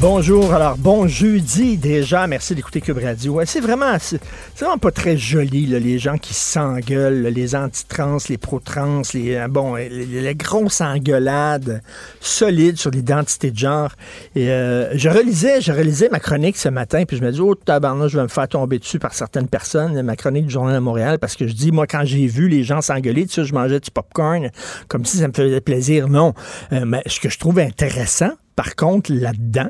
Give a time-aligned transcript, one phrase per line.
[0.00, 3.34] Bonjour, alors bon jeudi déjà, merci d'écouter Cube Radio.
[3.34, 4.18] Ouais, C'est vraiment, c'est
[4.58, 9.74] vraiment pas très joli, les gens qui s'engueulent, les anti-trans, les pro-trans, les, euh, bon,
[9.74, 11.82] les, les grosses engueulades
[12.18, 13.90] solides sur l'identité de genre.
[14.38, 18.08] Euh, je relisais, je relisais ma chronique ce matin, puis je me dis, oh tabarnak,
[18.08, 21.18] je vais me faire tomber dessus par certaines personnes, ma chronique du Journal de Montréal,
[21.18, 23.80] parce que je dis, moi, quand j'ai vu les gens s'engueuler, tu sais, je mangeais
[23.80, 24.48] du popcorn,
[24.88, 26.08] comme si ça me faisait plaisir.
[26.08, 26.32] Non.
[26.72, 29.68] Euh, mais ce que je trouve intéressant, par contre, là-dedans,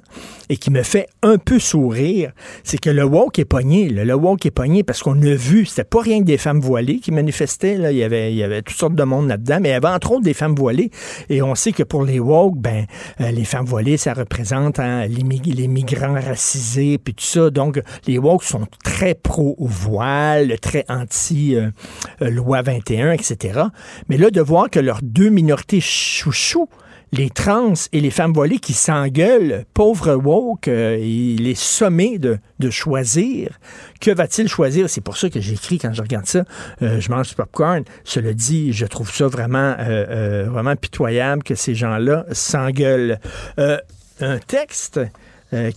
[0.48, 2.32] et qui me fait un peu sourire,
[2.64, 3.88] c'est que le woke est pogné.
[3.88, 6.98] Le woke est pogné parce qu'on a vu, c'était pas rien que des femmes voilées
[6.98, 7.76] qui manifestaient.
[7.92, 10.12] Il, y avait, il y toutes sortes de monde là-dedans, mais il y avait entre
[10.12, 10.90] autres des femmes voilées.
[11.28, 12.86] Et on sait que pour les woke, ben,
[13.20, 17.50] euh, les femmes voilées, ça représente hein, les migrants racisés, puis tout ça.
[17.50, 23.60] Donc, les woke sont très pro-voile, très anti-loi 21, etc.
[24.08, 26.68] Mais là, de voir que leurs deux minorités chouchous,
[27.12, 32.38] les trans et les femmes voilées qui s'engueulent, pauvre woke, il est sommé de,
[32.70, 33.58] choisir.
[34.00, 34.88] Que va-t-il choisir?
[34.88, 36.44] C'est pour ça que j'écris quand je regarde ça.
[36.82, 37.84] euh, je mange du popcorn.
[38.04, 43.18] Cela dit, je trouve ça vraiment, euh, euh, vraiment pitoyable que ces gens-là s'engueulent.
[43.58, 45.00] Un texte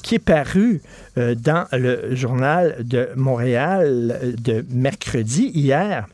[0.04, 0.82] qui est paru
[1.16, 6.06] dans le journal de Montréal de mercredi, hier.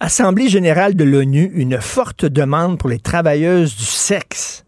[0.00, 4.64] Assemblée générale de l'ONU, une forte demande pour les travailleuses du sexe.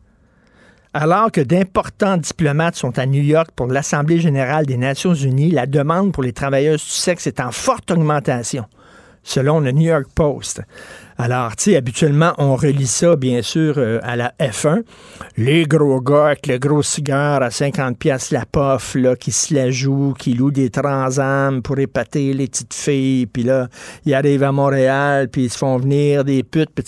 [0.92, 5.66] Alors que d'importants diplomates sont à New York pour l'Assemblée générale des Nations unies, la
[5.66, 8.64] demande pour les travailleuses du sexe est en forte augmentation,
[9.22, 10.62] selon le New York Post.
[11.18, 14.84] Alors, tu sais, habituellement, on relie ça, bien sûr, euh, à la F1.
[15.36, 19.52] Les gros gars avec le gros cigare à 50 pièces la pof, là, qui se
[19.52, 23.68] la jouent, qui louent des transams pour épater les petites filles, puis là,
[24.06, 26.84] ils arrivent à Montréal, puis ils se font venir des putes, puis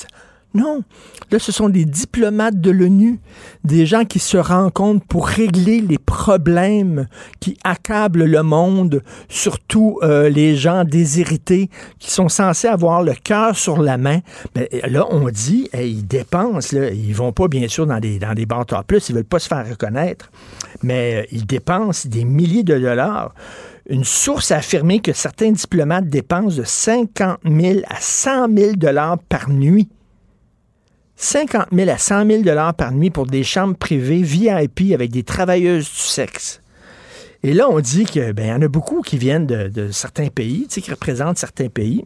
[0.55, 0.83] non,
[1.31, 3.21] là, ce sont des diplomates de l'ONU,
[3.65, 7.07] des gens qui se rencontrent pour régler les problèmes
[7.41, 13.57] qui accablent le monde, surtout euh, les gens déshérités qui sont censés avoir le cœur
[13.57, 14.21] sur la main.
[14.55, 18.35] Mais là, on dit, ils dépensent, là, ils vont pas bien sûr dans des, dans
[18.35, 20.31] des top plus, ils veulent pas se faire reconnaître,
[20.83, 23.35] mais euh, ils dépensent des milliers de dollars.
[23.89, 29.19] Une source a affirmé que certains diplomates dépensent de 50 000 à 100 000 dollars
[29.29, 29.89] par nuit
[31.23, 35.23] 50 000 à 100 000 dollars par nuit pour des chambres privées VIP avec des
[35.23, 36.61] travailleuses du sexe.
[37.45, 40.29] Et là, on dit que ben, y en a beaucoup qui viennent de, de certains
[40.29, 42.05] pays, qui représentent certains pays.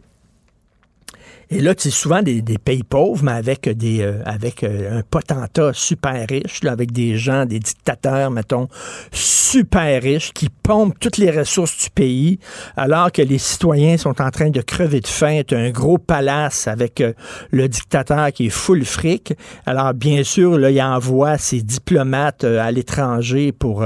[1.49, 5.01] Et là, c'est souvent des, des pays pauvres, mais avec des euh, avec euh, un
[5.01, 8.67] potentat super riche, là, avec des gens, des dictateurs, mettons,
[9.13, 12.39] super riches, qui pompent toutes les ressources du pays,
[12.75, 15.41] alors que les citoyens sont en train de crever de faim.
[15.47, 17.13] T'as un gros palace avec euh,
[17.51, 19.33] le dictateur qui est full fric.
[19.65, 23.85] Alors, bien sûr, là, il envoie ses diplomates euh, à l'étranger pour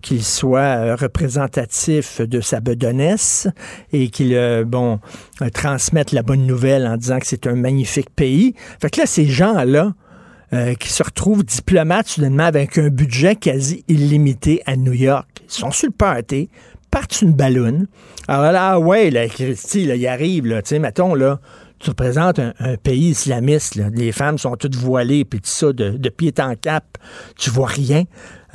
[0.00, 3.48] qu'ils soient représentatifs de sa bedonnesse
[3.92, 5.00] et qu'ils, bon,
[5.52, 8.54] transmettent la bonne nouvelle disant que c'est un magnifique pays.
[8.80, 9.94] Fait que là, ces gens-là,
[10.52, 15.28] euh, qui se retrouvent diplomates soudainement avec un budget quasi illimité à New York.
[15.44, 16.50] Ils sont sur le party,
[16.90, 17.86] partent une balloune.
[18.26, 21.38] Alors là, ah ouais, là, Christy, là, il arrive, là, tu sais, mettons, là,
[21.78, 26.34] tu représentes un, pays islamiste, les femmes sont toutes voilées, puis tout ça, de, pied
[26.40, 26.98] en cap,
[27.36, 28.02] tu vois rien.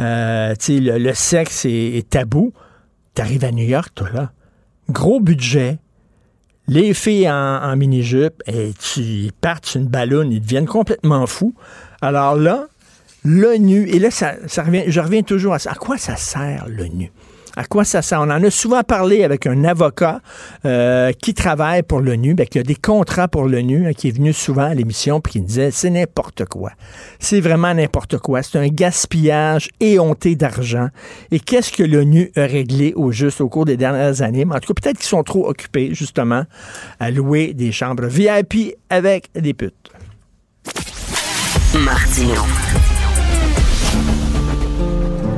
[0.01, 2.51] Euh, tu sais, le, le sexe est, est tabou.
[3.13, 4.31] T'arrives à New York, toi, là.
[4.89, 5.79] Gros budget,
[6.67, 11.53] les filles en, mini-jupe, et tu, ils partent sur une ballonne, ils deviennent complètement fous.
[12.01, 12.67] Alors là,
[13.23, 15.71] l'ONU, et là, ça, ça revient, je reviens toujours à ça.
[15.71, 17.11] À quoi ça sert, l'ONU?
[17.55, 18.19] À quoi ça sert?
[18.19, 20.21] On en a souvent parlé avec un avocat
[20.65, 24.11] euh, qui travaille pour l'ONU, ben, qui a des contrats pour l'ONU, hein, qui est
[24.11, 26.71] venu souvent à l'émission puis qui disait c'est n'importe quoi.
[27.19, 28.43] C'est vraiment n'importe quoi.
[28.43, 30.89] C'est un gaspillage éhonté d'argent.
[31.31, 34.45] Et qu'est-ce que l'ONU a réglé au juste au cours des dernières années?
[34.49, 36.43] En tout cas, peut-être qu'ils sont trop occupés, justement,
[36.99, 39.91] à louer des chambres VIP avec des putes.
[41.73, 42.41] Martino.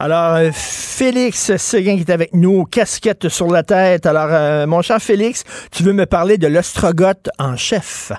[0.00, 4.06] Alors, euh, Félix Séguin qui est avec nous, casquette sur la tête.
[4.06, 5.42] Alors, euh, mon cher Félix,
[5.72, 8.12] tu veux me parler de l'ostrogoth en chef?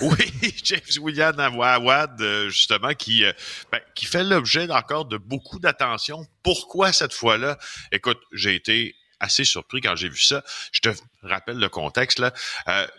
[0.00, 0.32] Oui,
[0.64, 3.24] James William Awad, euh, justement, qui,
[3.72, 6.24] ben, qui fait l'objet encore de beaucoup d'attention.
[6.44, 7.58] Pourquoi cette fois-là?
[7.90, 10.44] Écoute, j'ai été assez surpris quand j'ai vu ça.
[10.70, 10.90] Je te
[11.22, 12.32] rappelle le contexte là.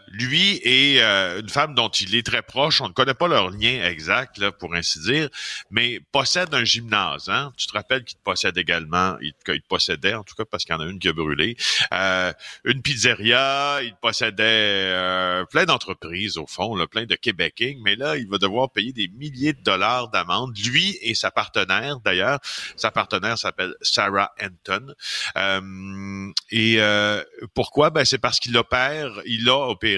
[0.08, 3.50] Lui et euh, une femme dont il est très proche, on ne connaît pas leur
[3.50, 5.30] lien exact là, pour ainsi dire,
[5.70, 7.30] mais possède un gymnase.
[7.30, 7.52] Hein?
[7.58, 9.34] Tu te rappelles qu'il possède également, il,
[9.68, 11.58] possédait en tout cas parce qu'il y en a une qui a brûlé,
[11.94, 12.32] euh,
[12.64, 13.80] une pizzeria.
[13.84, 18.72] Il possédait plein d'entreprises au fond, là, plein de Québécois, mais là il va devoir
[18.72, 20.58] payer des milliers de dollars d'amende.
[20.58, 22.40] Lui et sa partenaire d'ailleurs,
[22.76, 24.94] sa partenaire s'appelle Sarah Anton.
[26.52, 26.80] et
[27.54, 27.90] pourquoi?
[27.90, 29.97] Ben c'est parce qu'il opère, il a opéré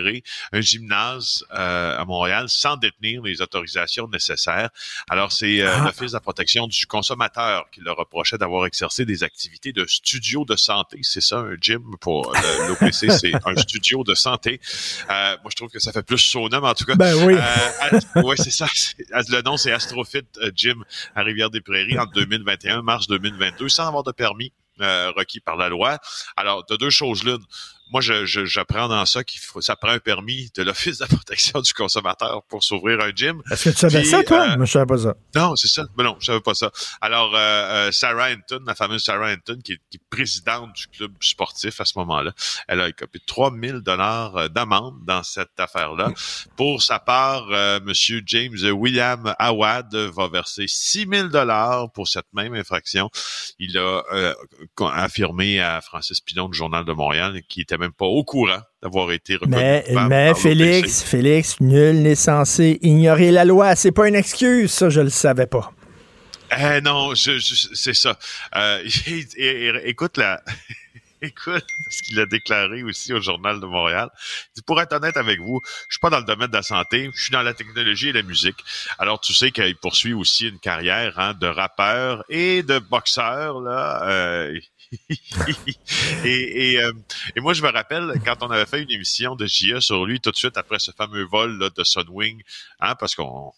[0.52, 4.70] un gymnase euh, à Montréal sans détenir les autorisations nécessaires.
[5.10, 5.86] Alors, c'est euh, ah.
[5.86, 10.46] l'Office de la protection du consommateur qui le reprochait d'avoir exercé des activités de studio
[10.46, 11.00] de santé.
[11.04, 12.34] C'est ça, un gym pour
[12.68, 14.60] l'OPC, c'est un studio de santé.
[15.10, 16.96] Euh, moi, je trouve que ça fait plus son nom, en tout cas.
[16.96, 17.36] Ben oui.
[18.16, 18.68] oui, c'est ça.
[19.12, 20.26] Le nom, c'est Astrofit
[20.56, 20.84] Gym
[21.16, 24.52] à Rivière-des-Prairies en 2021, mars 2022, sans avoir de permis.
[24.80, 25.98] requis par la loi.
[26.38, 27.44] Alors, de deux choses l'une
[27.92, 31.08] moi, j'apprends je, dans ça qu'il faut, ça prend un permis de l'Office de la
[31.08, 33.42] protection du consommateur pour s'ouvrir un gym.
[33.52, 34.52] Est-ce que tu savais ça, toi?
[34.52, 35.16] Euh, Moi, je savais pas ça.
[35.36, 35.86] Non, c'est ça.
[35.98, 36.72] Mais non, je savais pas ça.
[37.02, 40.88] Alors, euh, euh Sarah Hinton, la fameuse Sarah Hinton, qui est, qui est, présidente du
[40.88, 42.32] club sportif à ce moment-là,
[42.68, 46.12] elle a écopé 3000 dollars euh, d'amende dans cette affaire-là.
[46.56, 52.54] Pour sa part, euh, Monsieur James William Awad va verser 6000 dollars pour cette même
[52.54, 53.10] infraction.
[53.58, 54.04] Il a
[54.94, 59.12] affirmé à Francis Pilon du Journal de Montréal qui était même pas au courant d'avoir
[59.12, 59.56] été reconnu.
[59.56, 63.76] Mais, mais Félix, Félix, nul n'est censé ignorer la loi.
[63.76, 65.72] C'est pas une excuse, ça, je le savais pas.
[66.58, 67.40] Eh non, je,
[67.74, 68.18] c'est ça.
[68.56, 68.84] Euh,
[69.84, 70.42] écoute la.
[71.22, 74.10] Écoute ce qu'il a déclaré aussi au Journal de Montréal.
[74.66, 75.60] pour être honnête avec vous,
[75.90, 78.14] je suis pas dans le domaine de la santé, je suis dans la technologie et
[78.14, 78.56] la musique.
[79.00, 83.60] Alors tu sais qu'il poursuit aussi une carrière hein, de rappeur et de boxeur.
[83.60, 84.58] Là, euh,
[86.26, 86.92] et, et, euh,
[87.36, 90.20] et, moi, je me rappelle quand on avait fait une émission de JE sur lui
[90.20, 92.42] tout de suite après ce fameux vol là, de Sunwing,
[92.80, 93.54] hein, parce qu'on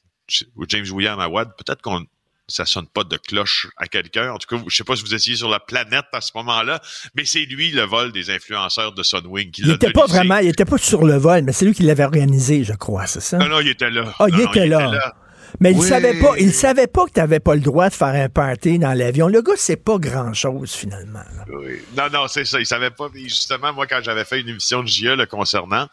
[0.68, 2.06] James William Awad, peut-être qu'on
[2.52, 4.32] ça sonne pas de cloche à quelqu'un.
[4.32, 6.82] En tout cas, je sais pas si vous étiez sur la planète à ce moment-là,
[7.16, 10.50] mais c'est lui le vol des influenceurs de Sunwing qui Il était pas vraiment, il
[10.50, 13.38] était pas sur le vol, mais c'est lui qui l'avait organisé, je crois, c'est ça?
[13.38, 14.14] Non, non, il était là.
[14.20, 15.16] Ah, il, était, là.
[15.60, 18.08] Mais il savait pas, il savait pas que tu n'avais pas le droit de faire
[18.08, 19.28] un party dans l'avion.
[19.28, 21.24] Le gars, c'est pas grand-chose, finalement.
[21.50, 21.80] Oui.
[21.98, 22.60] Non, non, c'est ça.
[22.60, 23.10] Il savait pas.
[23.14, 25.88] Justement, moi, quand j'avais fait une émission de JE le concernant,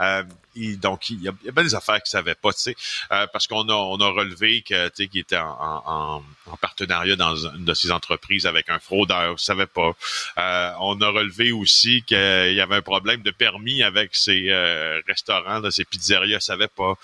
[0.00, 0.22] euh,
[0.54, 2.76] donc, il y, a, il y a bien des affaires qu'il savait pas, tu sais,
[3.10, 6.56] euh, parce qu'on a, on a relevé que, tu sais, qu'il était en, en, en,
[6.58, 9.92] partenariat dans une de ses entreprises avec un fraudeur, il savait pas.
[10.38, 15.00] Euh, on a relevé aussi qu'il y avait un problème de permis avec ses euh,
[15.06, 16.94] restaurants, de ses pizzerias, il savait pas.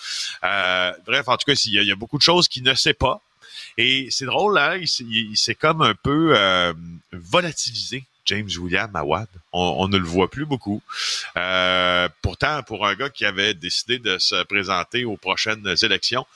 [0.45, 2.63] Euh, bref, en tout cas, il y, a, il y a beaucoup de choses qu'il
[2.63, 3.21] ne sait pas.
[3.77, 6.37] Et c'est drôle, hein, il, s'est comme un peu
[7.13, 9.29] volatilisé James William Awad.
[9.53, 10.83] On, ne le voit plus beaucoup.
[11.37, 16.27] Euh, pourtant, pour un gars qui avait décidé de se présenter aux prochaines élections,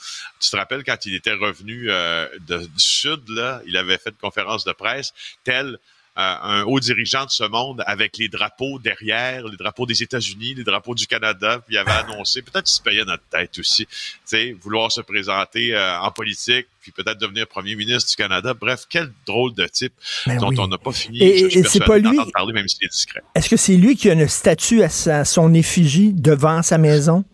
[0.41, 4.17] tu te rappelles quand il était revenu euh, du Sud, là, il avait fait une
[4.17, 5.13] conférence de presse,
[5.45, 5.79] tel
[6.16, 10.64] un haut dirigeant de ce monde avec les drapeaux derrière, les drapeaux des États-Unis, les
[10.64, 13.92] drapeaux du Canada, puis il avait annoncé, peut-être qu'il se payait notre tête aussi, tu
[14.25, 18.54] sais, vouloir se présenter euh, en politique, puis peut-être devenir premier ministre du Canada.
[18.54, 19.95] Bref, quel drôle de type
[20.26, 21.23] ben dont on n'a pas fini.
[21.23, 22.19] Et, c'est pas lui.
[22.35, 23.23] Parler, même s'il est discret.
[23.35, 27.25] Est-ce que c'est lui qui a une statue à son effigie devant sa maison?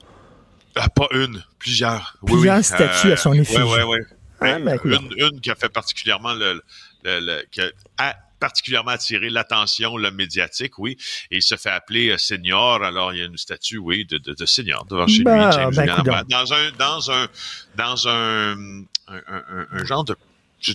[0.76, 2.16] Ah, pas une, plusieurs.
[2.25, 3.58] Plusieurs statues à son effigie.
[3.58, 3.99] Oui, oui,
[4.42, 4.82] oui.
[4.85, 6.62] une, une, qui a fait particulièrement le,
[7.04, 10.97] le, le qui a, particulièrement attiré l'attention le médiatique, oui.
[11.30, 12.83] Et il se fait appeler euh, senior.
[12.83, 15.25] Alors, il y a une statue, oui, de, de, de senior devant chez lui.
[15.25, 17.28] James ben, dans un, dans un,
[17.76, 20.16] dans un, un, un, un genre de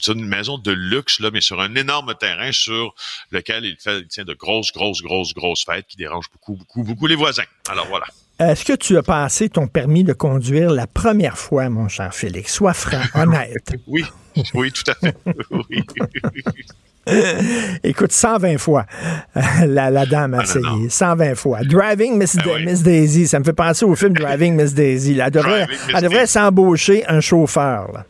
[0.07, 2.95] une maison de luxe, là, mais sur un énorme terrain sur
[3.31, 6.83] lequel il fait il tient de grosses, grosses, grosses, grosses fêtes qui dérangent beaucoup, beaucoup,
[6.83, 7.43] beaucoup les voisins.
[7.69, 8.05] Alors voilà.
[8.39, 12.53] Est-ce que tu as passé ton permis de conduire la première fois, mon cher Félix?
[12.53, 13.75] Sois franc, honnête.
[13.87, 14.03] oui,
[14.53, 15.15] oui, tout à fait.
[15.51, 15.83] Oui.
[17.83, 18.85] Écoute, 120 fois,
[19.65, 20.89] la, la dame a ah, essayé.
[20.89, 21.63] 120 fois.
[21.63, 25.19] Driving Miss, ah Miss, Daisy, ça me fait penser au film Driving Miss Daisy.
[25.19, 27.91] Elle devrait, elle devrait s'embaucher un chauffeur.
[27.91, 28.05] Là.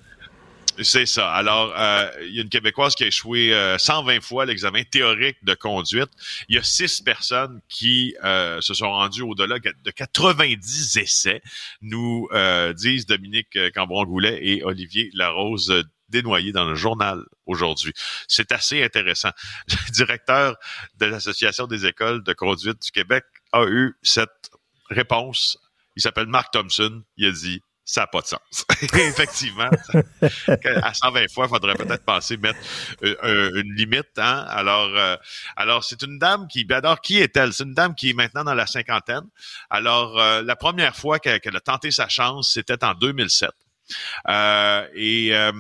[0.82, 1.32] C'est ça.
[1.32, 5.54] Alors, euh, il y a une Québécoise qui a échoué 120 fois l'examen théorique de
[5.54, 6.10] conduite.
[6.50, 11.42] Il y a six personnes qui se sont rendues au-delà de 90 essais,
[11.82, 12.28] nous
[12.76, 15.84] disent Dominique Cambron-Goulet et Olivier Larose
[16.14, 17.94] dénoyé dans le journal aujourd'hui.
[18.28, 19.32] C'est assez intéressant.
[19.68, 20.56] Le directeur
[21.00, 24.52] de l'Association des écoles de conduite du Québec a eu cette
[24.90, 25.58] réponse.
[25.96, 27.04] Il s'appelle Mark Thompson.
[27.18, 28.66] Il a dit ça n'a pas de sens.
[28.94, 29.70] Effectivement,
[30.84, 32.60] à 120 fois, il faudrait peut-être penser mettre
[33.04, 34.18] euh, euh, une limite.
[34.18, 34.46] Hein?
[34.48, 35.18] Alors, euh,
[35.58, 37.52] alors c'est une dame qui, ben alors qui est-elle?
[37.52, 39.28] C'est une dame qui est maintenant dans la cinquantaine.
[39.70, 43.50] Alors, la première fois qu'elle a tenté sa chance, c'était en 2007.
[44.30, 45.52] Euh, et euh,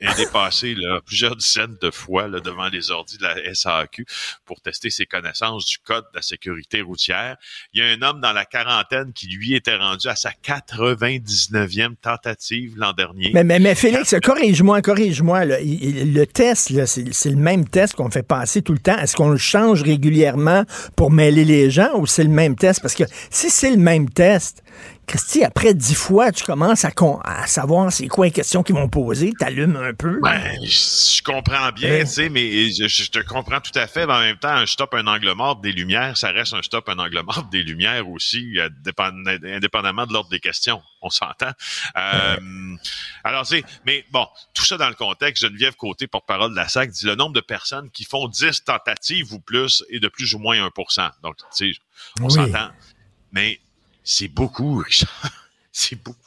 [0.00, 4.04] elle est passée là, plusieurs dizaines de fois là, devant les ordis de la SAQ
[4.44, 7.36] pour tester ses connaissances du code de la sécurité routière.
[7.72, 11.96] Il y a un homme dans la quarantaine qui, lui, était rendu à sa 99e
[12.00, 13.30] tentative l'an dernier.
[13.34, 15.44] Mais, mais, mais Félix, corrige-moi, corrige-moi.
[15.44, 18.96] Le test, c'est le même test qu'on fait passer tout le temps.
[18.98, 20.64] Est-ce qu'on le change régulièrement
[20.96, 22.80] pour mêler les gens ou c'est le même test?
[22.80, 24.62] Parce que si c'est le même test,
[25.06, 26.90] Christy, après dix fois, tu commences à,
[27.24, 30.20] à savoir c'est quoi les questions qu'ils vont poser, t'allumes un peu.
[30.22, 34.06] Ben, je, comprends bien, tu sais, mais je, te comprends tout à fait.
[34.06, 36.88] Mais en même temps, un stop, un angle mort des lumières, ça reste un stop,
[36.88, 38.68] un angle mort des lumières aussi, euh,
[39.44, 40.80] indépendamment de l'ordre des questions.
[41.02, 41.50] On s'entend.
[41.96, 42.76] Euh,
[43.24, 46.90] alors, c'est, mais bon, tout ça dans le contexte, Geneviève Côté, porte-parole de la SAC,
[46.90, 50.38] dit le nombre de personnes qui font 10 tentatives ou plus est de plus ou
[50.38, 51.80] moins 1% Donc, tu sais,
[52.20, 52.70] on s'entend.
[53.32, 53.58] Mais
[54.04, 55.08] c'est beaucoup, Richard.
[55.74, 56.18] C'est beaucoup.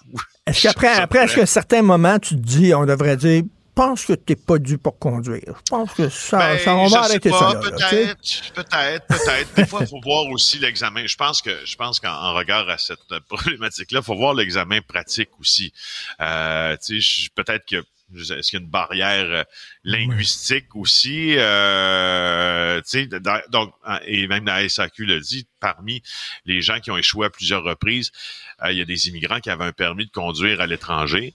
[0.47, 3.43] Est-ce qu'après, après, est-ce qu'à un certain moment, tu te dis, on devrait dire,
[3.75, 5.53] pense que tu n'es pas dû pour conduire.
[5.65, 7.53] Je pense que ça, ben, ça on va arrêter ça.
[7.61, 9.53] Peut-être, peut-être, peut-être.
[9.55, 11.05] Des fois, il faut voir aussi l'examen.
[11.05, 15.29] Je pense que, je pense qu'en regard à cette problématique-là, il faut voir l'examen pratique
[15.39, 15.73] aussi.
[16.21, 16.75] Euh,
[17.35, 19.43] peut-être que est-ce qu'il y a une barrière euh,
[19.83, 21.35] linguistique aussi?
[21.37, 22.81] Euh,
[23.49, 23.73] donc,
[24.05, 26.01] et même la SAQ le dit, parmi
[26.45, 28.11] les gens qui ont échoué à plusieurs reprises,
[28.63, 31.33] euh, il y a des immigrants qui avaient un permis de conduire à l'étranger.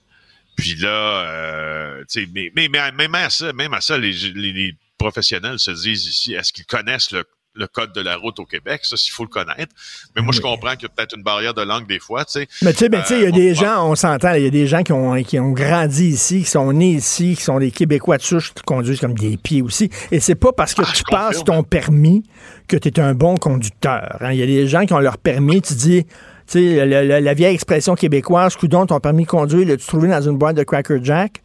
[0.57, 5.59] Puis là, euh, mais, mais, mais, même à ça, même à ça, les, les professionnels
[5.59, 8.95] se disent ici, est-ce qu'ils connaissent le le code de la route au Québec, ça,
[8.95, 9.73] s'il faut le connaître.
[10.15, 12.33] Mais moi, je comprends qu'il y a peut-être une barrière de langue des fois, tu
[12.33, 12.47] sais.
[12.61, 14.51] Mais tu sais, ben, il y a euh, des gens, on s'entend, il y a
[14.51, 17.71] des gens qui ont, qui ont grandi ici, qui sont nés ici, qui sont des
[17.71, 19.89] Québécois de souche, qui conduisent comme des pieds aussi.
[20.11, 22.23] Et c'est pas parce que ah, tu passes ton permis
[22.67, 24.17] que tu es un bon conducteur.
[24.21, 24.31] Hein.
[24.31, 26.05] Il y a des gens qui ont leur permis, tu dis,
[26.51, 30.37] tu sais, la, vieille expression québécoise, coudon, ton permis de conduire, l'as-tu trouvé dans une
[30.37, 31.41] boîte de Cracker Jack?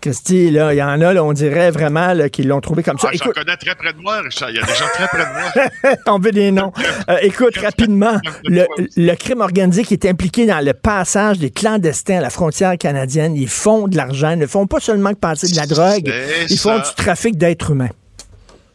[0.00, 3.08] Christy, là, il y en a, là, on dirait vraiment qu'ils l'ont trouvé comme ça.
[3.10, 3.32] Ah, écoute...
[3.34, 4.50] J'en connais très près de moi, Richard.
[4.50, 5.96] Il y a des gens très près de moi.
[6.06, 6.72] on veut des noms.
[7.08, 12.20] Euh, écoute, rapidement, le, crime organisé qui est impliqué dans le passage des clandestins à
[12.20, 14.32] la frontière canadienne, ils font de l'argent.
[14.32, 16.12] Ils ne font pas seulement que passer de la drogue,
[16.50, 17.88] ils font du trafic d'êtres humains.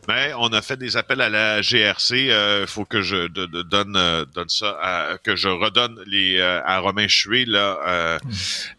[0.08, 2.26] Mais on a fait des appels à la GRC.
[2.26, 6.62] Il euh, faut que je donne euh, donne ça, à, que je redonne les euh,
[6.66, 8.30] à Romain Chué là mm.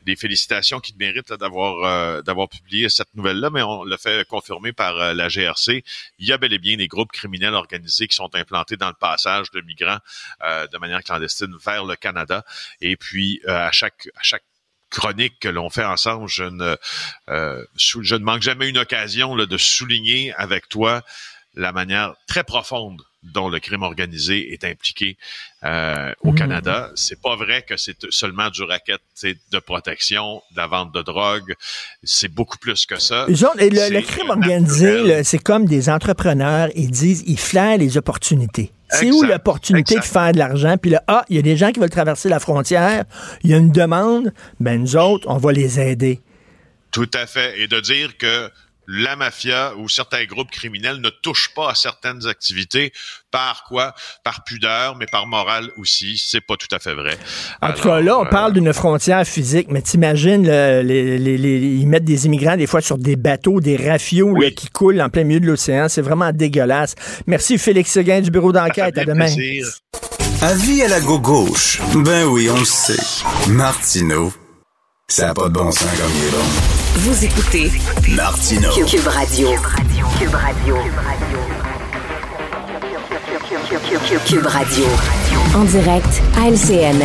[0.07, 3.51] les félicitations qu'il mérite d'avoir d'avoir publié cette nouvelle là.
[3.51, 5.85] Mais on l'a fait confirmer par la GRC.
[6.19, 8.95] Il y a bel et bien des groupes criminels organisés qui sont implantés dans le
[8.95, 9.99] passage de migrants
[10.43, 12.45] de manière clandestine vers le Canada.
[12.81, 14.45] Et puis à chaque à chaque
[14.95, 16.77] chronique que l'on fait ensemble, je ne,
[17.29, 21.03] euh, je ne manque jamais une occasion là, de souligner avec toi
[21.55, 25.17] la manière très profonde dont le crime organisé est impliqué
[25.65, 26.35] euh, au mmh.
[26.35, 26.91] Canada.
[26.95, 31.55] C'est pas vrai que c'est seulement du racket de protection, de la vente de drogue.
[32.03, 33.27] C'est beaucoup plus que ça.
[33.59, 36.69] et le, crime organisé, c'est comme des entrepreneurs.
[36.75, 38.74] Ils disent, ils flairent les opportunités.
[38.91, 40.77] C'est où l'opportunité de faire de l'argent?
[40.77, 43.05] Puis là, ah, il y a des gens qui veulent traverser la frontière,
[43.43, 46.21] il y a une demande, ben nous autres, on va les aider.
[46.91, 47.61] Tout à fait.
[47.61, 48.51] Et de dire que
[48.87, 52.93] la mafia ou certains groupes criminels ne touchent pas à certaines activités
[53.31, 53.95] par quoi?
[54.23, 56.23] Par pudeur, mais par morale aussi.
[56.25, 57.19] C'est pas tout à fait vrai.
[57.63, 62.27] En tout cas, là, on parle euh, d'une frontière physique, mais t'imagines, ils mettent des
[62.27, 65.89] immigrants des fois sur des bateaux, des rafios qui coulent en plein milieu de l'océan.
[65.89, 66.95] C'est vraiment dégueulasse.
[67.27, 68.97] Merci Félix Seguin du bureau d'enquête.
[68.99, 69.33] À demain.
[70.43, 71.81] Avis à la gauche.
[71.95, 73.01] Ben oui, on le sait.
[73.49, 74.33] Martineau,
[75.09, 76.84] ça n'a pas de bon sens comme il est bon.
[76.97, 77.73] Vous écoutez
[78.15, 79.49] Martino Cube Radio.
[80.17, 80.77] Cube Radio.
[84.25, 84.85] Cube Radio.
[85.57, 87.03] En direct à LCN.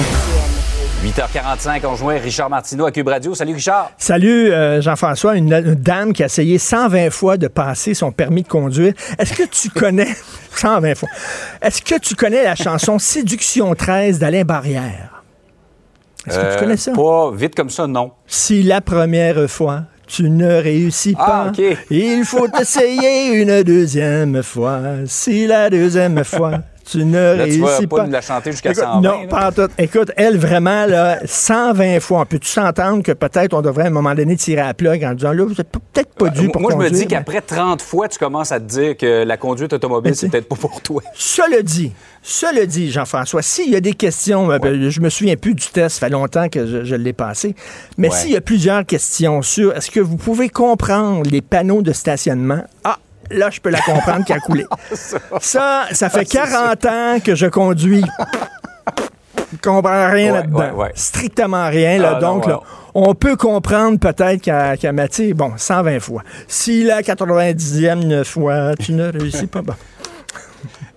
[1.03, 3.33] 8h45, on joint Richard Martineau à Cube Radio.
[3.33, 3.89] Salut Richard.
[3.97, 8.43] Salut euh, Jean-François, une, une, dame qui a essayé 120 fois de passer son permis
[8.43, 8.93] de conduire.
[9.17, 10.15] Est-ce que tu connais
[10.55, 11.09] 120 fois
[11.63, 15.18] Est-ce que tu connais la chanson Séduction 13 d'Alain Barrière?
[16.29, 16.91] Est-ce que tu connais ça?
[16.93, 18.11] Pas vite comme ça, non.
[18.27, 21.61] Si la première fois tu ne réussis Ah, pas.
[21.91, 24.79] Il faut essayer une deuxième fois.
[25.05, 28.05] Si la deuxième fois, tu ne Là, tu vas pas pas.
[28.05, 29.01] nous la chanter jusqu'à Écoute, 120.
[29.01, 29.67] Non, pas tout.
[29.77, 32.21] Écoute, elle, vraiment, là, 120 fois.
[32.21, 35.03] On peut-tu s'entendre que peut-être on devrait à un moment donné tirer à la plug
[35.03, 37.41] en disant là, vous êtes peut-être pas dû pour Moi, je me dis mais- qu'après
[37.41, 40.81] 30 fois, tu commences à te dire que la conduite automobile, c'est peut-être pas pour
[40.81, 41.01] toi.
[41.13, 41.91] Cela dit,
[42.23, 45.65] cela dit, Jean-François, s'il y a des questions, euh, ben, je me souviens plus du
[45.67, 47.55] test, ça fait longtemps que je, je l'ai passé,
[47.97, 48.15] mais Ouais.
[48.15, 52.63] s'il y a plusieurs questions sur est-ce que vous pouvez comprendre les panneaux de stationnement,
[52.83, 52.97] ah,
[53.31, 54.65] là, je peux la comprendre qui a coulé.
[55.41, 58.03] Ça, ça fait 40 ans que je conduis.
[59.51, 60.59] Je comprends rien Ouais, là-dedans.
[60.59, 60.91] ouais, ouais.
[60.95, 61.97] Strictement rien.
[61.99, 62.59] Là, Ah, donc, là,
[62.93, 66.21] on peut comprendre peut-être qu'à qu'à Mathieu, bon, 120 fois.
[66.47, 69.73] Si la 90e fois, tu ne réussis pas, bon.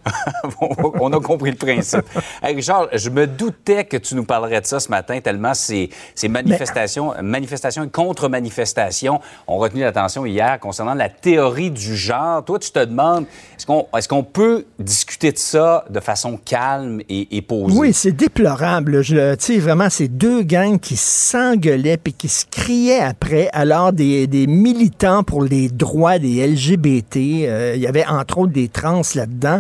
[1.01, 2.05] On a compris le principe.
[2.43, 5.91] Hey, Richard, je me doutais que tu nous parlerais de ça ce matin, tellement ces,
[6.15, 12.45] ces manifestations, manifestations et contre-manifestations ont retenu l'attention hier concernant la théorie du genre.
[12.45, 13.27] Toi, tu te demandes,
[13.57, 17.77] est-ce qu'on est qu'on peut discuter de ça de façon calme et, et posée?
[17.79, 19.03] Oui, c'est déplorable.
[19.03, 23.93] Je, tu sais, vraiment, ces deux gangs qui s'engueulaient puis qui se criaient après, alors
[23.93, 27.17] des, des militants pour les droits des LGBT.
[27.17, 29.52] euh, il y avait entre autres des trans là-dedans.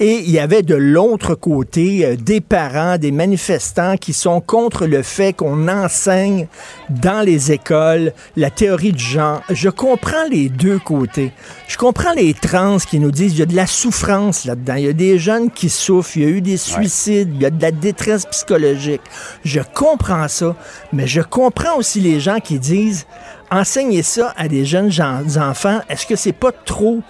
[0.00, 4.86] Et il y avait de l'autre côté euh, des parents, des manifestants qui sont contre
[4.86, 6.48] le fait qu'on enseigne
[6.90, 9.42] dans les écoles la théorie du genre.
[9.50, 11.32] Je comprends les deux côtés.
[11.68, 14.74] Je comprends les trans qui nous disent qu'il y a de la souffrance là-dedans.
[14.74, 17.46] Il y a des jeunes qui souffrent, il y a eu des suicides, il y
[17.46, 19.00] a de la détresse psychologique.
[19.44, 20.54] Je comprends ça,
[20.92, 23.06] mais je comprends aussi les gens qui disent
[23.50, 27.00] enseigner ça à des jeunes gens- enfants, est-ce que c'est pas trop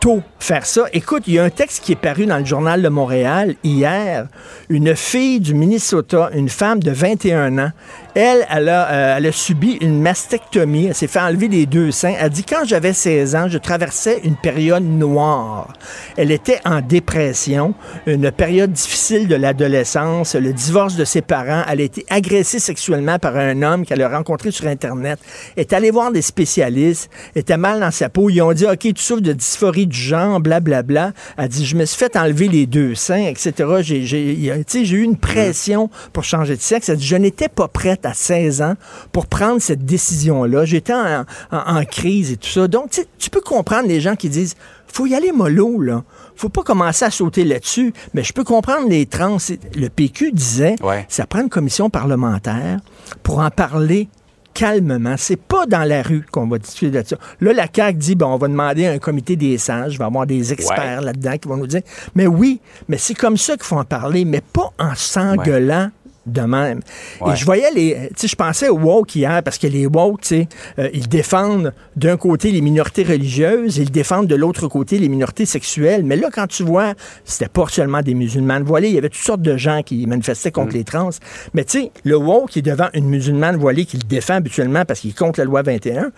[0.00, 0.86] tôt faire ça.
[0.92, 4.26] Écoute, il y a un texte qui est paru dans le journal de Montréal hier.
[4.70, 7.70] Une fille du Minnesota, une femme de 21 ans,
[8.14, 10.86] elle, elle a, euh, elle a subi une mastectomie.
[10.86, 12.14] Elle s'est fait enlever les deux seins.
[12.18, 15.72] Elle dit, quand j'avais 16 ans, je traversais une période noire.
[16.16, 17.74] Elle était en dépression,
[18.06, 21.62] une période difficile de l'adolescence, le divorce de ses parents.
[21.68, 25.18] Elle a été agressée sexuellement par un homme qu'elle a rencontré sur Internet.
[25.56, 28.30] Elle est allée voir des spécialistes, était mal dans sa peau.
[28.30, 31.12] Ils ont dit, OK, tu souffres de dysphorie du genre, blablabla.
[31.36, 33.52] Elle dit, je me suis fait enlever les deux seins, etc.
[33.80, 36.88] J'ai eu une pression pour changer de sexe.
[36.88, 38.74] Elle dit, je n'étais pas prête à 16 ans
[39.12, 40.64] pour prendre cette décision-là.
[40.64, 42.68] J'étais en, en- en crise et tout ça.
[42.68, 44.54] Donc, tu peux comprendre les gens qui disent,
[44.86, 46.02] faut y aller mollo, là.
[46.36, 47.92] Faut pas commencer à sauter là-dessus.
[48.14, 49.36] Mais je peux comprendre les trans.
[49.76, 51.06] Le PQ disait, Ouais.
[51.08, 52.78] ça prend une commission parlementaire
[53.22, 54.08] pour en parler
[54.52, 55.14] calmement.
[55.16, 57.16] C'est pas dans la rue qu'on va discuter de ça.
[57.40, 60.06] Là, la CAQ dit, bon, on va demander à un comité des sages, il va
[60.06, 61.82] y avoir des experts là-dedans qui vont nous dire,
[62.16, 65.90] mais oui, mais c'est comme ça qu'il faut en parler, mais pas en s'engueulant.
[66.30, 66.80] De même.
[67.20, 67.32] Ouais.
[67.32, 68.08] Et je voyais les.
[68.10, 71.08] Tu sais, je pensais aux woke hier, parce que les woke, tu sais, euh, ils
[71.08, 76.04] défendent d'un côté les minorités religieuses, ils défendent de l'autre côté les minorités sexuelles.
[76.04, 79.20] Mais là, quand tu vois, c'était pas seulement des musulmanes voilés, il y avait toutes
[79.22, 80.52] sortes de gens qui manifestaient Mm.
[80.52, 81.10] contre les trans.
[81.54, 85.00] Mais tu sais, le woke est devant une musulmane voilée qui le défend habituellement parce
[85.00, 86.10] qu'il est contre la loi 21.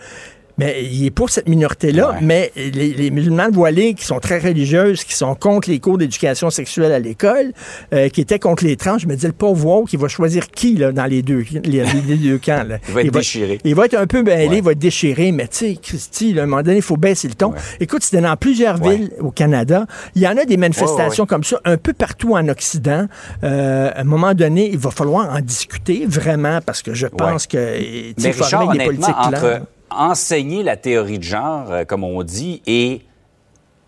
[0.59, 2.17] Mais il est pour cette minorité-là, Ouais.
[2.21, 6.49] mais les, les musulmanes voilés qui sont très religieuses, qui sont contre les cours d'éducation
[6.51, 7.53] sexuelle à l'école,
[7.93, 10.47] euh, qui étaient contre les trans, je me dis, le pauvre woke, il va choisir
[10.49, 12.63] qui là, dans les deux, les, les deux camps?
[12.67, 12.77] là?
[12.87, 13.59] Il va être déchiré.
[13.63, 14.57] Il va être un peu mêlé, Ouais.
[14.57, 16.97] il va être déchiré, mais tu sais, Christy, là, à un moment donné, il faut
[16.97, 17.51] baisser le ton.
[17.51, 17.57] Ouais.
[17.79, 19.87] Écoute, c'était dans plusieurs villes au Canada.
[20.13, 23.07] Il y en a des manifestations comme ça un peu partout en Occident.
[23.43, 27.47] Euh, à un moment donné, il va falloir en discuter vraiment parce que je pense
[27.47, 29.61] que tu sais, Mais Richard, honnêtement, politiques entre.
[29.97, 33.01] Enseigner la théorie de genre, euh, comme on dit, et,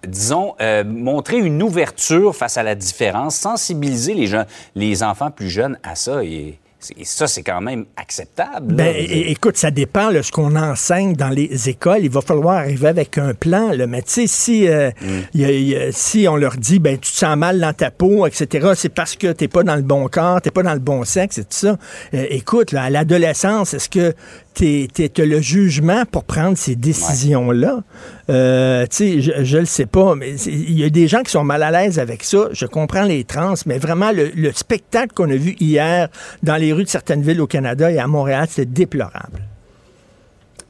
[0.07, 5.49] disons, euh, montrer une ouverture face à la différence, sensibiliser les, gens, les enfants plus
[5.49, 6.59] jeunes à ça, et,
[6.95, 8.75] et ça, c'est quand même acceptable.
[8.75, 8.83] là.
[8.83, 12.01] Ben, écoute, ça dépend de ce qu'on enseigne dans les écoles.
[12.03, 13.71] Il va falloir arriver avec un plan.
[13.71, 13.87] Là.
[13.87, 14.91] Mais tu sais, si, euh,
[15.33, 17.59] il y a- il y a- si on leur dit, ben, tu te sens mal
[17.59, 20.61] dans ta peau, etc., c'est parce que t'es pas dans le bon corps, t'es pas
[20.61, 21.77] dans le bon sexe et tout ça.
[22.13, 24.13] Euh, écoute, là, à l'adolescence, est-ce que
[24.55, 27.83] tu as le jugement pour prendre ces décisions-là?
[28.29, 31.31] Euh, tu sais, je, je le sais pas, mais il y a des gens qui
[31.31, 32.47] sont mal à l'aise avec ça.
[32.51, 36.07] Je comprends les trans, mais vraiment, le, le spectacle qu'on a vu hier
[36.41, 39.41] dans les rues de certaines villes au Canada et à Montréal, c'était déplorable.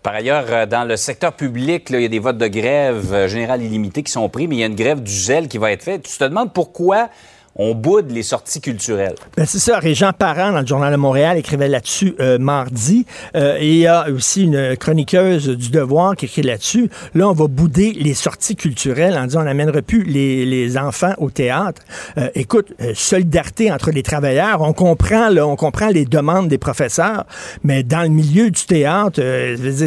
[0.04, 3.28] Par ailleurs, euh, dans le secteur public, il y a des votes de grève euh,
[3.28, 5.72] générale illimitée qui sont pris, mais il y a une grève du zèle qui va
[5.72, 6.04] être faite.
[6.04, 7.10] Tu te demandes pourquoi
[7.56, 9.16] on boude les sorties culturelles.
[9.38, 9.80] Ben c'est ça.
[9.80, 13.06] Régent Parent, dans le Journal de Montréal, écrivait là-dessus euh, mardi.
[13.36, 16.90] Euh, et il y a aussi une chroniqueuse du Devoir qui écrit là-dessus.
[17.14, 21.14] Là, on va bouder les sorties culturelles en disant on n'amènera plus les, les, enfants
[21.18, 21.82] au théâtre.
[22.18, 24.62] Euh, écoute, solidarité entre les travailleurs.
[24.62, 27.26] On comprend, là, on comprend les demandes des professeurs,
[27.64, 29.22] mais dans le milieu du théâtre,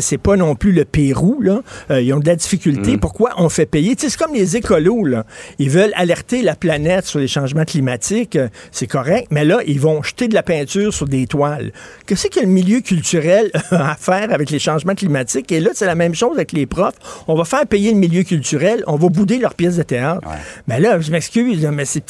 [0.01, 1.41] c'est pas non plus le Pérou.
[1.43, 1.61] Là.
[2.01, 2.97] ils ont de la difficulté.
[2.97, 3.01] Mm.
[3.01, 3.95] Pourquoi on fait payer?
[3.99, 5.05] c'est comme les écolos.
[5.05, 5.25] Là.
[5.59, 8.39] Ils veulent alerter la planète sur les changements climatiques.
[8.73, 9.29] C'est correct.
[9.31, 11.73] Mais là, ils vont jeter de la peinture sur des toiles.
[12.07, 15.51] Qu'est-ce que le milieu culturel a à faire avec les changements climatiques?
[15.53, 16.95] Et là, c'est la même chose avec les profs.
[17.27, 20.27] On va faire payer le milieu culturel, on va bouder leurs pièces de théâtre.
[20.67, 22.03] Mais là, je m'excuse, mais c'est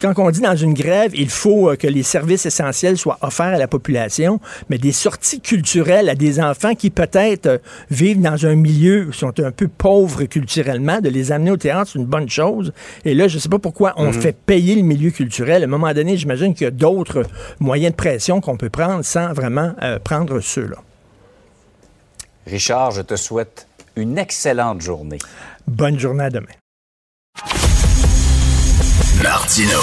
[0.00, 3.54] quand on dit dans une grève, il faut euh, que les services essentiels soient offerts
[3.54, 7.58] à la population, mais des sorties culturelles à des enfants qui peut-être euh,
[7.90, 11.90] vivent dans un milieu où sont un peu pauvres culturellement, de les amener au théâtre,
[11.92, 12.72] c'est une bonne chose.
[13.04, 14.12] Et là, je ne sais pas pourquoi on mhm.
[14.12, 15.62] fait payer le milieu culturel.
[15.62, 17.24] À un moment donné, j'imagine qu'il y a d'autres
[17.60, 20.76] moyens de pression qu'on peut prendre sans vraiment euh, prendre ceux-là.
[22.46, 25.18] Richard, je te souhaite une excellente journée.
[25.66, 26.46] Bonne journée à demain.
[29.22, 29.80] Martino.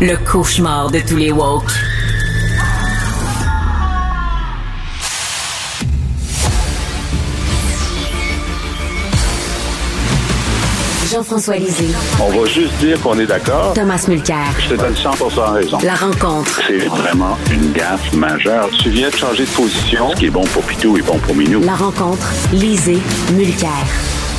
[0.00, 1.89] Le cauchemar de tous les woke.
[11.10, 11.92] Jean-François Lisée.
[12.20, 13.72] On va juste dire qu'on est d'accord.
[13.74, 14.46] Thomas Mulcair.
[14.60, 15.10] Je te donne 100
[15.52, 15.78] raison.
[15.82, 16.60] La rencontre.
[16.68, 18.70] C'est vraiment une gaffe majeure.
[18.78, 20.10] Tu viens de changer de position.
[20.10, 21.62] Ce qui est bon pour Pitou est bon pour Minou.
[21.62, 22.32] La rencontre.
[22.52, 23.00] Lisée.
[23.32, 23.70] Mulcair.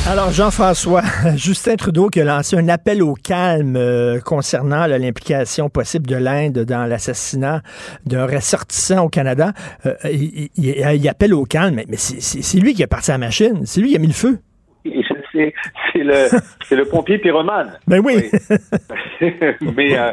[0.06, 1.02] Alors, Jean-François,
[1.36, 6.60] Justin Trudeau qui a lancé un appel au calme euh, concernant l'implication possible de l'Inde
[6.60, 7.60] dans l'assassinat
[8.06, 9.52] d'un ressortissant au Canada.
[9.84, 9.94] Euh,
[10.56, 13.60] il, appelle au calme, mais, c'est lui qui a parti à la machine.
[13.66, 14.38] C'est lui qui a mis le feu
[15.32, 15.54] c'est
[15.94, 16.28] le,
[16.76, 17.78] le pompier pyromane.
[17.86, 18.16] Ben oui.
[19.76, 20.12] mais, euh,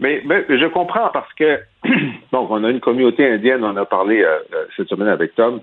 [0.00, 1.60] mais, mais, je comprends parce que,
[2.32, 5.34] donc, on a une communauté indienne, on en a parlé euh, euh, cette semaine avec
[5.34, 5.60] Tom,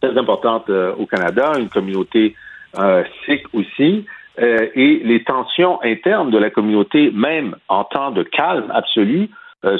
[0.00, 2.36] très importante au Canada, une communauté
[3.26, 4.06] sikh aussi.
[4.38, 9.28] et les tensions internes de la communauté, même en temps de calme absolu,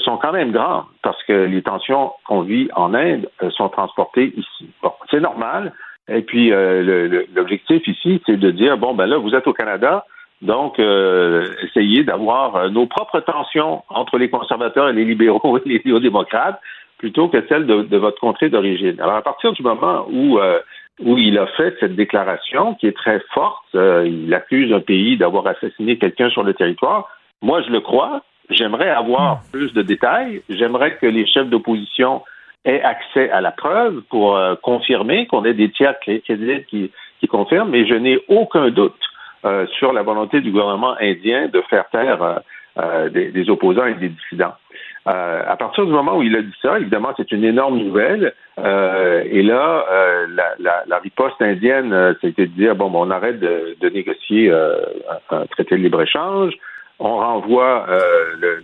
[0.05, 4.69] sont quand même grandes parce que les tensions qu'on vit en Inde sont transportées ici.
[4.83, 5.73] Bon, c'est normal.
[6.09, 10.07] Et puis, euh, l'objectif ici, c'est de dire, bon, ben là, vous êtes au Canada,
[10.41, 15.69] donc euh, essayez d'avoir euh, nos propres tensions entre les conservateurs et les libéraux et
[15.69, 16.61] les néo-démocrates
[16.99, 19.01] plutôt que celles de, votre contrée d'origine.
[19.01, 20.41] Alors, à partir du moment où,
[20.99, 25.47] où il a fait cette déclaration, qui est très forte, il accuse un pays d'avoir
[25.47, 27.09] assassiné quelqu'un sur le territoire,
[27.43, 28.23] moi, je le crois.
[28.51, 29.41] J'aimerais avoir hmm.
[29.53, 30.43] plus de détails.
[30.49, 32.23] J'aimerais que les chefs d'opposition
[32.69, 37.71] ait accès à la preuve pour euh, confirmer qu'on ait des tiers qui, qui, confirment,
[37.71, 39.01] mais je n'ai aucun doute
[39.45, 42.41] euh, sur la volonté du gouvernement indien de faire taire
[42.79, 44.55] euh, des, opposants et des dissidents.
[45.07, 48.35] à partir du moment où il a dit ça, évidemment, c'est une énorme nouvelle.
[48.59, 49.85] et là,
[50.59, 54.53] la, riposte indienne, c'était de dire bon, on arrête de, négocier
[55.31, 56.55] un, traité de libre-échange
[56.99, 58.61] on renvoie euh,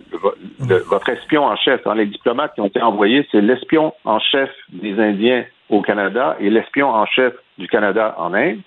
[0.87, 1.85] votre espion en chef.
[1.87, 6.35] Hein, les diplomates qui ont été envoyés, c'est l'espion en chef des Indiens au Canada
[6.39, 8.59] et l'espion en chef du Canada en Inde.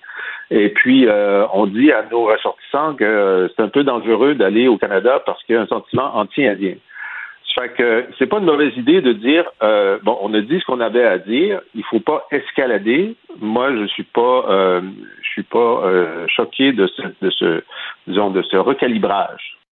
[0.51, 4.77] Et puis, euh, on dit à nos ressortissants que c'est un peu dangereux d'aller au
[4.77, 6.75] Canada parce qu'il y a un sentiment anti-indien.
[7.59, 10.79] Fait c'est pas une mauvaise idée de dire euh, bon, on a dit ce qu'on
[10.79, 13.15] avait à dire, il faut pas escalader.
[13.41, 14.81] Moi, je suis pas, euh,
[15.21, 17.63] je suis pas euh, choqué de ce, de ce,
[18.07, 19.58] disons, de ce recalibrage.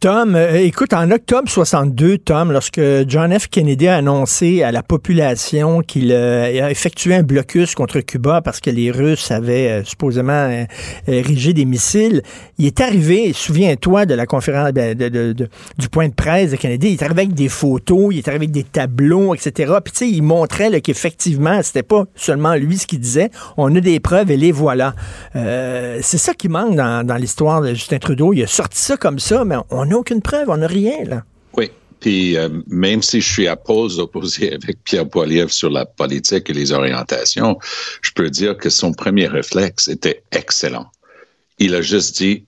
[0.00, 3.48] Tom, euh, écoute, en octobre 62, Tom, lorsque John F.
[3.48, 8.60] Kennedy a annoncé à la population qu'il euh, a effectué un blocus contre Cuba parce
[8.60, 10.64] que les Russes avaient euh, supposément
[11.08, 12.22] érigé des missiles,
[12.58, 16.92] il est arrivé, souviens-toi de la conférence ben, du point de presse de Kennedy, il
[16.92, 19.74] est arrivé avec des photos, il est arrivé avec des tableaux, etc.
[19.82, 23.80] Puis tu sais, il montrait qu'effectivement, c'était pas seulement lui ce qu'il disait, on a
[23.80, 24.94] des preuves et les voilà.
[25.34, 28.32] c'est ça qui manque dans, dans l'histoire de Justin Trudeau.
[28.32, 31.24] Il a sorti ça comme ça, mais on aucune preuve, on n'a rien, là.
[31.54, 31.70] Oui.
[32.00, 36.50] Puis euh, même si je suis à pause opposé avec Pierre Poilievre sur la politique
[36.50, 37.58] et les orientations,
[38.02, 40.86] je peux dire que son premier réflexe était excellent.
[41.58, 42.44] Il a juste dit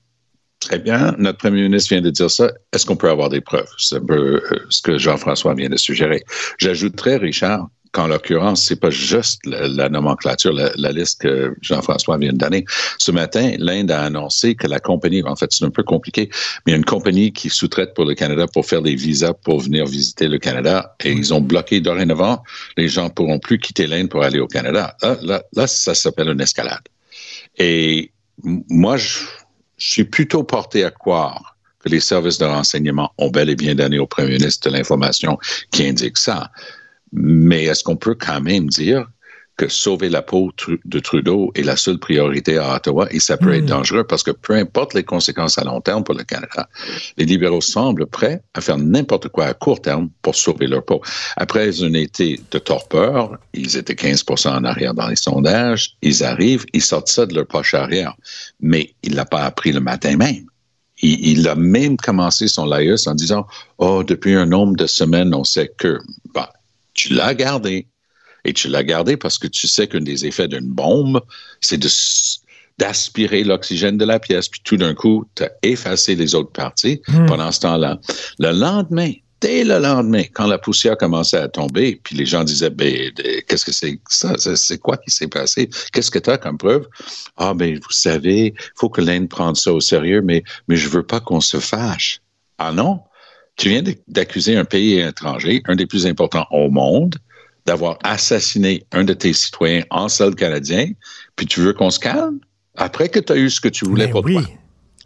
[0.60, 2.52] Très bien, notre premier ministre vient de dire ça.
[2.74, 3.70] Est-ce qu'on peut avoir des preuves?
[3.78, 6.22] C'est un peu euh, ce que Jean-François vient de suggérer.
[6.58, 12.38] J'ajouterais, Richard, qu'en l'occurrence, c'est pas juste la, nomenclature, la, liste que Jean-François vient de
[12.38, 12.64] donner.
[12.98, 16.28] Ce matin, l'Inde a annoncé que la compagnie, en fait, c'est un peu compliqué,
[16.64, 19.32] mais il y a une compagnie qui sous-traite pour le Canada pour faire des visas
[19.32, 22.42] pour venir visiter le Canada et ils ont bloqué dorénavant.
[22.76, 24.96] Les gens pourront plus quitter l'Inde pour aller au Canada.
[25.02, 26.82] Là, là, là ça s'appelle une escalade.
[27.58, 29.18] Et moi, je,
[29.76, 33.98] suis plutôt porté à croire que les services de renseignement ont bel et bien donné
[33.98, 35.38] au premier ministre de l'information
[35.70, 36.50] qui indique ça.
[37.12, 39.06] Mais est-ce qu'on peut quand même dire
[39.60, 40.50] que sauver la peau
[40.86, 43.76] de Trudeau est la seule priorité à Ottawa et ça peut être hmm.
[43.76, 46.66] dangereux parce que peu importe les conséquences à long terme pour le Canada,
[47.18, 51.02] les libéraux semblent prêts à faire n'importe quoi à court terme pour sauver leur peau.
[51.36, 56.64] Après un été de torpeur, ils étaient 15% en arrière dans les sondages, ils arrivent,
[56.72, 58.14] ils sortent ça de leur poche arrière.
[58.60, 60.46] Mais il l'a pas appris le matin même.
[61.02, 63.46] Il, a même commencé son laïus en disant,
[63.78, 65.98] oh, depuis un nombre de semaines, on sait que,
[66.34, 66.50] bah,
[67.00, 67.86] tu l'as gardé
[68.44, 71.20] et tu l'as gardé parce que tu sais qu'un des effets d'une bombe,
[71.60, 71.88] c'est de
[72.78, 77.02] d'aspirer l'oxygène de la pièce, puis tout d'un coup, tu as effacé les autres parties
[77.08, 77.26] hmm.
[77.26, 78.00] pendant ce temps-là.
[78.38, 82.70] Le lendemain, dès le lendemain, quand la poussière commençait à tomber, puis les gens disaient,
[82.70, 83.12] ben,
[83.46, 84.32] qu'est-ce que c'est ça?
[84.38, 85.68] C'est quoi qui s'est passé?
[85.92, 86.88] Qu'est-ce que tu as comme preuve?
[87.36, 90.88] Ah, ben, vous savez, il faut que l'Inde prenne ça au sérieux, mais, mais je
[90.88, 92.22] veux pas qu'on se fâche.
[92.56, 93.00] Ah non?
[93.60, 97.16] Tu viens d'accuser un pays étranger, un des plus importants au monde,
[97.66, 100.86] d'avoir assassiné un de tes citoyens en sol canadien,
[101.36, 102.38] puis tu veux qu'on se calme?
[102.76, 104.40] Après que tu as eu ce que tu voulais pour toi.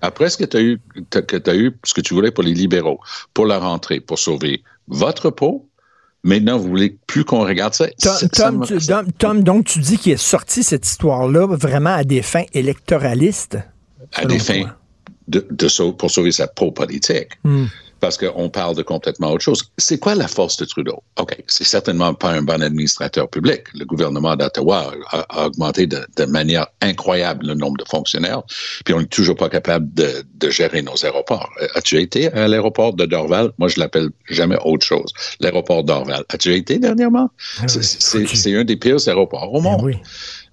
[0.03, 2.55] Après ce que tu as eu, que as eu ce que tu voulais pour les
[2.55, 3.01] libéraux,
[3.33, 5.69] pour la rentrée, pour sauver votre peau,
[6.27, 7.87] Maintenant, vous voulez plus qu'on regarde ça?
[9.19, 13.59] Tom, donc tu dis qu'il est sorti cette histoire-là vraiment à des fins électoralistes?
[14.14, 14.75] À des fins
[15.29, 15.40] de,
[15.90, 17.29] pour sauver sa peau politique.
[17.45, 17.67] Hmm
[18.05, 19.62] parce qu'on parle de complètement autre chose.
[19.79, 21.03] C'est quoi la force de Trudeau?
[21.19, 23.62] OK, c'est certainement pas un bon administrateur public.
[23.73, 28.43] Le gouvernement d'Ottawa a, augmenté de, manière incroyable le nombre de fonctionnaires,
[28.85, 31.49] puis on n'est toujours pas capable de, gérer nos aéroports.
[31.62, 33.53] Euh, as-tu été à l'aéroport de Dorval?
[33.57, 35.11] Moi, je l'appelle jamais autre chose.
[35.40, 36.25] L'aéroport d'Orval.
[36.29, 37.31] As-tu été dernièrement?
[37.61, 39.81] Ah c'est un des pires aéroports au monde.
[39.83, 39.97] oui.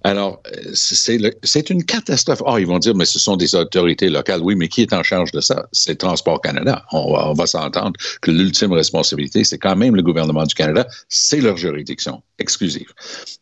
[0.04, 2.42] Alors, c'est une catastrophe.
[2.46, 4.40] Ah, ils vont dire, mais ce sont des autorités locales.
[4.42, 5.68] Oui, mais qui est en charge de ça?
[5.72, 6.84] C'est Transport Canada.
[6.92, 10.86] On va, s'entendre que l'ultime responsabilité, c'est quand même le gouvernement du Canada.
[11.08, 12.88] C'est leur juridiction exclusive,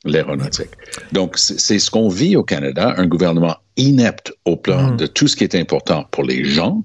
[0.05, 0.71] l'aéronautique.
[1.13, 4.97] Donc, c'est ce qu'on vit au Canada, un gouvernement inepte au plan mm.
[4.97, 6.83] de tout ce qui est important pour les gens.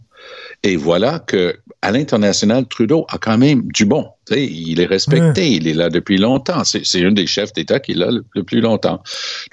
[0.66, 4.08] Et voilà que à l'international, Trudeau a quand même du bon.
[4.32, 6.64] il est respecté, il est là depuis longtemps.
[6.64, 9.04] C'est un des chefs d'État qui est là le, plus longtemps.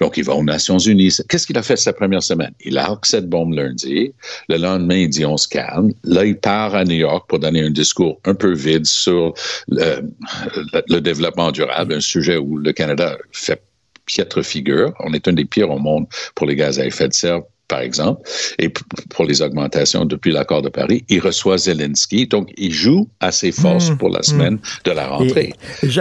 [0.01, 1.15] Donc, il va aux Nations Unies.
[1.29, 2.51] Qu'est-ce qu'il a fait sa première semaine?
[2.61, 4.11] Il a cette bombe lundi.
[4.49, 5.91] Le lendemain, il dit on se calme.
[6.03, 9.35] Là, il part à New York pour donner un discours un peu vide sur
[9.67, 10.01] le,
[10.89, 13.61] le développement durable, un sujet où le Canada fait
[14.07, 14.93] piètre figure.
[15.01, 17.81] On est un des pires au monde pour les gaz à effet de serre par
[17.81, 18.21] exemple,
[18.59, 23.31] et pour les augmentations depuis l'accord de Paris, il reçoit Zelensky, donc il joue à
[23.31, 24.23] ses forces mmh, pour la mmh.
[24.23, 25.53] semaine de la rentrée.
[25.81, 25.99] Mais il y,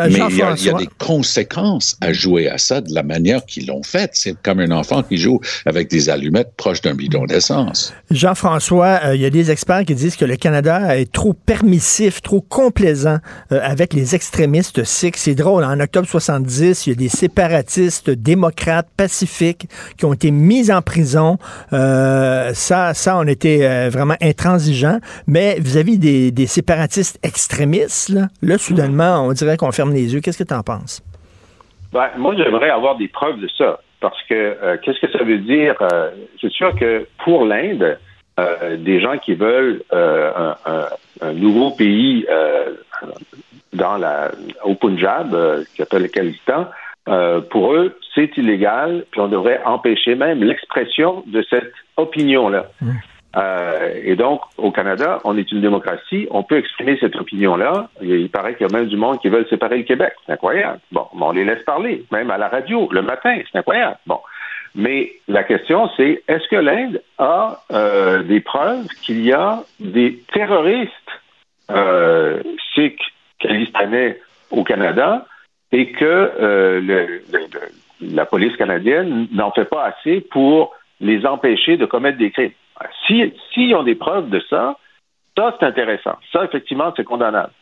[0.71, 4.11] a, des conséquences à jouer à ça de la manière qu'ils l'ont fait.
[4.13, 7.95] C'est comme un enfant qui joue avec des allumettes proches d'un bidon d'essence.
[8.11, 12.23] Jean-François, euh, il y a des experts qui disent que le Canada est trop permissif,
[12.23, 13.19] trop complaisant
[13.53, 15.17] euh, avec les extrémistes sikhs.
[15.17, 20.31] C'est drôle, en octobre 70, il y a des séparatistes démocrates pacifiques qui ont été
[20.31, 21.39] mis en prison
[21.73, 24.99] euh, ça, ça, on était euh, vraiment intransigeant.
[25.27, 28.13] Mais vis-à-vis des, séparatistes extrémistes,
[28.43, 30.21] là, soudainement, on dirait qu'on ferme les yeux.
[30.21, 31.03] Qu'est-ce que tu en penses?
[31.93, 33.81] Ben, moi, j'aimerais avoir des preuves de ça.
[34.01, 35.77] Parce que euh, qu'est-ce que ça veut dire?
[36.41, 37.99] c'est sûr que pour l'Inde,
[38.79, 42.27] des gens qui veulent un, nouveau pays
[43.73, 44.33] dans la,
[44.65, 46.67] au Punjab, qui s'appelle le Khalistan,
[47.51, 52.67] pour eux, c'est illégal, puis on devrait empêcher même l'expression de cette opinion-là.
[52.81, 52.91] Mmh.
[53.37, 57.89] Euh, et donc, au Canada, on est une démocratie, on peut exprimer cette opinion-là.
[58.03, 60.13] Il paraît qu'il y a même du monde qui veulent séparer le Québec.
[60.27, 60.81] C'est incroyable.
[60.91, 63.39] Bon, on les laisse parler, même à la radio, le matin.
[63.51, 63.97] C'est incroyable.
[64.07, 64.19] Bon.
[64.75, 70.23] Mais la question, c'est est-ce que l'Inde a euh, des preuves qu'il y a des
[70.33, 70.91] terroristes
[71.71, 72.43] euh,
[72.75, 73.03] sikhs,
[73.39, 74.19] calistanais
[74.51, 75.27] au Canada
[75.73, 76.81] et que euh,
[78.03, 82.53] la police canadienne n'en fait pas assez pour les empêcher de commettre des crimes.
[83.07, 84.77] S'ils si, ont des preuves de ça,
[85.37, 86.17] ça, c'est intéressant.
[86.33, 87.53] Ça, effectivement, c'est condamnable.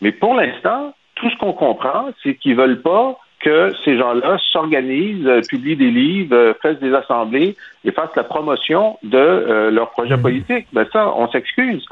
[0.00, 5.26] Mais pour l'instant, tout ce qu'on comprend, c'est qu'ils veulent pas que ces gens-là s'organisent,
[5.26, 9.90] euh, publient des livres, euh, fassent des assemblées et fassent la promotion de euh, leur
[9.90, 10.22] projet mmh.
[10.22, 10.66] politique.
[10.72, 11.84] Ben ça, on s'excuse.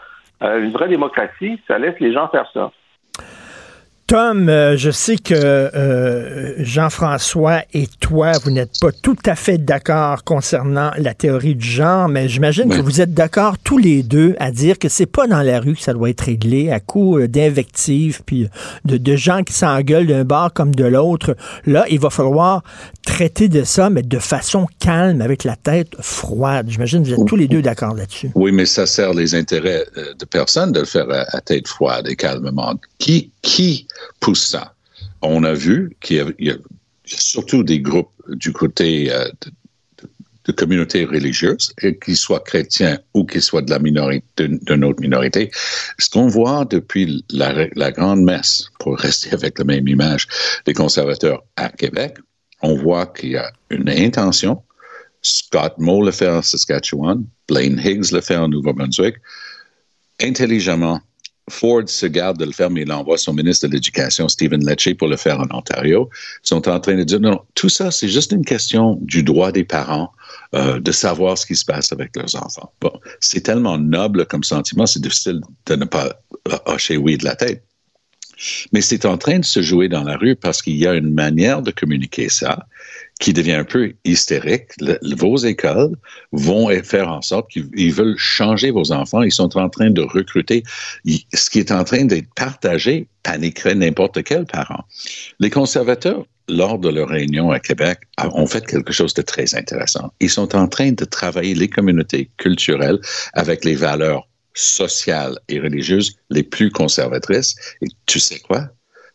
[0.43, 2.71] une vraie démocratie, ça laisse les gens faire ça.
[4.09, 9.59] Tom, euh, je sais que euh, Jean-François et toi, vous n'êtes pas tout à fait
[9.59, 14.35] d'accord concernant la théorie du genre, mais j'imagine que vous êtes d'accord tous les deux
[14.39, 17.19] à dire que c'est pas dans la rue que ça doit être réglé à coup
[17.19, 18.49] euh, d'invectives puis
[18.87, 21.37] de, de gens qui s'engueulent d'un bar comme de l'autre.
[21.67, 22.63] Là, il va falloir
[23.05, 26.71] traiter de ça, mais de façon calme, avec la tête froide.
[26.71, 28.31] J'imagine que vous êtes tous les deux d'accord là-dessus.
[28.35, 29.85] Oui, mais ça sert les intérêts
[30.19, 32.75] de personne de le faire à, à tête froide et calmement.
[32.99, 33.87] Qui, qui
[34.21, 34.75] pousse ça.
[35.23, 36.57] On a vu qu'il y, a
[37.05, 39.29] surtout des groupes du côté euh,
[40.47, 45.51] de, communautés religieuses, qu'ils soient chrétiens ou qu'ils soient de la minorité, d'une autre minorité.
[45.99, 50.27] Ce qu'on voit depuis la, la grande messe, pour rester avec la même image
[50.65, 52.17] des conservateurs à Québec,
[52.63, 54.63] on voit qu'il y a une intention.
[55.21, 59.17] Scott Moe le fait en Saskatchewan, Blaine Higgs le fait en Nouveau-Brunswick,
[60.23, 61.01] intelligemment
[61.49, 64.95] Ford se garde de le faire, mais il envoie son ministre de l'Éducation, Stephen Lecce,
[64.99, 66.09] pour le faire en Ontario.
[66.45, 69.53] Ils sont en train de dire, non, tout ça, c'est juste une question du droit
[69.53, 70.13] des parents
[70.55, 72.73] euh, de savoir ce qui se passe avec leurs enfants.
[72.81, 76.21] Bon, c'est tellement noble comme sentiment, c'est difficile de ne pas
[76.67, 77.65] hocher oui de la tête.
[78.73, 81.13] Mais c'est en train de se jouer dans la rue parce qu'il y a une
[81.13, 82.67] manière de communiquer ça
[83.19, 84.69] qui devient un peu hystérique.
[85.17, 85.97] Vos écoles
[86.33, 89.23] vont faire en sorte qu'ils veulent changer vos enfants.
[89.23, 90.63] Ils sont en train de recruter.
[91.05, 94.85] ce qui est en train d'être partagé paniquerait n'importe quel parent.
[95.41, 100.13] Les conservateurs, lors de leur réunion à Québec, ont fait quelque chose de très intéressant.
[100.21, 103.01] Ils sont en train de travailler les communautés culturelles
[103.35, 107.55] avec les valeurs sociales et religieuses les plus conservatrices.
[107.83, 108.69] Et tu sais quoi?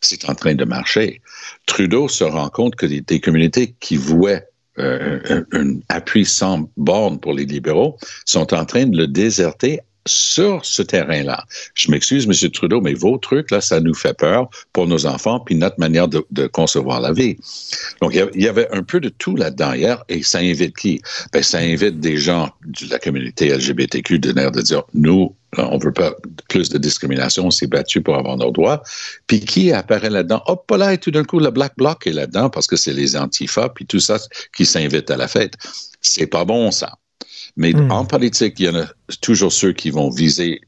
[0.04, 1.20] C'est en train de marcher.
[1.66, 4.46] Trudeau se rend compte que des, communautés qui vouaient
[4.78, 10.64] euh, un, appui sans borne pour les libéraux sont en train de le déserter sur
[10.64, 11.44] ce terrain-là.
[11.74, 12.50] Je m'excuse, M.
[12.50, 16.08] Trudeau, mais vos trucs, là, ça nous fait peur pour nos enfants, puis notre manière
[16.08, 17.36] de, concevoir la vie.
[18.02, 21.00] Donc, il y avait un peu de tout là-dedans hier, et ça invite qui?
[21.32, 25.78] Ben, ça invite des gens de la communauté LGBTQ de l'air de dire, nous, on
[25.78, 26.14] veut pas
[26.48, 28.82] plus de discrimination, on s'est battu pour avoir nos droits.
[29.26, 30.42] Puis qui apparaît là-dedans?
[30.46, 33.16] Hop là, et tout d'un coup, le Black Bloc est là-dedans parce que c'est les
[33.16, 34.18] antifas, puis tout ça
[34.54, 35.54] qui s'invite à la fête.
[36.00, 36.98] C'est pas bon, ça.
[37.56, 37.90] Mais mm.
[37.90, 38.86] en politique, il y en a
[39.20, 40.60] toujours ceux qui vont viser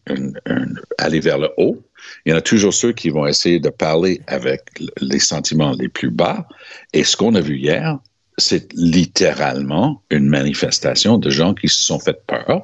[0.99, 1.83] aller vers le haut.
[2.25, 4.63] Il y en a toujours ceux qui vont essayer de parler avec
[5.01, 6.47] les sentiments les plus bas.
[6.93, 7.99] Et ce qu'on a vu hier,
[8.39, 12.63] c'est littéralement une manifestation de gens qui se sont fait peur,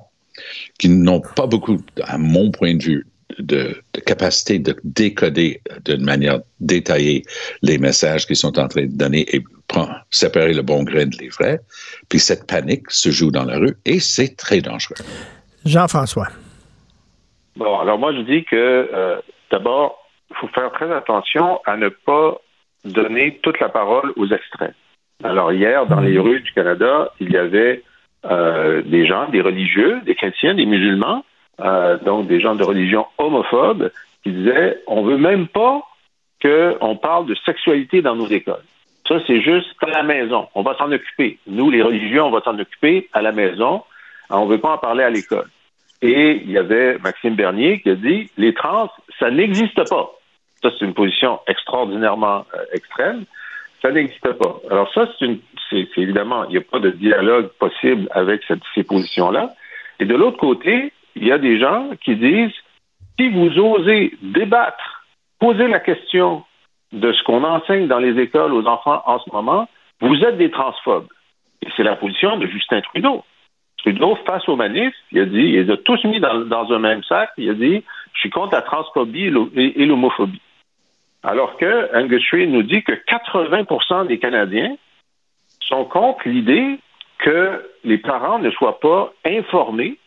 [0.78, 3.06] qui n'ont pas beaucoup, à mon point de vue,
[3.38, 7.22] de, de, capacité de décoder d'une manière détaillée
[7.62, 9.42] les messages qu'ils sont en train de donner et
[10.11, 11.61] séparer le bon grain de l'ivraie.
[12.08, 14.96] Puis cette panique se joue dans la rue et c'est très dangereux.
[15.64, 16.28] Jean-François.
[17.56, 19.98] Bon, alors moi je dis que euh, d'abord,
[20.30, 22.38] il faut faire très attention à ne pas
[22.85, 24.74] donner toute la parole aux extrêmes.
[25.22, 27.82] Alors hier, dans les rues du Canada, il y avait
[28.24, 31.24] euh, des gens, des religieux, des chrétiens, des musulmans,
[31.61, 33.90] euh, donc des gens de religion homophobe,
[34.24, 35.82] qui disaient on veut même pas
[36.42, 38.64] qu'on parle de sexualité dans nos écoles.
[39.08, 40.48] Ça, c'est juste à la maison.
[40.54, 41.38] On va s'en occuper.
[41.46, 43.82] Nous, les religieux, on va s'en occuper à la maison.
[44.30, 45.48] On ne veut pas en parler à l'école.
[46.00, 50.10] Et il y avait Maxime Bernier qui a dit les trans, ça n'existe pas.
[50.62, 53.24] Ça, c'est une position extraordinairement euh, extrême.
[53.80, 54.56] Ça n'existe pas.
[54.70, 55.40] Alors ça, c'est une,
[55.96, 58.42] évidemment, il n'y a pas de dialogue possible avec
[58.74, 59.50] ces positions-là.
[59.98, 62.54] Et de l'autre côté, il y a des gens qui disent
[63.18, 65.04] si vous osez débattre,
[65.38, 66.44] poser la question
[66.92, 69.68] de ce qu'on enseigne dans les écoles aux enfants en ce moment,
[70.00, 71.09] vous êtes des transphobes.
[71.62, 73.24] Et c'est la position de Justin Trudeau.
[73.78, 77.02] Trudeau, face aux manifs, il a dit, il les a tous mis dans, un même
[77.05, 77.83] sac, il a dit,
[78.14, 80.40] je suis contre la transphobie et l'homophobie.
[81.22, 84.76] Alors que Angus Reid nous dit que 80% des Canadiens
[85.61, 86.78] sont contre l'idée
[87.18, 89.98] que les parents ne soient pas informés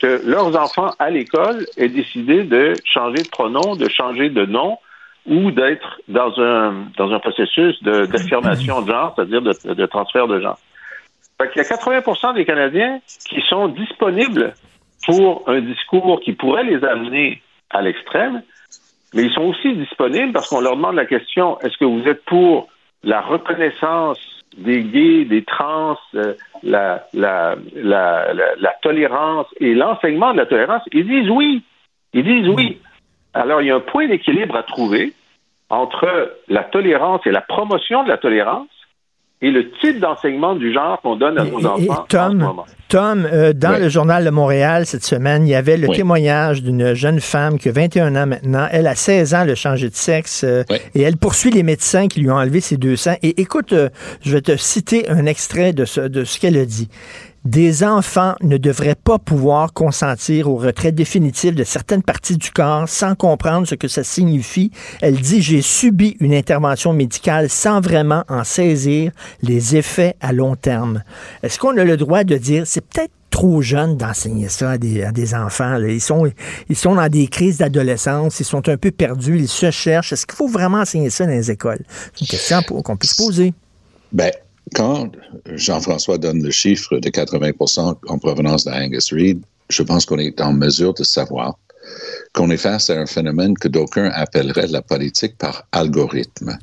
[0.00, 4.78] que leurs enfants à l'école aient décidé de changer de pronom, de changer de nom
[5.26, 10.58] ou d'être dans un, dans un processus d'affirmation de, genre, c'est-à-dire de, transfert de genre.
[11.40, 14.54] Fait Il y a 80 des Canadiens qui sont disponibles
[15.06, 18.42] pour un discours qui pourrait les amener à l'extrême,
[19.14, 22.24] mais ils sont aussi disponibles parce qu'on leur demande la question est-ce que vous êtes
[22.24, 22.68] pour
[23.02, 24.18] la reconnaissance
[24.56, 30.82] des gays, des trans, euh, la, la, la, la, tolérance et l'enseignement de la tolérance?
[30.92, 31.62] Ils disent oui.
[32.12, 32.80] Ils disent oui.
[33.34, 35.12] Alors, il y a un point d'équilibre à trouver
[35.68, 38.68] entre la tolérance et la promotion de la tolérance
[39.42, 42.66] et le type d'enseignement du genre qu'on donne à nos enfants Tom, en ce moment.
[42.88, 46.92] Tom, euh, dans le journal de Montréal cette semaine, il y avait le témoignage d'une
[46.92, 48.66] jeune femme qui a 21 ans maintenant.
[48.70, 50.62] Elle a 16 ans, elle a changé de sexe euh,
[50.94, 53.16] et elle poursuit les médecins qui lui ont enlevé ses deux seins.
[53.22, 53.88] Et écoute, euh,
[54.22, 56.88] je vais te citer un extrait de ce, de ce qu'elle a dit
[57.44, 62.88] des enfants ne devraient pas pouvoir consentir au retrait définitif de certaines parties du corps
[62.88, 64.70] sans comprendre ce que ça signifie.
[65.00, 69.12] Elle dit, j'ai subi une intervention médicale sans vraiment en saisir
[69.42, 71.02] les effets à long terme.
[71.42, 75.34] Est-ce qu'on a le droit de dire, c'est peut-être trop jeune d'enseigner ça à des,
[75.34, 75.78] enfants.
[75.78, 76.30] Ils, sont,
[76.68, 80.12] ils sont dans des crises d'adolescence, ils sont un peu perdus, ils se cherchent.
[80.12, 81.82] Est-ce qu'il faut vraiment enseigner ça dans les écoles?
[82.14, 83.54] C'est une question qu'on puisse poser.
[84.12, 84.32] Ben,
[84.74, 85.10] quand
[85.46, 90.52] Jean-François donne le chiffre de 80% en provenance d'Angus Reid, je pense qu'on est en
[90.52, 91.58] mesure de savoir
[92.34, 96.58] qu'on est face à un phénomène que d'aucuns appelleraient la politique par algorithme.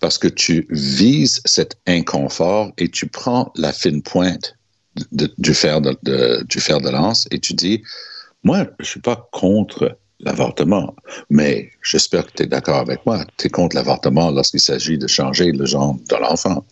[0.00, 4.56] Parce que tu vises cet inconfort et tu prends la fine pointe
[5.12, 7.82] du, fer de, du fer de lance et tu dis,
[8.42, 10.94] moi, je ne suis pas contre l'avortement.
[11.30, 13.24] Mais j'espère que tu es d'accord avec moi.
[13.36, 16.64] Tu es contre l'avortement lorsqu'il s'agit de changer le genre de l'enfant.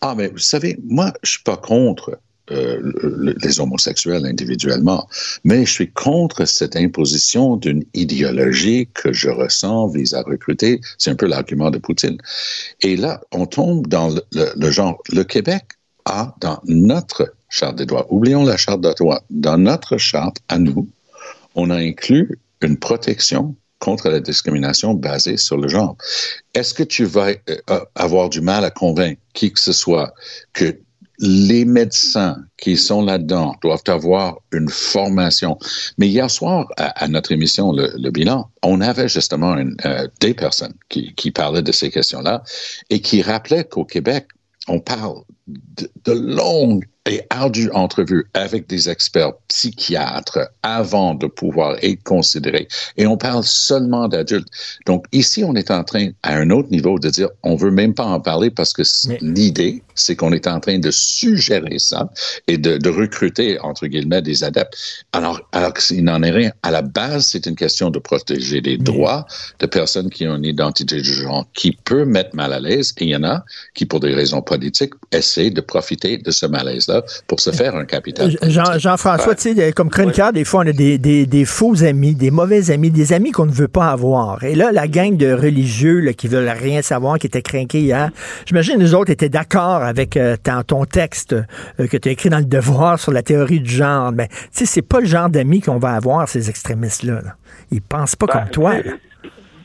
[0.00, 2.18] Ah, mais vous savez, moi, je suis pas contre
[2.50, 5.06] euh, les homosexuels individuellement,
[5.44, 10.80] mais je suis contre cette imposition d'une idéologie que je ressens vise à recruter.
[10.98, 12.18] C'est un peu l'argument de Poutine.
[12.80, 15.00] Et là, on tombe dans le, le genre.
[15.12, 15.64] Le Québec
[16.04, 20.58] a dans notre charte des droits, oublions la charte des droits, dans notre charte à
[20.58, 20.88] nous,
[21.54, 25.96] on a inclus une protection contre la discrimination basée sur le genre.
[26.54, 30.14] Est-ce que tu vas euh, avoir du mal à convaincre qui que ce soit
[30.52, 30.78] que
[31.18, 35.58] les médecins qui sont là-dedans doivent avoir une formation?
[35.98, 41.12] Mais hier soir, à, notre émission, le, bilan, on avait justement euh, des personnes qui,
[41.14, 42.44] qui parlaient de ces questions-là
[42.88, 44.28] et qui rappelaient qu'au Québec,
[44.68, 51.76] on parle de, de longues et ardues entrevues avec des experts psychiatres avant de pouvoir
[51.82, 52.68] être considérés.
[52.96, 54.48] Et on parle seulement d'adultes.
[54.86, 57.94] Donc ici, on est en train, à un autre niveau, de dire, on veut même
[57.94, 58.82] pas en parler parce que
[59.20, 62.08] l'idée, c'est qu'on est en train de suggérer ça
[62.46, 64.76] et de, de, recruter, entre guillemets, des adeptes.
[65.12, 66.52] Alors, alors qu'il n'en est rien.
[66.62, 69.26] À la base, c'est une question de protéger les droits
[69.58, 72.94] de personnes qui ont une identité de genre qui peut mettre mal à l'aise.
[72.98, 73.44] Et il y en a
[73.74, 76.91] qui, pour des raisons politiques, essaient de profiter de ce malaise-là
[77.26, 78.36] pour se faire un capital.
[78.42, 82.30] Jean-François, tu sais, comme chroniqueur, des fois, on a des, des, des, faux amis, des
[82.30, 84.42] mauvais amis, des amis qu'on ne veut pas avoir.
[84.44, 88.10] Et là, la gang de religieux là, qui veulent rien savoir, qui étaient craqués hier,
[88.46, 90.36] j'imagine les autres étaient d'accord avec euh,
[90.66, 94.12] ton, texte euh, que tu as écrit dans le Devoir sur la théorie du genre.
[94.12, 97.22] Mais tu sais, c'est pas le genre d'amis qu'on va avoir, ces extrémistes-là.
[97.70, 98.74] Ils pensent pas comme ben, toi.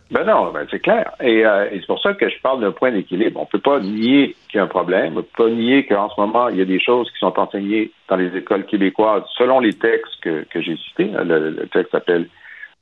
[0.10, 1.12] Ben non, ben c'est clair.
[1.22, 3.40] Euh, et, c'est pour ça que je parle d'un point d'équilibre.
[3.40, 5.14] On ne peut pas nier qu'il y a un problème.
[5.14, 7.38] On ne peut pas nier qu'en ce moment, il y a des choses qui sont
[7.38, 11.10] enseignées dans les écoles québécoises selon les textes que, j'ai cités.
[11.14, 12.30] Le, texte s'appelle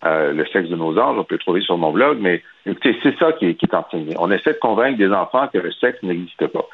[0.04, 1.18] Le sexe de nos anges.
[1.18, 2.20] On peut le trouver sur mon blog.
[2.22, 4.16] Mais écoutez, c'est ça qui est enseigné.
[4.20, 6.68] On essaie de convaincre des enfants que le sexe n'existe pas.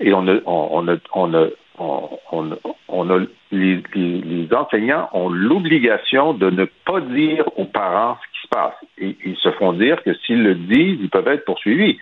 [0.00, 1.46] Et on a, on, a, on a,
[1.78, 3.18] on, a
[3.52, 8.74] les, enseignants ont l'obligation de ne pas dire aux parents ce qui se passe.
[8.98, 11.98] Et ils se font dire que s'ils le disent, ils peuvent être poursuivis.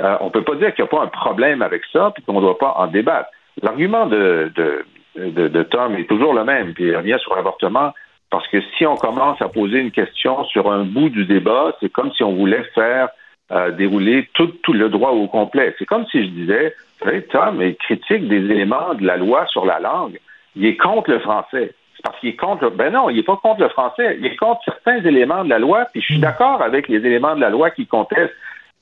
[0.00, 2.22] Euh, on ne peut pas dire qu'il n'y a pas un problème avec ça, puis
[2.22, 3.30] qu'on ne doit pas en débattre.
[3.62, 7.92] L'argument de, de, de, Tom est toujours le même, puis il revient sur l'avortement,
[8.30, 11.90] parce que si on commence à poser une question sur un bout du débat, c'est
[11.90, 13.08] comme si on voulait faire
[13.50, 15.74] euh, dérouler tout, tout le droit au complet.
[15.78, 16.74] C'est comme si je disais,
[17.04, 20.18] savez, Tom est critique des éléments de la loi sur la langue.
[20.56, 21.74] Il est contre le français.
[21.96, 22.70] C'est parce qu'il est contre.
[22.70, 24.16] Ben non, il n'est pas contre le français.
[24.18, 25.86] Il est contre certains éléments de la loi.
[25.92, 26.22] Puis je suis hmm.
[26.22, 28.34] d'accord avec les éléments de la loi qui contestent.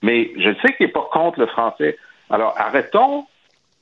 [0.03, 1.99] Mais je sais qu'il n'est pas contre le français.
[2.31, 3.27] Alors arrêtons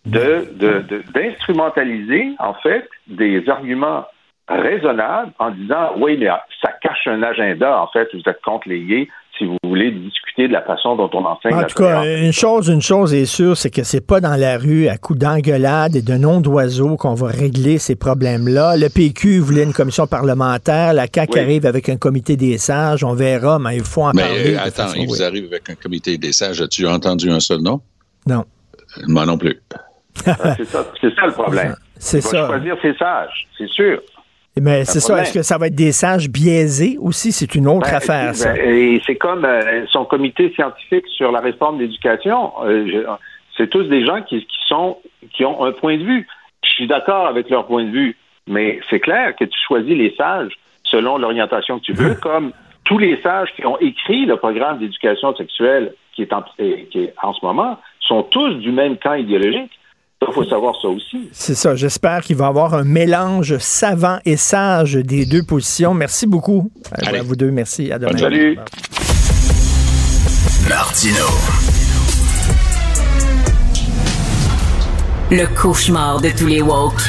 [0.06, 4.04] de, d'instrumentaliser en fait des arguments
[4.48, 6.28] raisonnables en disant oui mais
[6.60, 9.08] ça cache un agenda en fait vous êtes contre les gays
[9.38, 11.54] si vous voulez discuter de la façon dont on enseigne.
[11.54, 14.58] En tout cas, une chose, une chose est sûre, c'est que c'est pas dans la
[14.58, 18.76] rue à coups d'engueulade et de noms d'oiseaux qu'on va régler ces problèmes-là.
[18.76, 23.14] Le PQ voulait une commission parlementaire, la CAQ arrive avec un comité des sages, on
[23.14, 24.52] verra, mais il faut en parler.
[24.52, 26.60] Mais attends, ils arrivent avec un comité des sages.
[26.60, 27.80] As-tu entendu un seul nom?
[28.26, 28.44] Non.
[29.08, 29.60] Moi non plus.
[30.26, 31.74] Ah, c'est ça, le problème.
[31.96, 32.46] C'est ça.
[32.48, 34.00] choisir ses sages, c'est sûr.
[34.60, 35.20] Mais c'est ça.
[35.20, 37.32] Est-ce que ça va être des sages biaisés aussi?
[37.32, 38.52] C'est une autre ben, affaire, ça.
[38.52, 42.52] Ben, et c'est comme euh, son comité scientifique sur la réforme de l'éducation.
[42.64, 43.04] Euh,
[43.56, 44.98] c'est tous des gens qui, sont
[45.32, 46.26] qui ont un point de vue.
[46.64, 50.14] Je suis d'accord avec leur point de vue, mais c'est clair que tu choisis les
[50.16, 50.52] sages
[50.84, 52.52] selon l'orientation que tu veux, comme
[52.84, 57.14] tous les sages qui ont écrit le programme d'éducation sexuelle qui est, en, qui est
[57.22, 59.72] en ce moment sont tous du même camp idéologique.
[60.28, 61.28] Il faut savoir ça aussi.
[61.32, 61.74] C'est ça.
[61.74, 65.94] J'espère qu'il va y avoir un mélange savant et sage des deux positions.
[65.94, 67.50] Merci beaucoup à, vous deux.
[67.50, 67.92] Merci.
[67.92, 68.16] À demain.
[68.16, 68.58] Salut.
[70.68, 71.26] Martino.
[75.30, 77.02] Le cauchemar de tous les woke.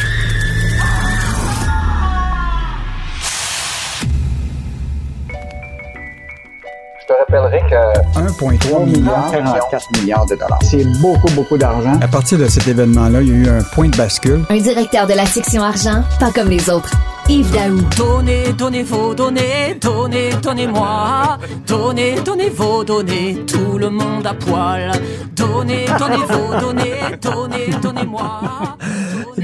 [7.08, 10.58] Je te rappellerai que 1,3 milliard, 44 milliards de dollars.
[10.64, 12.00] c'est beaucoup, beaucoup d'argent.
[12.02, 14.44] À partir de cet événement-là, il y a eu un point de bascule.
[14.50, 16.90] Un directeur de la section argent, pas comme les autres.
[17.30, 17.80] Yves Daou.
[17.96, 21.38] Donnez, donnez vos données, donnez, donnez-moi.
[21.68, 24.92] Donnez, donnez vos données, tout le monde à poil.
[25.36, 28.78] Donnez, donnez vos données, donnez, donnez-moi.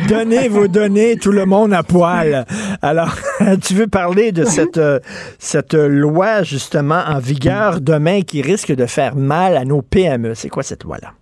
[0.08, 2.46] Donnez vos données, tout le monde à poil.
[2.82, 3.16] Alors,
[3.62, 5.00] tu veux parler de cette, euh,
[5.40, 10.36] cette loi justement en vigueur demain qui risque de faire mal à nos PME.
[10.36, 11.14] C'est quoi cette loi-là?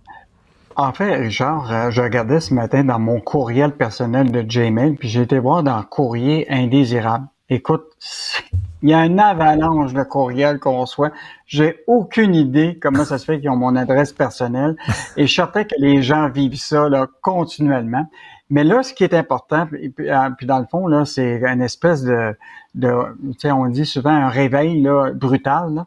[0.76, 5.08] En fait, Richard, euh, je regardais ce matin dans mon courriel personnel de Gmail, puis
[5.08, 7.26] j'ai été voir dans courrier indésirable.
[7.50, 7.84] Écoute,
[8.82, 11.10] il y a une avalanche de courriels qu'on reçoit.
[11.46, 14.76] J'ai aucune idée comment ça se fait qu'ils ont mon adresse personnelle.
[15.16, 18.06] Et je sentais que les gens vivent ça là, continuellement.
[18.50, 20.06] Mais là, ce qui est important, puis, puis
[20.46, 22.36] dans le fond, là, c'est une espèce de,
[22.74, 22.92] de
[23.44, 25.74] on dit souvent un réveil là, brutal.
[25.74, 25.86] Là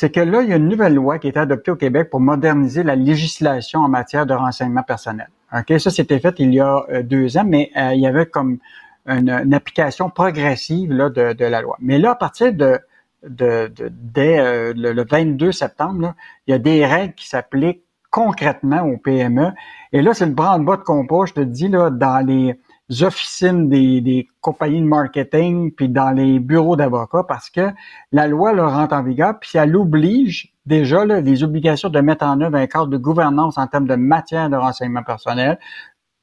[0.00, 2.08] c'est que là, il y a une nouvelle loi qui a été adoptée au Québec
[2.08, 5.26] pour moderniser la législation en matière de renseignement personnel.
[5.52, 8.26] Ok, Ça, c'était fait il y a euh, deux ans, mais euh, il y avait
[8.26, 8.58] comme
[9.06, 11.76] une, application progressive là, de, la loi.
[11.80, 12.78] Mais là, à partir de,
[13.26, 16.14] de, de dès euh, le, 22 septembre, là,
[16.46, 17.82] il y a des règles qui s'appliquent
[18.12, 19.50] concrètement aux PME.
[19.92, 22.58] Et là, c'est le branle-bas de compas, je te dis, là, dans les
[23.02, 27.70] officines des, des, compagnies de marketing puis dans les bureaux d'avocats parce que
[28.12, 32.24] la loi leur rentre en vigueur puis elle oblige déjà là, les obligations de mettre
[32.24, 35.58] en œuvre un cadre de gouvernance en termes de matière de renseignement personnel,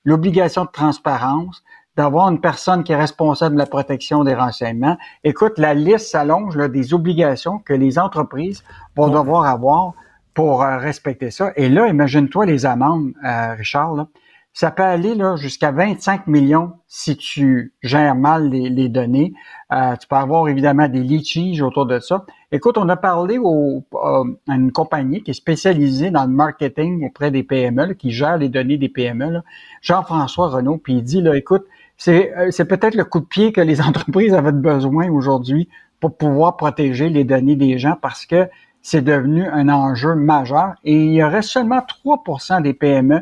[0.06, 1.64] l'obligation de transparence,
[1.96, 4.98] d'avoir une personne qui est responsable de la protection des renseignements.
[5.24, 8.64] Écoute, la liste s'allonge des obligations que les entreprises
[8.96, 9.94] vont devoir avoir
[10.36, 11.52] pour euh, respecter ça.
[11.56, 13.96] Et là, imagine-toi les amendes, euh, Richard.
[13.96, 14.08] Là
[14.56, 19.34] ça peut aller là jusqu'à 25 millions si tu gères mal les, données.
[19.74, 22.26] Euh, tu peux avoir évidemment des litiges autour de ça.
[22.54, 27.06] Écoute, on a parlé au, euh, à une compagnie qui est spécialisée dans le marketing
[27.06, 29.42] auprès des PME, qui gère les données des PME,
[29.82, 31.66] Jean-François Renault, puis il dit, là, écoute,
[31.98, 35.68] c'est, euh, c'est peut-être le coup de pied que les entreprises avaient besoin aujourd'hui
[36.00, 38.48] pour pouvoir protéger les données des gens parce que
[38.86, 43.22] c'est devenu un enjeu majeur et il y aurait seulement 3% des PME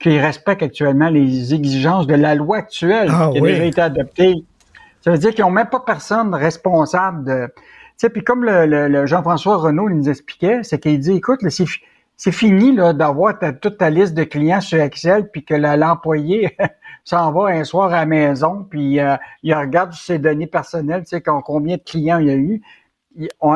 [0.00, 4.34] qui respectent actuellement les exigences de la loi actuelle ah qui a déjà été adoptée.
[5.02, 7.46] Ça veut dire qu'ils n'ont même pas personne responsable de.
[7.46, 7.62] Tu
[7.98, 11.38] sais, puis comme le, Jean-François Renault nous expliquait, c'est qu'il dit, écoute,
[12.16, 16.56] c'est fini là d'avoir toute ta liste de clients sur Excel, puis que l'employé
[17.04, 21.10] s'en va un soir à la maison, puis euh, il regarde ses données personnelles, tu
[21.10, 22.62] sais, combien de clients il y a eu.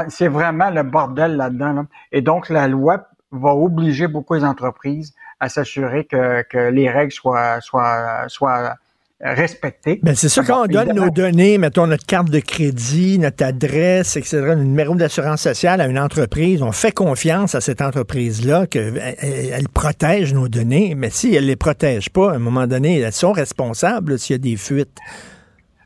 [0.09, 1.87] C'est vraiment le bordel là-dedans.
[2.13, 7.13] Et donc, la loi va obliger beaucoup les entreprises à s'assurer que, que, les règles
[7.13, 8.75] soient, soient, soient
[9.21, 9.99] respectées.
[10.03, 14.17] Ben c'est sûr, quand on donne nos données, mettons notre carte de crédit, notre adresse,
[14.17, 18.97] etc., le numéro d'assurance sociale à une entreprise, on fait confiance à cette entreprise-là qu'elle
[19.21, 23.01] elle protège nos données, mais si elle ne les protège pas, à un moment donné,
[23.01, 24.99] elles sont responsables s'il y a des fuites.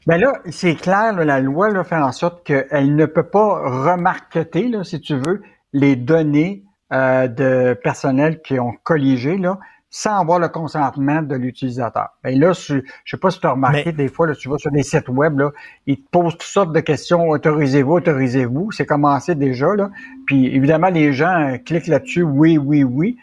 [0.06, 4.66] Ben là, c'est clair, la loi là, fait en sorte qu'elle ne peut pas remarqueter,
[4.66, 5.42] là, si tu veux,
[5.72, 12.08] les données euh, de personnel qui ont colligé là, sans avoir le consentement de l'utilisateur.
[12.24, 14.48] Et ben là, je, ne sais pas si tu as remarqué, des fois, là, tu
[14.48, 15.52] vas sur des sites web, là,
[15.86, 19.90] ils te posent toutes sortes de questions, autorisez-vous, autorisez-vous, c'est commencé déjà, là.
[20.26, 23.18] Puis évidemment, les gens euh, cliquent là-dessus, oui, oui, oui.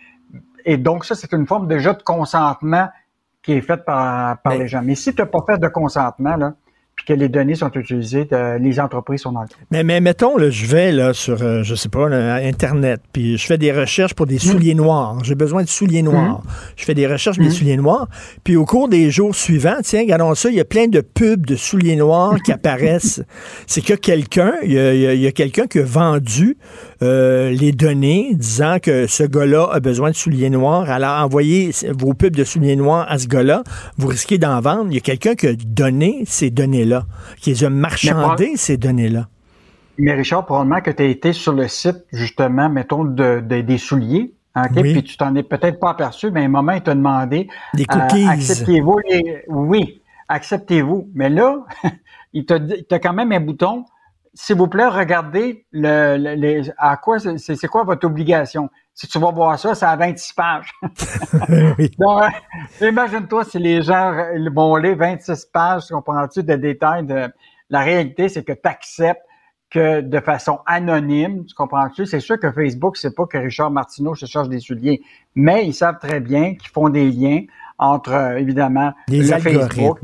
[0.64, 2.88] Et donc, ça, c'est une forme déjà de consentement
[3.44, 4.82] qui est faite par, par les gens.
[4.82, 6.54] Mais si tu n'as pas fait de consentement, là,
[7.00, 8.28] puis que les données sont utilisées,
[8.60, 11.76] les entreprises sont dans le mais, mais mettons, là, je vais là, sur, euh, je
[11.76, 14.40] sais pas, Internet, puis je fais des recherches pour des mmh.
[14.40, 15.24] souliers noirs.
[15.24, 16.40] J'ai besoin de souliers noirs.
[16.40, 16.50] Mmh.
[16.76, 17.56] Je fais des recherches pour des mmh.
[17.56, 18.10] souliers noirs.
[18.44, 21.46] Puis au cours des jours suivants, tiens, regardons ça, il y a plein de pubs
[21.46, 23.24] de souliers noirs qui apparaissent.
[23.68, 26.58] C'est que quelqu'un, il y a, quelqu'un qui a vendu
[27.02, 30.90] euh, les données disant que ce gars-là a besoin de souliers noirs.
[30.90, 33.64] Alors envoyez vos pubs de souliers noirs à ce gars-là.
[33.98, 34.88] Vous risquez d'en vendre.
[34.90, 36.89] Il y a quelqu'un qui a donné ces données-là
[37.38, 37.70] qui les a
[38.56, 39.28] ces données-là.
[39.98, 44.34] Mais Richard, probablement que tu as été sur le site, justement, mettons, de, des souliers,
[44.76, 47.50] puis tu t'en es peut-être pas aperçu, mais à un moment, il t'a demandé...
[47.74, 48.26] Des cookies.
[48.26, 49.44] Euh, acceptez-vous les...
[49.48, 51.10] Oui, acceptez-vous.
[51.14, 51.66] Mais là,
[52.34, 53.86] il t'a quand même un bouton,
[54.34, 58.70] s'il vous plaît, regardez le, à quoi c'est quoi votre obligation?
[59.00, 60.72] Si tu vas voir ça, c'est à 26 pages.
[62.00, 62.24] Donc,
[62.82, 64.14] euh, imagine-toi si les gens
[64.54, 67.30] vont lire 26 pages, comprends-tu, de détails de...
[67.70, 69.22] La réalité, c'est que tu acceptes
[69.70, 72.08] que de façon anonyme, tu comprends-tu?
[72.08, 75.02] C'est sûr que Facebook, c'est pas que Richard Martineau se charge des souliers,
[75.36, 77.44] mais ils savent très bien qu'ils font des liens
[77.78, 79.40] entre, euh, évidemment, les le.
[79.40, 80.00] Facebook,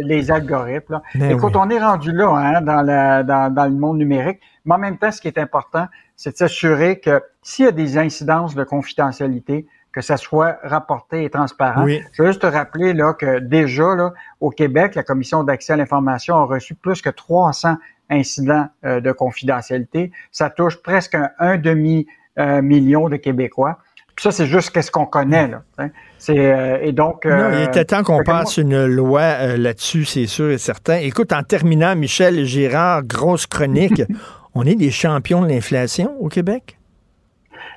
[0.00, 0.94] les algorithmes.
[0.94, 1.02] là.
[1.14, 1.60] Ben Écoute, oui.
[1.64, 4.98] on est rendu là hein, dans, la- dans, dans le monde numérique, mais en même
[4.98, 5.86] temps, ce qui est important,
[6.16, 11.24] c'est de s'assurer que s'il y a des incidences de confidentialité, que ça soit rapporté
[11.24, 11.84] et transparent.
[11.84, 12.02] Oui.
[12.12, 15.76] Je veux juste te rappeler là, que déjà, là, au Québec, la Commission d'accès à
[15.76, 17.76] l'information a reçu plus que 300
[18.10, 20.12] incidents euh, de confidentialité.
[20.32, 23.78] Ça touche presque un, un demi-million de Québécois.
[24.14, 25.48] Puis ça, c'est juste qu'est-ce qu'on connaît.
[25.48, 25.88] Là, hein.
[26.18, 29.56] c'est, euh, et donc, Non, il euh, était temps qu'on moi- passe une loi euh,
[29.56, 30.96] là-dessus, c'est sûr et certain.
[30.96, 34.02] Écoute, en terminant, Michel Girard, grosse chronique.
[34.56, 36.78] on est des champions de l'inflation au Québec?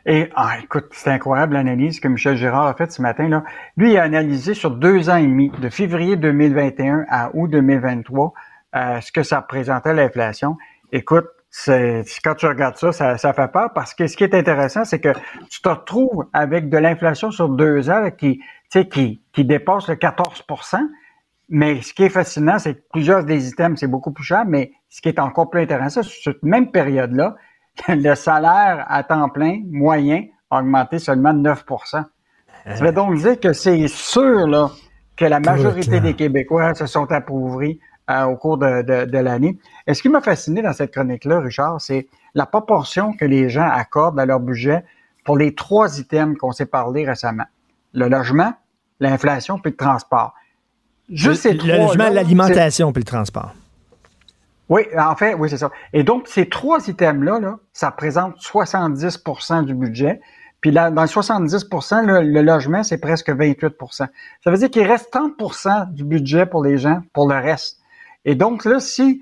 [0.05, 3.27] Et ah, écoute, c'est incroyable l'analyse que Michel Girard a faite ce matin.
[3.27, 3.43] Là.
[3.75, 8.33] Lui, il a analysé sur deux ans et demi, de février 2021 à août 2023,
[8.75, 10.55] euh, ce que ça représentait l'inflation.
[10.93, 11.25] Écoute,
[11.67, 15.11] quand tu regardes ça, ça, fait peur parce que ce qui est intéressant, c'est que
[15.49, 20.77] tu te retrouves avec de l'inflation sur deux ans qui, qui dépasse le 14%
[21.49, 24.71] mais ce qui est fascinant, c'est que plusieurs des items, c'est beaucoup plus cher, mais
[24.89, 27.35] ce qui est encore plus intéressant, sur cette même période-là,
[27.87, 32.05] le salaire à temps plein moyen a augmenté seulement de 9% Ça
[32.65, 34.71] veut donc dire que c'est sûr là,
[35.15, 37.79] que la majorité des Québécois se sont appauvris
[38.09, 39.59] euh, au cours de, de- de l'année.
[39.85, 43.69] Et ce qui m'a fasciné dans cette chronique-là, Richard, c'est la proportion que les gens
[43.69, 44.83] accordent à leur budget
[45.23, 47.43] pour les trois items qu'on s'est parlé récemment.
[47.93, 48.53] Le logement,
[48.99, 50.33] l'inflation, puis le transport.
[51.11, 53.53] Juste ces le trois-là, logement, l'alimentation puis le transport.
[54.69, 55.71] Oui, en fait, oui, c'est ça.
[55.93, 60.21] Et donc, ces trois items-là, là, ça représente 70% du budget.
[60.61, 64.07] Puis là, dans le 70% le, le logement, c'est presque 28% Ça
[64.45, 67.79] veut dire qu'il reste 30% du budget pour les gens, pour le reste.
[68.25, 69.21] Et donc, là, si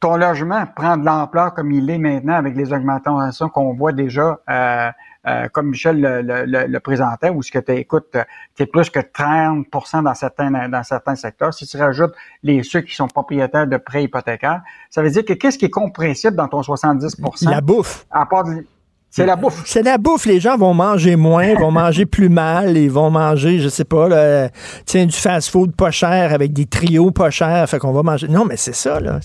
[0.00, 4.38] ton logement prend de l'ampleur comme il est maintenant avec les augmentations qu'on voit déjà,
[4.48, 4.90] euh,
[5.28, 8.16] euh, comme Michel le, le- le- le présentait, où ce que tu écoutes,
[8.56, 9.66] tu es plus que 30
[10.04, 11.52] dans certains, dans certains secteurs.
[11.52, 15.34] Si tu rajoutes les ceux qui sont propriétaires de prêts hypothécaires, ça veut dire que
[15.34, 18.06] qu'est-ce qui est compréhensible dans ton 70% La bouffe.
[18.10, 18.64] À part de-
[19.10, 19.62] c'est la bouffe.
[19.64, 20.26] C'est la bouffe.
[20.26, 24.06] Les gens vont manger moins, vont manger plus mal, ils vont manger, je sais pas,
[24.06, 24.50] là,
[24.84, 27.66] tiens, du fast-food pas cher avec des trios pas chers.
[27.70, 28.28] Fait qu'on va manger.
[28.28, 29.18] Non, mais c'est ça, là.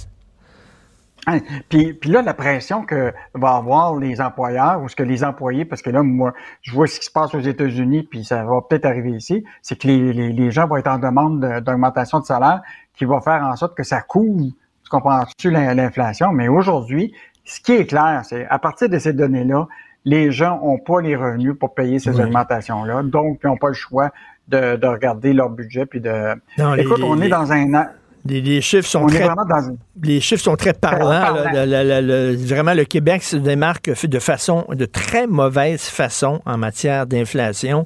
[1.25, 5.23] Hein, Puis, puis là, la pression que va avoir les employeurs ou ce que les
[5.23, 8.43] employés, parce que là, moi, je vois ce qui se passe aux États-Unis, puis ça
[8.43, 11.59] va peut-être arriver ici, c'est que les, les, les gens vont être en demande de-
[11.61, 12.61] d'augmentation de salaire
[12.95, 14.47] qui va faire en sorte que ça couvre,
[14.83, 16.33] tu comprends-tu, l'in- l'inflation?
[16.33, 17.13] Mais aujourd'hui,
[17.45, 19.67] ce qui est clair, c'est à partir de ces données-là,
[20.05, 22.23] les gens n'ont pas les revenus pour payer ces Oui.
[22.23, 24.11] augmentations-là, donc ils n'ont pas le choix
[24.49, 26.33] de, de regarder leur budget puis de.
[26.57, 27.85] Non, les- Écoute, on est dans un.
[28.25, 31.09] Les, les chiffres sont On est très, vraiment dans une- les chiffres sont très parlants.
[31.09, 31.43] Parlant.
[31.51, 31.65] là.
[31.65, 36.41] Le- le- le- le- vraiment, le Québec se démarque de façon, de très mauvaise façon
[36.45, 37.85] en matière d'inflation.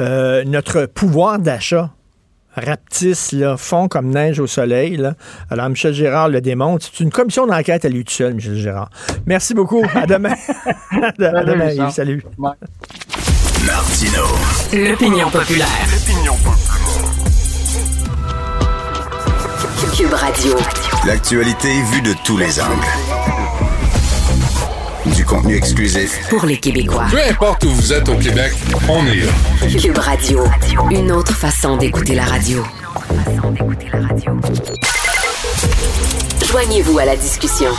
[0.00, 1.90] Euh, notre pouvoir d'achat
[2.54, 4.96] rapetisse, là, fond comme neige au soleil.
[4.96, 5.14] là.
[5.48, 6.86] Alors, Michel Gérard le démontre.
[6.92, 8.90] C'est une commission d'enquête à lui tout seul, Michel Gérard.
[9.26, 9.82] Merci beaucoup.
[9.94, 10.34] À demain.
[10.90, 11.12] à
[11.44, 11.70] demain.
[11.70, 11.90] Yves.
[11.90, 12.22] Salut.
[13.66, 14.24] Martino.
[14.72, 15.68] L'opinion populaire.
[19.96, 20.54] Cube Radio.
[21.06, 22.86] L'actualité vue de tous les angles.
[25.14, 27.06] Du contenu exclusif Pour les Québécois.
[27.10, 28.52] Peu importe où vous êtes au Québec,
[28.88, 29.80] on est là.
[29.80, 30.44] Cube Radio.
[30.90, 32.64] Une autre façon d'écouter la radio.
[36.50, 37.70] Joignez-vous à la discussion.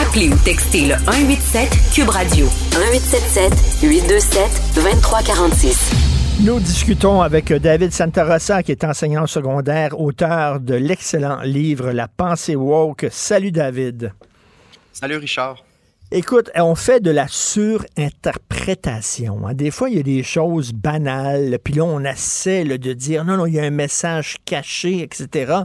[0.00, 2.46] Appelez ou textez le 187 Cube Radio.
[2.72, 4.42] 1877 827
[4.74, 6.15] 2346.
[6.44, 12.56] Nous discutons avec David Santarossa, qui est enseignant secondaire, auteur de l'excellent livre La pensée
[12.56, 13.06] woke.
[13.10, 14.12] Salut David.
[14.92, 15.64] Salut Richard.
[16.12, 19.48] Écoute, on fait de la surinterprétation.
[19.48, 19.54] hein.
[19.54, 23.24] Des fois, il y a des choses banales, puis là, on essaie là, de dire
[23.24, 25.62] non, non, il y a un message caché, etc.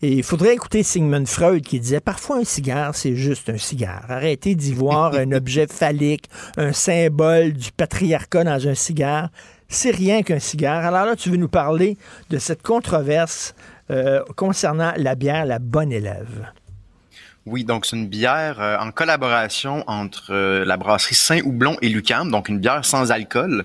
[0.00, 4.04] Et il faudrait écouter Sigmund Freud qui disait parfois un cigare, c'est juste un cigare.
[4.08, 9.28] Arrêtez d'y voir un objet phallique, un symbole du patriarcat dans un cigare.
[9.72, 10.84] C'est rien qu'un cigare.
[10.84, 11.96] Alors là, tu veux nous parler
[12.28, 13.54] de cette controverse
[13.90, 16.52] euh, concernant la bière, la bonne élève.
[17.46, 22.30] Oui, donc c'est une bière euh, en collaboration entre euh, la brasserie Saint-Houblon et Lucam,
[22.30, 23.64] donc une bière sans alcool.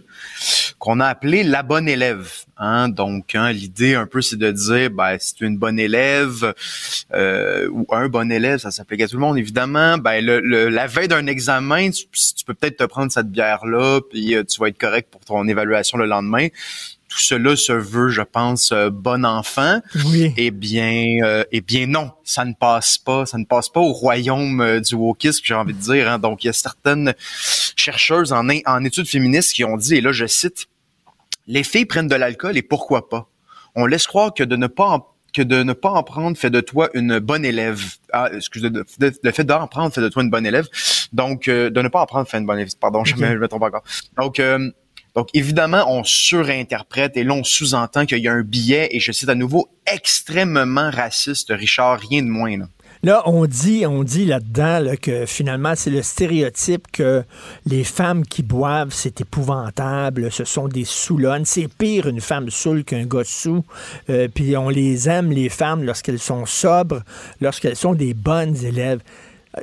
[0.79, 2.31] Qu'on a appelé la bonne élève.
[2.57, 2.89] Hein?
[2.89, 6.53] Donc, hein, l'idée un peu, c'est de dire, ben, si tu es une bonne élève
[7.13, 9.97] euh, ou un bon élève, ça s'applique à tout le monde, évidemment.
[9.97, 12.05] Ben, le, le- la veille d'un examen, tu,
[12.45, 15.97] peux peut-être te prendre cette bière-là, puis euh, tu vas être correct pour ton évaluation
[15.97, 16.47] le lendemain.
[17.09, 19.79] Tout cela se veut, je pense, euh, bon enfant.
[20.07, 20.33] Oui.
[20.35, 23.93] Eh bien, euh, eh bien non, ça ne passe pas, ça ne passe pas au
[23.93, 26.09] royaume euh, du wokisme, j'ai envie de dire.
[26.11, 26.19] hein.
[26.19, 27.13] Donc, il y a certaines
[27.75, 30.67] chercheuses en, études féministes qui ont dit, et là je cite,
[31.47, 33.29] les filles prennent de l'alcool et pourquoi pas?
[33.75, 36.49] On laisse croire que de ne pas en, que de ne pas en prendre fait
[36.49, 37.81] de toi une bonne élève.
[38.11, 40.67] Ah, excusez, de- de- le fait d'en prendre fait de toi une bonne élève.
[41.13, 42.71] Donc, euh, de ne pas en prendre fait une bonne élève.
[42.81, 43.83] Pardon, je, me, je me trompe encore.
[44.17, 44.69] Donc, euh,
[45.17, 49.11] donc, évidemment, on surinterprète et là, on sous-entend qu'il y a un billet, et je
[49.11, 52.55] cite à nouveau, extrêmement raciste, Richard, rien de moins.
[52.55, 52.65] Là.
[53.01, 57.23] Là, on dit, on dit là-dedans là, que finalement, c'est le stéréotype que
[57.65, 61.45] les femmes qui boivent, c'est épouvantable, ce sont des saoulonnes.
[61.45, 63.65] C'est pire une femme saoule qu'un gars sous.
[64.11, 67.01] Euh, puis on les aime, les femmes, lorsqu'elles sont sobres,
[67.41, 68.99] lorsqu'elles sont des bonnes élèves.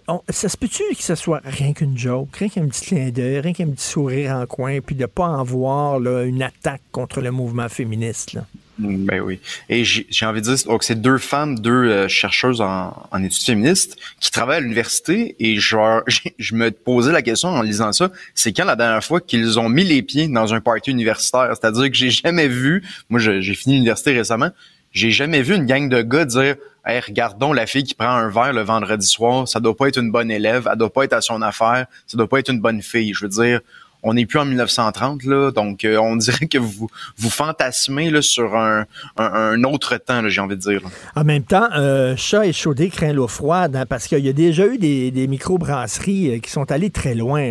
[0.08, 3.40] Euh, ça se peut-tu que ce soit rien qu'une joke, rien qu'un petit clin d'œil,
[3.40, 7.30] rien qu'un petit sourire en coin, puis de pas en là, une attaque contre le
[7.30, 8.32] mouvement féministe?
[8.32, 8.44] Là?
[8.78, 9.38] Ben oui.
[9.68, 12.92] Et j'ai envie de dire, donc c'est deux femmes, deux euh, chercheuses en,
[13.22, 18.10] études féministes qui travaillent à l'université et je me posais la question en lisant ça,
[18.34, 21.50] c'est quand la dernière fois qu'ils ont mis les pieds dans un party universitaire?
[21.50, 24.50] C'est-à-dire que j'ai jamais vu, moi j'ai fini l'université récemment,
[24.92, 26.56] j'ai jamais vu une gang de gars dire
[26.86, 29.98] Hey, regardons la fille qui prend un verre le vendredi soir, ça doit pas être
[29.98, 32.60] une bonne élève, elle doit pas être à son affaire, ça doit pas être une
[32.60, 33.14] bonne fille.
[33.14, 33.60] Je veux dire,
[34.04, 38.22] on n'est plus en 1930 là, donc euh, on dirait que vous vous fantasmez là
[38.22, 38.84] sur un,
[39.16, 40.82] un, autre temps, j'ai envie de dire.
[41.16, 44.66] En même temps, euh, chat échaudé craint l'eau froide, hein, parce qu'il y a déjà
[44.66, 47.50] eu des, des microbrasseries euh, qui sont allées très loin.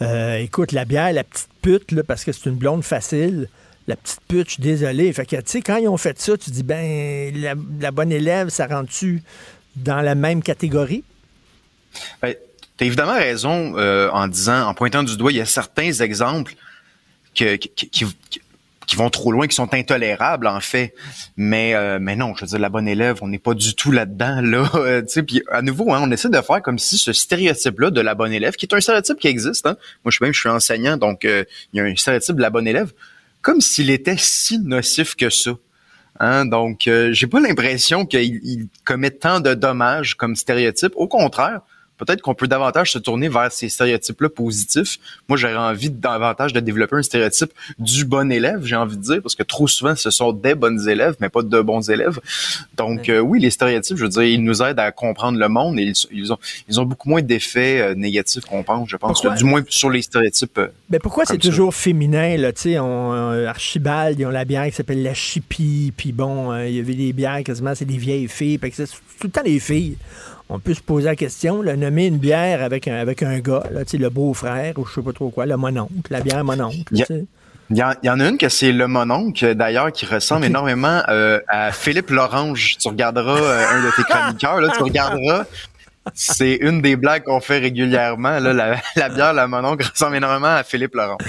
[0.00, 3.48] Euh, écoute, la bière, la petite pute, là, parce que c'est une blonde facile,
[3.86, 5.12] la petite pute, je suis désolé.
[5.12, 7.32] Fait que, tu sais, quand ils ont fait ça, tu dis, ben,
[7.80, 9.22] la, bonne élève, ça rentre-tu
[9.76, 11.04] dans la même catégorie?
[12.22, 12.34] Ben,
[12.80, 16.54] T'as évidemment raison euh, en disant, en pointant du doigt, il y a certains exemples
[17.34, 17.44] qui,
[18.96, 20.94] vont trop loin, qui sont intolérables en fait.
[21.36, 23.92] Mais euh, mais non, je veux dire, la bonne élève, on n'est pas du tout
[23.92, 24.70] là-dedans là.
[24.76, 28.00] Euh, tu puis à nouveau, hein, on essaie de faire comme si ce stéréotype-là de
[28.00, 29.66] la bonne élève, qui est un stéréotype qui existe.
[29.66, 29.76] Hein.
[30.02, 32.94] Moi, je suis même, enseignant, donc il y a un stéréotype de la bonne élève,
[33.42, 35.52] comme s'il était si nocif que ça.
[36.18, 40.92] Hein, donc, euh, j'ai pas l'impression qu'il il commet tant de dommages comme stéréotype.
[40.96, 41.62] Au contraire,
[42.04, 44.98] peut-être qu'on peut davantage se tourner vers ces stéréotypes-là positifs.
[45.28, 49.22] Moi, j'aurais envie davantage de développer un stéréotype du bon élève, j'ai envie de dire,
[49.22, 52.18] parce que trop souvent, ce sont des bonnes élèves, mais pas de bons élèves.
[52.76, 55.78] Donc, euh, oui, les stéréotypes, je veux dire, ils nous aident à comprendre le monde
[55.78, 56.38] et ils, ils ont,
[56.68, 60.02] ils ont beaucoup moins d'effets euh, négatifs qu'on pense, je pense, du moins sur les
[60.02, 60.58] stéréotypes.
[60.58, 63.12] euh, Ben pourquoi c'est toujours féminin, là, tu sais, on,
[63.46, 66.94] Archibald, ils ont la bière qui s'appelle la chipie, puis bon, euh, il y avait
[66.94, 69.96] des bières quasiment, c'est des vieilles filles, que c'est tout le temps des filles.
[70.52, 73.62] On peut se poser la question, là, nommer une bière avec un, avec un gars,
[73.70, 76.44] là, tu sais, le beau-frère, ou je sais pas trop quoi, le mononcle, la bière
[76.44, 76.82] mononcle,
[77.72, 81.70] il y en a une que c'est le mononcle, d'ailleurs, qui ressemble énormément euh, à
[81.70, 82.76] Philippe Lorange.
[82.78, 85.44] Tu regarderas euh, un de tes chroniqueurs, là, tu regarderas.
[86.14, 88.38] C'est une des blagues qu'on fait régulièrement.
[88.38, 91.20] Là, la, la bière, la mononcle ressemble énormément à Philippe Lorange.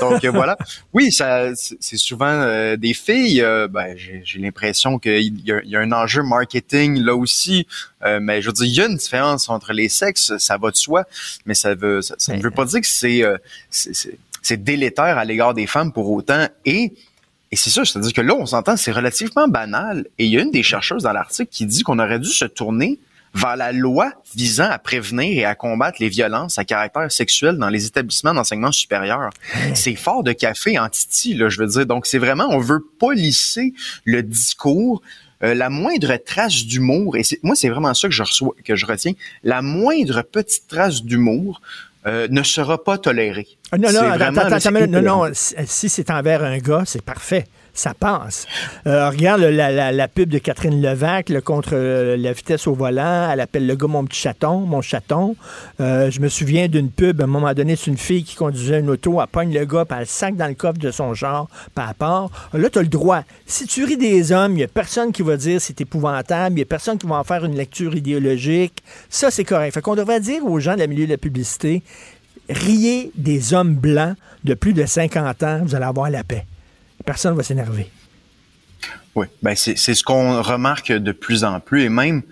[0.00, 0.56] Donc euh, voilà.
[0.92, 3.42] Oui, ça, c'est souvent euh, des filles.
[3.42, 7.14] euh, ben, j'ai j'ai l'impression qu'il y, a- il y a un enjeu marketing là
[7.14, 7.66] aussi.
[8.04, 10.70] Euh, mais je veux dire, il y a une différence entre les sexes, ça va
[10.70, 11.04] de soi,
[11.46, 13.36] mais ça veut, ça, ça ne veut pas dire que c'est euh,
[13.70, 16.46] c'est- c'est c'est délétère à l'égard des femmes pour autant.
[16.64, 16.92] Et
[17.52, 20.06] et c'est ça, c'est-à-dire que là, on s'entend, c'est relativement banal.
[20.18, 22.44] Et il y a une des chercheuses dans l'article qui dit qu'on aurait dû se
[22.44, 22.98] tourner
[23.36, 27.68] vers la loi visant à prévenir et à combattre les violences à caractère sexuel dans
[27.68, 29.30] les établissements d'enseignement supérieur.
[29.74, 31.86] C'est fort de café en titi, là, je veux dire.
[31.86, 33.74] Donc, c'est vraiment, on veut polisser
[34.04, 35.02] le discours,
[35.42, 38.74] euh, la moindre trace d'humour, et c'est- moi, c'est vraiment ça que je, reçois, que
[38.74, 39.12] je retiens,
[39.44, 41.60] la moindre petite trace d'humour
[42.06, 43.48] euh, ne sera pas tolérée.
[43.72, 47.46] Ah, non, non, C'est attends, attends, non, non, si c'est envers un gars, c'est parfait.
[47.76, 48.46] Ça passe.
[48.86, 53.28] Euh, regarde la, pub de Catherine Levac là, contre euh, la vitesse au volant.
[53.30, 55.36] Elle appelle le gars mon petit chaton, mon chaton.
[55.80, 58.80] Euh, je me souviens d'une pub, à un moment donné, c'est une fille qui conduisait
[58.80, 61.12] une auto, elle pogne le gars, puis elle le sac dans le coffre de son
[61.12, 62.30] genre, par rapport.
[62.54, 63.24] Là, tu as le droit.
[63.44, 66.56] Si tu ris des hommes, il n'y a personne qui va dire c'est épouvantable, il
[66.56, 68.82] n'y a personne qui va en faire une lecture idéologique.
[69.10, 69.74] Ça, c'est correct.
[69.74, 71.82] Fait qu'on devrait dire aux gens de la milieu de la publicité,
[72.48, 76.46] riez des hommes blancs de plus de 50 ans, vous allez avoir la paix.
[77.06, 77.90] Personne ne va s'énerver.
[79.14, 82.22] Oui, ben c'est c'est ce qu'on remarque de plus en plus et même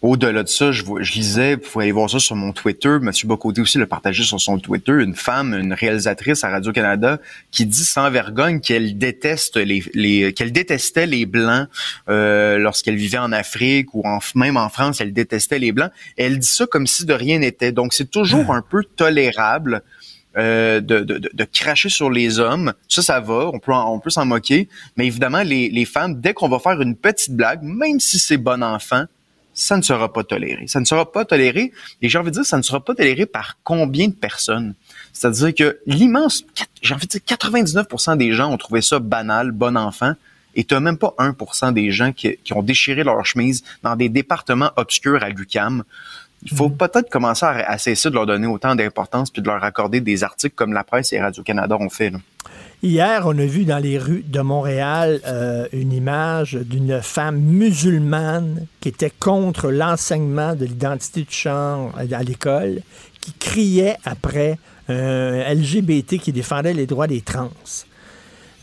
[0.00, 2.98] au-delà de ça, je, je lisais, vous pouvez aller voir ça sur mon Twitter.
[3.00, 4.92] Monsieur Bocoté aussi l'a partagé sur son Twitter.
[4.92, 7.18] Une femme, une réalisatrice à Radio-Canada,
[7.50, 11.66] qui dit sans vergogne qu'elle déteste les, les qu'elle détestait les blancs
[12.08, 15.90] euh, lorsqu'elle vivait en Afrique ou en, même en France, elle détestait les blancs.
[16.16, 17.72] Elle dit ça comme si de rien n'était.
[17.72, 19.82] Donc c'est toujours un peu tolérable.
[20.38, 24.10] Euh, de, de, de- cracher sur les hommes, ça, ça va, on peut, on peut
[24.10, 27.98] s'en moquer, mais évidemment, les, les femmes, dès qu'on va faire une petite blague, même
[28.00, 29.04] si c'est bon enfant,
[29.54, 30.68] ça ne sera pas toléré.
[30.68, 33.26] Ça ne sera pas toléré, et j'ai envie de dire, ça ne sera pas toléré
[33.26, 34.74] par combien de personnes?
[35.12, 36.44] C'est-à-dire que l'immense,
[36.80, 40.14] j'ai envie de dire 99% des gens ont trouvé ça banal, bon enfant,
[40.54, 44.08] et tu même pas 1% des gens qui, qui ont déchiré leur chemise dans des
[44.08, 45.84] départements obscurs à l'UCAM.
[46.44, 50.00] Il faut peut-être commencer à, cesser de leur donner autant d'importance puis de leur accorder
[50.00, 52.12] des articles comme la presse et Radio-Canada ont fait.
[52.82, 58.66] Hier, on a vu dans les rues de Montréal euh, une image d'une femme musulmane
[58.80, 62.82] qui était contre l'enseignement de l'identité de genre à l'école,
[63.20, 64.58] qui criait après
[64.88, 67.50] un LGBT qui défendait les droits des trans.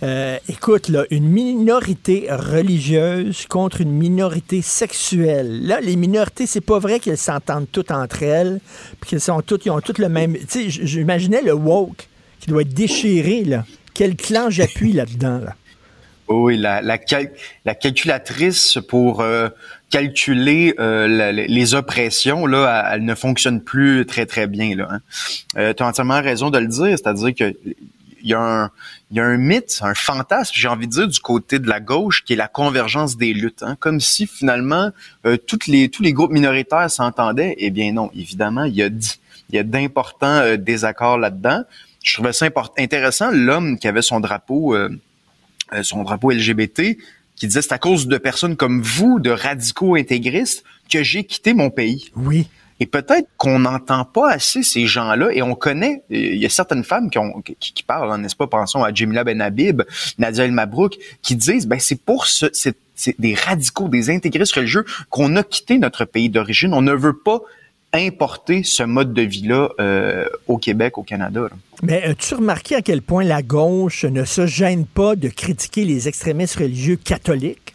[0.05, 5.65] Euh, écoute, là, une minorité religieuse contre une minorité sexuelle.
[5.65, 8.59] Là, les minorités, c'est pas vrai qu'elles s'entendent toutes entre elles,
[9.01, 10.35] puis qu'elles sont toutes, ils ont toutes le même.
[10.47, 12.07] Tu sais, j'imaginais le woke
[12.39, 13.65] qui doit être déchiré, là.
[13.95, 15.55] Quel clan j'appuie là-dedans, là?
[16.27, 17.31] Oui, la, la, cal-
[17.65, 19.49] la calculatrice pour euh,
[19.91, 24.75] calculer euh, la- les oppressions, là, elle, elle ne fonctionne plus très, très bien.
[24.75, 25.73] Là, hein.
[25.73, 27.55] tu as entièrement raison de le dire, c'est-à-dire que
[28.25, 28.71] il y, a un,
[29.11, 31.79] il y a un mythe, un fantasme, j'ai envie de dire, du côté de la
[31.79, 33.61] gauche, qui est la convergence des luttes.
[33.61, 33.77] hein.
[33.79, 34.89] Comme si finalement
[35.25, 37.55] euh, les, tous les groupes minoritaires s'entendaient.
[37.59, 38.89] Eh bien non, évidemment, il y a,
[39.59, 41.63] a d'importants euh, désaccords là-dedans.
[42.03, 42.47] Je trouvais ça
[42.77, 44.89] intéressant, l'homme qui avait son drapeau, euh,
[45.73, 46.97] euh, son drapeau LGBT,
[47.35, 51.53] qui disait c'est à cause de personnes comme vous, de radicaux intégristes, que j'ai quitté
[51.53, 52.11] mon pays.
[52.15, 52.47] Oui.
[52.79, 56.49] Et peut-être qu'on n'entend pas assez ces gens-là, et on connaît, euh, il y a
[56.49, 59.83] certaines femmes qui, ont, qui, qui parlent, hein, n'est-ce pas, pensons à Jamila Ben Habib,
[60.17, 64.55] Nadia El Mabrouk, qui disent, ben c'est pour ce, c'est, c'est des radicaux, des intégristes
[64.55, 66.73] religieux qu'on a quitté notre pays d'origine.
[66.73, 67.41] On ne veut pas
[67.93, 71.41] importer ce mode de vie-là euh, au Québec, au Canada.
[71.41, 71.49] là.
[71.83, 76.07] Mais as-tu remarqué à quel point la gauche ne se gêne pas de critiquer les
[76.07, 77.74] extrémistes religieux catholiques?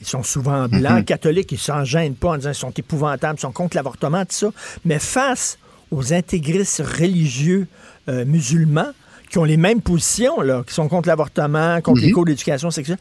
[0.00, 1.04] Ils sont souvent blancs, Mhm.
[1.04, 4.32] catholiques, ils s'en gênent pas en disant qu'ils sont épouvantables, ils sont contre l'avortement, tout
[4.32, 4.50] ça.
[4.84, 5.58] Mais face
[5.90, 7.66] aux intégristes religieux
[8.08, 8.90] euh, musulmans,
[9.30, 12.12] qui ont les mêmes positions, là, qui sont contre l'avortement, contre les Mhm.
[12.14, 12.98] cours d'éducation sexuelle,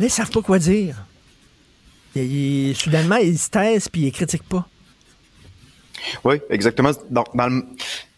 [0.00, 0.96] là, ils savent pas quoi dire.
[2.16, 4.66] Et- et soudainement, ils se taisent puis ils critiquent pas.
[6.24, 6.90] Oui, exactement.
[7.10, 7.64] Donc, dans le-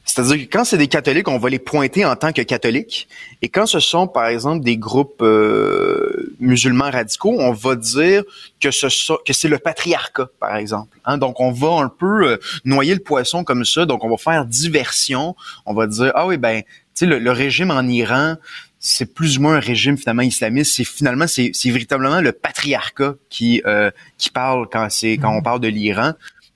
[0.04, 3.08] C'est-à-dire que quand c'est des catholiques, on va les pointer en tant que catholiques.
[3.40, 8.22] Et quand ce sont, par exemple, des groupes euh, musulmans radicaux, on va dire
[8.60, 10.98] que ce so- que c'est le patriarcat, par exemple.
[11.04, 11.16] Hein?
[11.18, 13.86] Donc, on va un peu euh, noyer le poisson comme ça.
[13.86, 15.34] Donc, on va faire diversion.
[15.64, 18.36] On va dire, ah oui, ben, tu sais, le, le régime en Iran,
[18.78, 20.74] c'est plus ou moins un régime finalement islamiste.
[20.74, 25.40] C'est finalement, c'est c'est véritablement le patriarcat qui euh, qui parle quand c'est quand on
[25.40, 26.12] parle de l'Iran.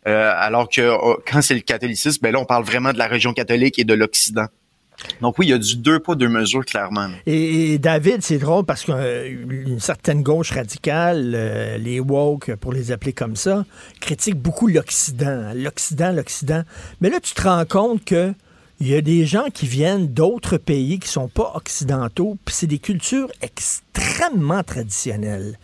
[0.08, 3.06] Euh, alors que euh, quand c'est le catholicisme, ben là, on parle vraiment de la
[3.06, 4.46] région catholique et de l'Occident.
[5.20, 7.08] Donc oui, il y a du deux pas, deux mesures, clairement.
[7.26, 13.12] Et, David, c'est drôle parce qu'une certaine gauche radicale, euh, les woke, pour les appeler
[13.12, 13.64] comme ça,
[14.00, 15.52] critique beaucoup l'Occident.
[15.54, 16.62] L'Occident, l'Occident.
[17.00, 18.32] Mais là, tu te rends compte que
[18.78, 22.66] il y a des gens qui viennent d'autres pays qui sont pas occidentaux, puis c'est
[22.66, 25.56] des cultures extrêmement traditionnelles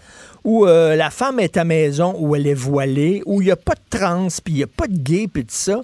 [0.44, 3.56] où euh, la femme est à maison, où elle est voilée, où il n'y a
[3.56, 5.82] pas de trans, puis il n'y a pas de gay, puis tout ça.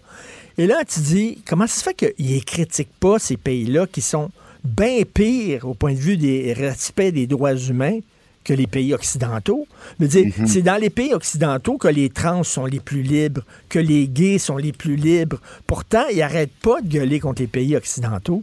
[0.59, 4.01] Et là, tu dis, comment ça se fait qu'ils ne critiquent pas ces pays-là qui
[4.01, 4.31] sont
[4.65, 8.01] bien pires au point de vue des respects des droits humains
[8.43, 9.69] que les pays occidentaux?
[10.01, 10.47] Dire, Mhm.
[10.49, 14.39] c'est dans les pays occidentaux que les trans sont les plus libres, que les gays
[14.39, 15.39] sont les plus libres.
[15.67, 18.43] Pourtant, ils n'arrêtent pas de gueuler contre les pays occidentaux.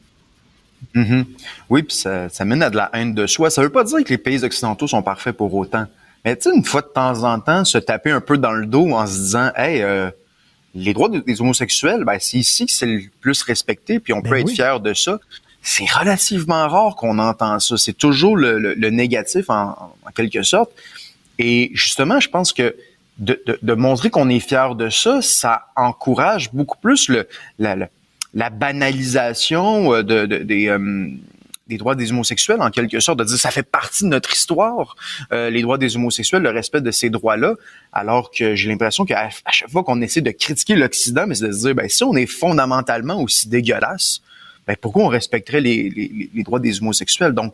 [0.93, 1.25] Mhm.
[1.69, 3.49] Oui, puis ça, ça mène à de la haine de soi.
[3.49, 5.85] Ça veut pas dire que les pays occidentaux sont parfaits pour autant.
[6.23, 8.65] Mais tu sais, une fois de temps en temps, se taper un peu dans le
[8.65, 10.09] dos en se disant, hey, euh,
[10.75, 14.37] les droits des, homosexuels, ben, c'est ici que c'est le plus respecté, puis on peut
[14.39, 15.19] être fier de ça.
[15.61, 17.77] C'est relativement rare qu'on entend ça.
[17.77, 19.69] C'est toujours le, le- le négatif en,
[20.05, 20.69] en quelque sorte.
[21.39, 22.75] Et justement, je pense que
[23.17, 27.75] de, de- de montrer qu'on est fier de ça, ça encourage beaucoup plus le, la,
[27.75, 27.89] la-
[28.33, 31.07] la banalisation euh, de, de- des, euh,
[31.67, 34.95] des droits des homosexuels, en quelque sorte, de dire ça fait partie de notre histoire,
[35.31, 37.55] euh, les droits des homosexuels, le respect de ces droits-là,
[37.91, 41.47] alors que j'ai l'impression qu'à à chaque fois qu'on essaie de critiquer l'Occident, mais c'est
[41.47, 44.21] de se dire, ben, si on est fondamentalement aussi dégueulasse,
[44.67, 47.33] ben pourquoi on respecterait les, les, les droits des homosexuels?
[47.33, 47.53] Donc,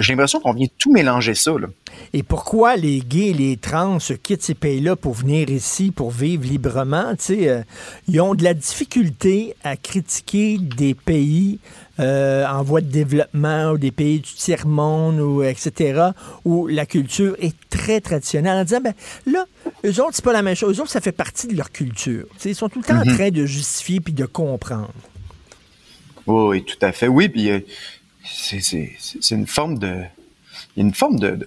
[0.00, 1.52] j'ai l'impression qu'on vient tout mélanger ça.
[1.52, 1.68] Là.
[2.12, 6.44] Et pourquoi les gays et les trans quittent ces pays-là pour venir ici, pour vivre
[6.44, 7.14] librement?
[7.30, 7.62] Euh,
[8.06, 11.58] ils ont de la difficulté à critiquer des pays
[12.00, 16.10] euh, en voie de développement ou des pays du tiers-monde, ou etc.,
[16.44, 18.94] où la culture est très traditionnelle, en disant, ben
[19.26, 19.44] là,
[19.84, 20.78] eux autres, c'est pas la même chose.
[20.78, 22.26] Eux autres, ça fait partie de leur culture.
[22.44, 23.14] ils sont tout le temps en mhm.
[23.14, 24.92] train de justifier puis de comprendre.
[26.26, 27.08] oui, tout à fait.
[27.08, 27.60] Oui, puis euh,
[28.24, 30.02] c'est une forme de...
[30.76, 31.46] Il y a une forme de,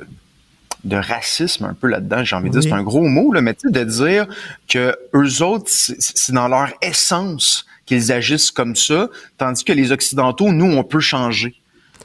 [0.86, 2.70] de racisme un peu là-dedans, j'ai envie de dire.
[2.70, 4.28] C'est un gros mot, là, mais tu sais, de dire
[4.68, 10.51] que eux autres, c'est dans leur essence qu'ils agissent comme ça, tandis que les Occidentaux,
[10.51, 11.55] nous, on peut changer.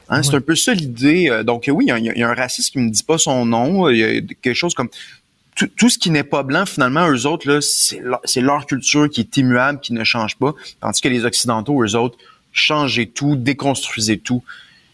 [0.09, 1.29] Hein, C'est un peu ça l'idée.
[1.29, 3.89] Euh, donc oui, il y, a un raciste qui me dit pas son nom.
[3.89, 4.89] Il y a quelque chose comme
[5.55, 9.37] tout, ce qui n'est pas blanc, finalement, eux autres, là, c'est leur, culture qui est
[9.37, 10.53] immuable, qui ne change pas.
[10.79, 12.17] Tandis que les Occidentaux, eux autres,
[12.51, 14.43] changez tout, déconstruisez tout.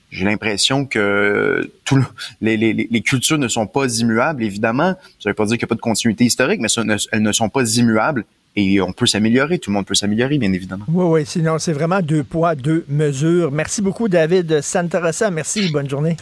[0.09, 2.03] J'ai l'impression que tout
[2.41, 4.95] les, cultures ne sont pas immuables, évidemment.
[5.19, 6.69] Ça ne veut pas dire qu'il n'y a pas de continuité historique, mais
[7.11, 8.25] elles ne sont pas immuables
[8.57, 9.59] et on peut s'améliorer.
[9.59, 10.85] Tout le monde peut s'améliorer, bien évidemment.
[10.89, 13.51] Oui, oui, sinon c'est vraiment deux poids, deux mesures.
[13.51, 15.31] Merci beaucoup, David Santarassa.
[15.31, 16.17] Merci, bonne journée.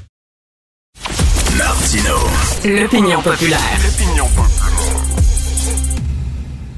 [1.58, 2.16] Martino.
[2.66, 3.60] L'opinion populaire.
[3.84, 4.26] L'opinion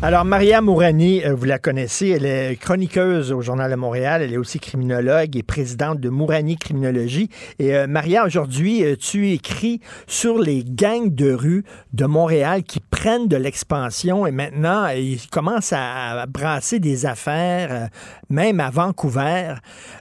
[0.04, 4.32] alors, Maria Mourani, euh, vous la connaissez, elle est chroniqueuse au Journal de Montréal, elle
[4.32, 7.30] est aussi criminologue et présidente de Mourani Criminologie.
[7.58, 12.80] Et euh, Maria, aujourd'hui, euh, tu écris sur les gangs de rue de Montréal qui
[12.80, 17.90] prennent de l'expansion et maintenant, ils commencent à, brasser des affaires,
[18.30, 19.56] même à Vancouver.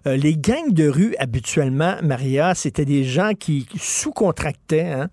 [0.05, 5.09] les gangs de rue, habituellement, Maria, c'était des gens qui sous-contractaient, hein,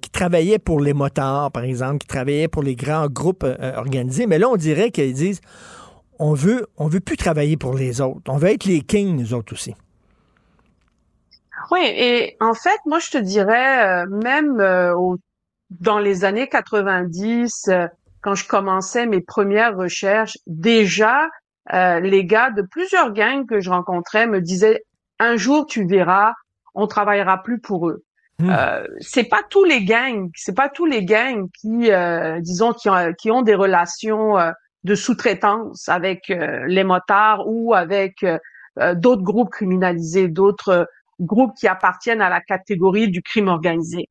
[0.00, 3.44] qui travaillaient pour les motards, par exemple, qui travaillaient pour les grands groupes
[4.28, 5.40] mais là, on dirait qu'ils disent
[6.18, 8.30] on veut, on veut plus travailler pour les autres.
[8.30, 9.74] On veut être les kings, nous autres aussi.
[11.70, 14.94] Oui, et en fait, moi, je te dirais, euh, même euh,
[15.70, 17.88] dans les années 90, euh,
[18.20, 21.28] quand je commençais mes premières recherches, déjà,
[21.72, 24.82] les gars de plusieurs gangs que je rencontrais me disaient,
[25.20, 26.32] un jour, tu verras,
[26.74, 28.02] on travaillera plus pour eux.
[28.40, 28.50] Hmm.
[28.50, 32.88] Euh, c'est pas tous les gangs, c'est pas tous les gangs qui, euh, disons, qui
[32.88, 34.50] ont, qui ont des relations euh,
[34.84, 38.24] de sous-traitance avec euh, les motards ou avec
[38.94, 40.88] d'autres groupes criminalisés, d'autres
[41.18, 44.08] groupes qui appartiennent à la catégorie du crime organisé.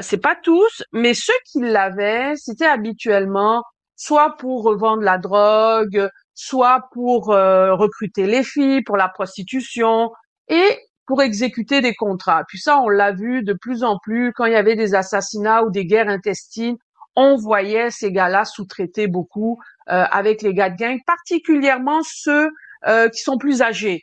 [0.00, 3.64] c'est pas tous, mais ceux qui l'avaient, c'était habituellement
[3.96, 10.12] soit pour revendre la drogue, soit pour recruter les filles, pour la prostitution,
[10.48, 12.44] et pour exécuter des contrats.
[12.48, 15.62] Puis ça, on l'a vu de plus en plus quand il y avait des assassinats
[15.62, 16.76] ou des guerres intestines.
[17.14, 22.50] On voyait ces gars-là sous-traiter beaucoup euh, avec les gars de gang, particulièrement ceux
[22.86, 24.02] euh, qui sont plus âgés.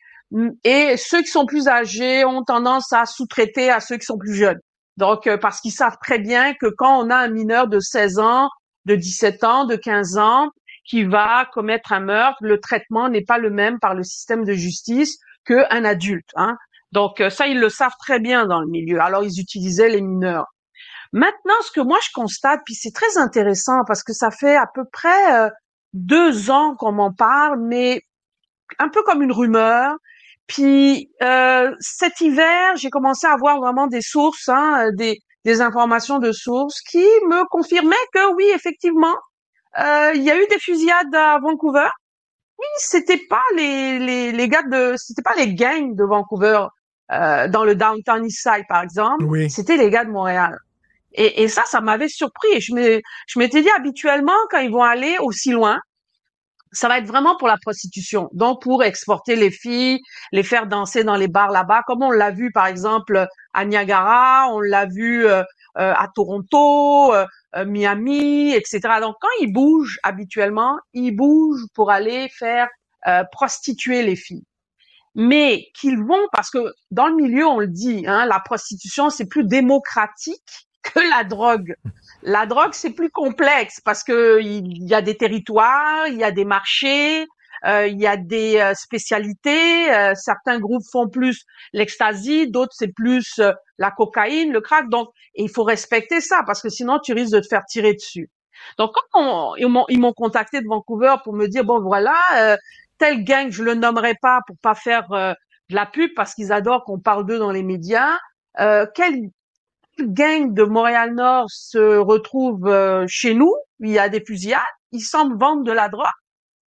[0.64, 4.34] Et ceux qui sont plus âgés ont tendance à sous-traiter à ceux qui sont plus
[4.34, 4.60] jeunes.
[4.98, 8.20] Donc, euh, parce qu'ils savent très bien que quand on a un mineur de 16
[8.20, 8.50] ans,
[8.86, 10.50] de 17 ans, de 15 ans,
[10.86, 14.54] qui va commettre un meurtre, le traitement n'est pas le même par le système de
[14.54, 16.30] justice qu'un adulte.
[16.36, 16.58] Hein.
[16.94, 19.02] Donc euh, ça, ils le savent très bien dans le milieu.
[19.02, 20.46] Alors ils utilisaient les mineurs.
[21.12, 24.68] Maintenant, ce que moi je constate, puis c'est très intéressant parce que ça fait à
[24.74, 25.50] peu près euh,
[25.94, 28.02] deux ans qu'on m'en parle, mais
[28.78, 29.96] un peu comme une rumeur.
[30.46, 36.20] Puis euh, cet hiver, j'ai commencé à avoir vraiment des sources, hein, des, des informations
[36.20, 39.16] de sources qui me confirmaient que oui, effectivement,
[40.16, 41.90] il y a eu des fusillades à Vancouver.
[42.60, 46.68] Oui, c'était pas les, les, les gars de, c'était pas les gangs de Vancouver.
[47.12, 50.58] Euh, dans le downtown East Side, par exemple, c'était les gars de Montréal.
[51.14, 52.60] Et, et ça, ça m'avait surpris.
[52.60, 55.80] je je m'étais dit habituellement, quand ils vont aller aussi loin,
[56.72, 58.30] ça va être vraiment pour la prostitution.
[58.34, 60.00] Donc, pour exporter les filles,
[60.32, 64.48] les faire danser dans les bars là-bas, comme on l'a vu, par exemple, à Niagara,
[64.52, 65.44] on l'a vu euh,
[65.78, 67.26] euh à Toronto, euh,
[67.66, 68.80] Miami, etc.
[69.02, 72.68] Donc, quand ils bougent habituellement, ils bougent pour aller faire
[73.32, 74.46] prostituer les filles
[75.16, 79.28] mais qu'ils vont, parce que dans le milieu, on le dit, hein, la prostitution, c'est
[79.28, 81.76] plus démocratique que la drogue.
[82.24, 86.32] La drogue, c'est plus complexe parce que il y a des territoires, il y a
[86.32, 87.26] des marchés,
[87.66, 89.92] euh, il y a des euh, spécialités.
[89.94, 93.40] Euh, certains groupes font plus l'ecstasy, d'autres c'est plus
[93.78, 94.90] la cocaïne, le crack.
[94.90, 98.30] Donc, il faut respecter ça parce que sinon tu risques de te faire tirer dessus.
[98.78, 102.58] Donc, quand ils m'ont contacté de Vancouver pour me dire bon voilà,
[102.98, 105.34] tel gang, je le nommerai pas pour pas faire euh,
[105.70, 108.18] de la pub parce qu'ils adorent qu'on parle d'eux dans les médias.
[108.60, 109.30] Euh, quel
[110.00, 113.54] gang de Montréal-Nord se retrouve euh, chez nous?
[113.80, 114.62] Il y a des fusillades.
[114.92, 116.06] Ils semblent vendre de la drogue.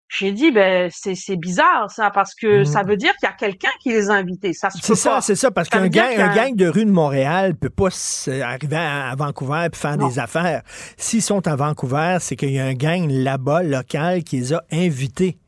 [0.09, 3.35] J'ai dit, ben c'est c'est bizarre ça, parce que ça veut dire qu'il y a
[3.35, 4.53] quelqu'un qui les a invités.
[4.53, 7.57] Ça se C'est ça, c'est ça, parce qu'un gang, un gang de rue de Montréal
[7.57, 10.63] peut pas s- arriver à, à Vancouver et faire des affaires.
[10.97, 14.63] S'ils sont à Vancouver, c'est qu'il y a un gang là-bas, local, qui les a
[14.71, 15.39] invités.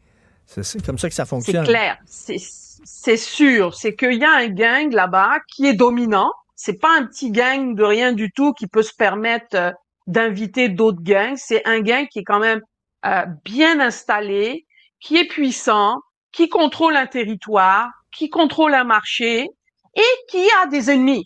[0.47, 1.65] C'est c'est comme ça que ça C'est fonctionne.
[1.67, 3.75] clair, c'est c'est sûr.
[3.75, 6.31] C'est qu'il y a un gang là-bas qui est dominant.
[6.55, 9.71] C'est pas un petit gang de rien du tout qui peut se permettre euh,
[10.07, 11.37] d'inviter d'autres gangs.
[11.37, 12.61] C'est un gang qui est quand même
[13.05, 14.67] euh, bien installé,
[15.01, 15.97] qui est puissant,
[16.33, 19.49] qui contrôle un territoire, qui contrôle un marché
[19.97, 21.25] et qui a des ennemis.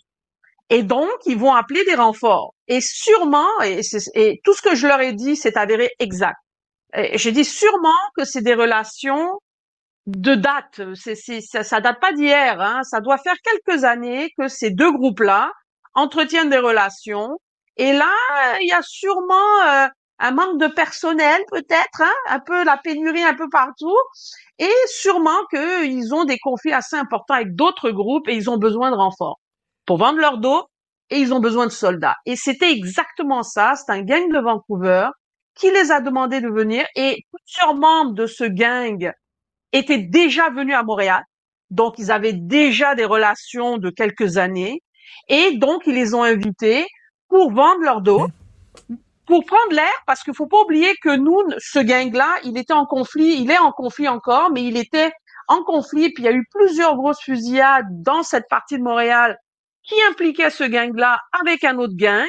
[0.69, 2.53] Et donc, ils vont appeler des renforts.
[2.67, 6.37] Et sûrement, et, c'est- et tout ce que je leur ai dit, c'est avéré exact.
[6.95, 9.39] Et J'ai dit sûrement que c'est des relations
[10.07, 10.81] de date.
[10.95, 12.59] Ça, ça date pas d'hier.
[12.59, 12.83] Hein.
[12.83, 15.51] Ça doit faire quelques années que ces deux groupes-là
[15.93, 17.37] entretiennent des relations.
[17.77, 18.11] Et là,
[18.61, 19.87] il y a sûrement euh,
[20.19, 23.97] un manque de personnel, peut-être, hein, un peu la pénurie un peu partout,
[24.59, 28.91] et sûrement qu'ils ont des conflits assez importants avec d'autres groupes et ils ont besoin
[28.91, 29.39] de renforts
[29.85, 30.65] pour vendre leur dos
[31.09, 32.15] et ils ont besoin de soldats.
[32.25, 33.73] Et c'était exactement ça.
[33.75, 35.07] C'est un gang de Vancouver
[35.55, 39.11] qui les a demandé de venir et plusieurs membres de ce gang
[39.71, 41.23] étaient déjà venus à Montréal.
[41.69, 44.81] Donc, ils avaient déjà des relations de quelques années.
[45.27, 46.85] Et donc, ils les ont invités
[47.29, 48.27] pour vendre leur dos,
[49.25, 52.85] pour prendre l'air, parce qu'il faut pas oublier que nous, ce gang-là, il était en
[52.85, 55.11] conflit, il est en conflit encore, mais il était
[55.47, 56.11] en conflit.
[56.11, 59.37] Puis il y a eu plusieurs grosses fusillades dans cette partie de Montréal
[59.83, 62.27] qui impliquaient ce gang-là avec un autre gang.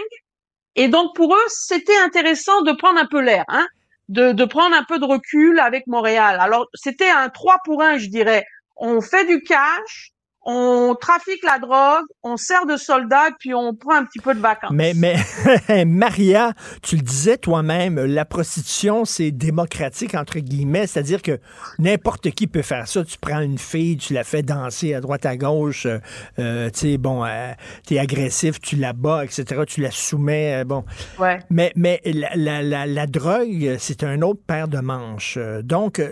[0.77, 3.66] Et donc, pour eux, c'était intéressant de prendre un peu l'air, hein,
[4.09, 6.39] de, de prendre un peu de recul avec Montréal.
[6.41, 8.45] Alors, c'était un 3 pour 1, je dirais.
[8.77, 10.12] On fait du cash,
[10.45, 14.40] on trafique la drogue, on sert de soldats, puis on prend un petit peu de
[14.40, 14.72] vacances.
[14.72, 15.16] Mais, mais
[15.84, 21.38] Maria, tu le disais toi-même, la prostitution, c'est démocratique, entre guillemets, c'est-à-dire que
[21.78, 23.05] n'importe qui peut faire ça.
[23.05, 25.99] Tu prends une fille, tu la fais danser à droite, à gauche, euh,
[26.38, 27.53] euh, tu sais, bon, euh,
[27.86, 30.84] t'es agressif, tu la bats, etc., tu la soumets, euh, bon.
[31.20, 31.38] Ouais.
[31.51, 35.38] Mais, mais la, la, la, la drogue, c'est un autre paire de manches.
[35.62, 36.03] Donc,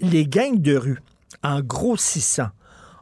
[0.00, 0.98] les gangs de rue,
[1.42, 2.48] en grossissant,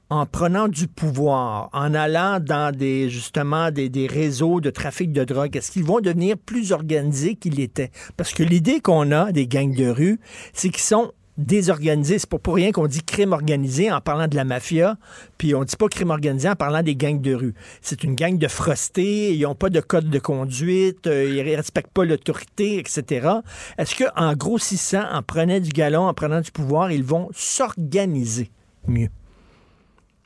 [0.08, 5.56] en prenant du pouvoir, en allant dans des justement des, réseaux de trafic de drogue,
[5.56, 7.90] est-ce qu'ils vont devenir plus organisés qu'ils l'étaient?
[8.16, 10.20] Parce que l'idée qu'on a des gangs de rue,
[10.52, 12.20] c'est qu'ils sont désorganisés.
[12.20, 14.96] C'est pas pour rien qu'on dit crime organisé en parlant de la mafia,
[15.38, 17.54] puis on dit pas crime organisé en parlant des gangs de rue.
[17.82, 21.92] C'est une gang de frostés, ils ont pas de code de conduite, euh, ils respectent
[21.92, 23.28] pas l'autorité, etc.
[23.76, 28.50] Est-ce que en grossissant, en prenant du galon, en prenant du pouvoir, ils vont s'organiser
[28.86, 29.10] mieux?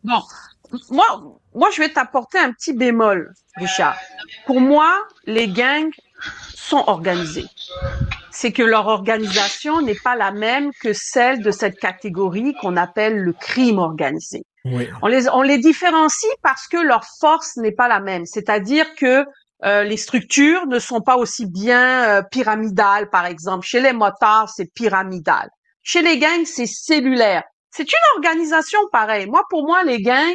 [0.05, 0.20] Bon,
[0.90, 1.07] moi,
[1.55, 3.96] moi, je vais t'apporter un petit bémol, Richard.
[4.46, 4.92] Pour moi,
[5.26, 5.92] les gangs
[6.55, 7.46] sont organisés.
[8.30, 13.18] C'est que leur organisation n'est pas la même que celle de cette catégorie qu'on appelle
[13.18, 14.44] le crime organisé.
[14.64, 14.88] Oui.
[15.03, 18.26] On les, on les différencie parce que leur force n'est pas la même.
[18.26, 19.24] C'est-à-dire que
[19.64, 23.66] euh, les structures ne sont pas aussi bien euh, pyramidales, par exemple.
[23.66, 25.48] Chez les motards, c'est pyramidal.
[25.82, 27.42] Chez les gangs, c'est cellulaire.
[27.71, 29.27] C'est une organisation pareille.
[29.27, 30.35] Moi, pour moi, les gangs,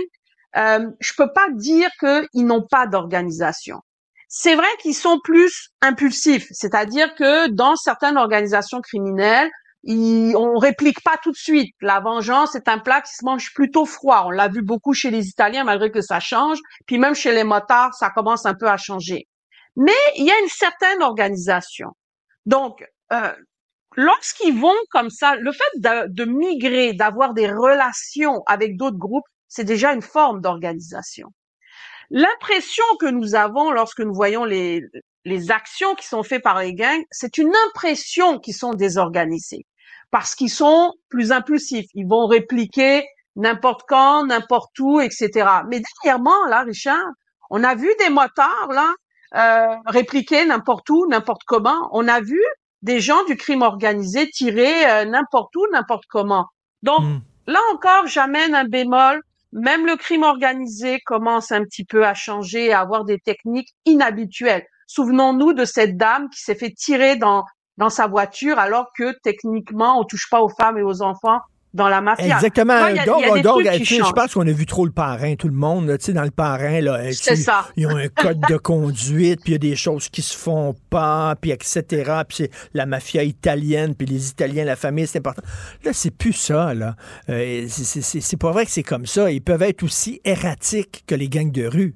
[0.57, 3.81] euh, je peux pas dire qu'ils n'ont pas d'organisation.
[4.27, 9.49] C'est vrai qu'ils sont plus impulsifs, c'est-à-dire que dans certaines organisations criminelles,
[9.83, 11.75] ils, on réplique pas tout de suite.
[11.79, 14.23] La vengeance est un plat qui se mange plutôt froid.
[14.25, 16.57] On l'a vu beaucoup chez les Italiens, malgré que ça change.
[16.87, 19.27] Puis même chez les motards, ça commence un peu à changer.
[19.75, 21.89] Mais il y a une certaine organisation.
[22.45, 22.83] Donc,
[23.13, 23.33] euh,
[23.95, 29.25] lorsqu'ils vont comme ça, le fait de, de migrer, d'avoir des relations avec d'autres groupes,
[29.47, 31.29] c'est déjà une forme d'organisation.
[32.09, 34.83] L'impression que nous avons lorsque nous voyons les,
[35.25, 39.65] les actions qui sont faites par les gangs, c'est une impression qu'ils sont désorganisés
[40.11, 41.87] parce qu'ils sont plus impulsifs.
[41.93, 45.29] Ils vont répliquer n'importe quand, n'importe où, etc.
[45.67, 47.05] Mais dernièrement, là, Richard,
[47.49, 48.93] on a vu des motards là
[49.35, 51.89] euh, répliquer n'importe où, n'importe comment.
[51.91, 52.41] On a vu
[52.85, 56.45] des gens du crime organisé tirer euh, n'importe où, n'importe comment.
[56.83, 57.01] Donc
[57.47, 59.21] là encore, j'amène un bémol.
[59.53, 64.65] Même le crime organisé commence un petit peu à changer, à avoir des techniques inhabituelles.
[64.85, 67.43] Souvenons-nous de cette dame qui s'est fait tirer dans
[67.77, 71.39] dans sa voiture alors que techniquement on touche pas aux femmes et aux enfants
[71.75, 72.25] dans la mafia.
[72.35, 72.87] Exactement.
[72.87, 74.65] Y a- donc, il y a des donc, trucs qui je pense qu'on a vu
[74.65, 75.87] trop le parrain, tout le monde.
[75.87, 77.67] là, Tu sais, dans le parrain, là, C'est ça.
[77.75, 80.73] ils ont un code de conduite, puis il y a des choses qui se font
[80.89, 81.83] pas, puis etc.
[82.27, 85.43] Puis c'est la mafia italienne, puis les Italiens, la famille, c'est important.
[85.83, 86.95] Là, c'est plus ça, là.
[87.29, 89.29] Euh, c'est pas vrai que c'est comme ça.
[89.29, 91.95] Ils peuvent être aussi erratiques que les gangs de rue.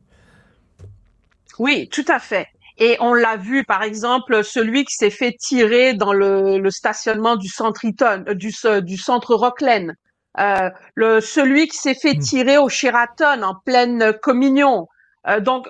[1.58, 2.48] Oui, tout à fait.
[2.80, 7.36] Et on l'a vu, par exemple, celui qui s'est fait tirer dans le, le stationnement
[7.36, 9.94] du centre Eaton, euh, du, du centre Rockland.
[10.40, 14.88] Euh, le, celui qui s'est fait tirer au Sheraton en pleine communion.
[15.28, 15.68] Euh, donc,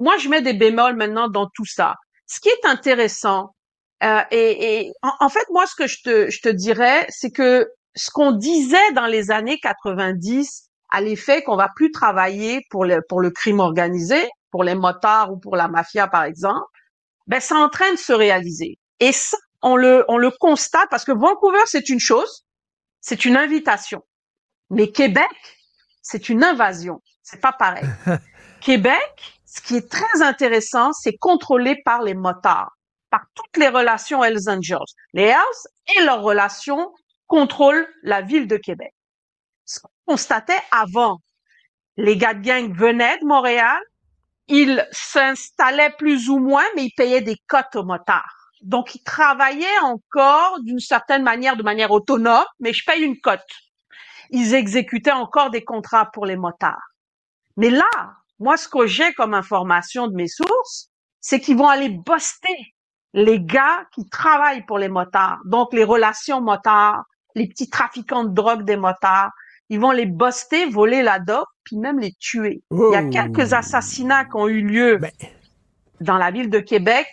[0.00, 1.94] moi, je mets des bémols maintenant dans tout ça.
[2.26, 3.54] Ce qui est intéressant,
[4.02, 7.30] euh, et, et en, en, fait, moi, ce que je te, je te dirais, c'est
[7.30, 12.84] que ce qu'on disait dans les années 90 à l'effet qu'on va plus travailler pour
[12.84, 16.68] le, pour le crime organisé, pour les motards ou pour la mafia, par exemple,
[17.26, 18.78] ben, c'est en train de se réaliser.
[19.00, 22.46] Et ça, on le, on le constate parce que Vancouver, c'est une chose,
[23.00, 24.00] c'est une invitation.
[24.70, 25.26] Mais Québec,
[26.02, 27.02] c'est une invasion.
[27.24, 27.82] C'est pas pareil.
[28.60, 32.76] Québec, ce qui est très intéressant, c'est contrôlé par les motards,
[33.10, 34.78] par toutes les relations Hells Angels.
[35.14, 36.92] Les Hells et leurs relations
[37.26, 38.94] contrôlent la ville de Québec.
[39.64, 41.18] Ce qu'on constatait avant,
[41.96, 43.80] les gars de gang venaient de Montréal,
[44.48, 48.50] ils s'installaient plus ou moins, mais ils payaient des cotes aux motards.
[48.62, 53.40] Donc, ils travaillaient encore d'une certaine manière, de manière autonome, mais je paye une cote.
[54.30, 56.82] Ils exécutaient encore des contrats pour les motards.
[57.56, 57.90] Mais là,
[58.38, 60.88] moi, ce que j'ai comme information de mes sources,
[61.20, 62.74] c'est qu'ils vont aller buster
[63.12, 65.38] les gars qui travaillent pour les motards.
[65.44, 67.04] Donc, les relations motards,
[67.34, 69.30] les petits trafiquants de drogue des motards,
[69.70, 72.62] ils vont les buster, voler la dope, puis même les tuer.
[72.70, 75.10] Il y a quelques assassinats qui ont eu lieu Ben.
[76.00, 77.06] dans la ville de Québec,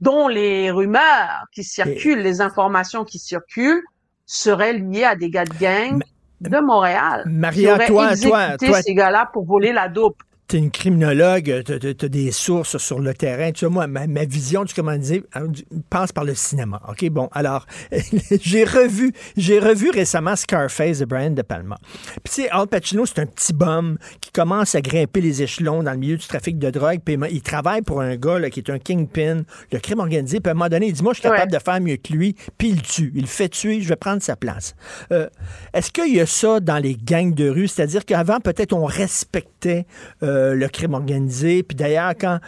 [0.00, 3.82] dont les rumeurs qui circulent, les informations qui circulent,
[4.26, 6.02] seraient liées à des gars de gang
[6.40, 7.22] de Montréal.
[7.26, 10.22] Maria, qui auraient toi- exécuté toi- toi- ces gars-là pour voler la dope.
[10.54, 13.50] Tu es une criminologue, tu as, des sources sur le terrain.
[13.50, 15.46] Tu vois, moi, ma, ma vision du comment dire hein,
[15.90, 16.80] passe par le cinéma.
[16.88, 17.66] OK, bon, alors,
[18.40, 21.76] j'ai revu, j'ai revu récemment Scarface de Brian De Palma.
[21.82, 25.82] Puis, tu sais, Al Pacino, c'est un petit bum qui commence à grimper les échelons
[25.82, 27.00] dans le milieu du trafic de drogue.
[27.04, 30.38] Puis, il travaille pour un gars là, qui est un kingpin, le crime organisé.
[30.38, 32.12] Puis, à un moment donné, il dit Moi, je suis capable de faire mieux que
[32.12, 32.36] lui.
[32.58, 33.10] Puis, il tue.
[33.16, 33.80] Il le fait tuer.
[33.80, 34.76] Je vais prendre sa place.
[35.10, 35.28] Euh,
[35.72, 37.66] Est-ce qu'il y a ça dans les gangs de rue?
[37.66, 39.86] C'est-à-dire qu'avant, peut-être, on respectait
[40.22, 41.62] euh, le crime organisé.
[41.62, 42.40] Puis d'ailleurs, quand,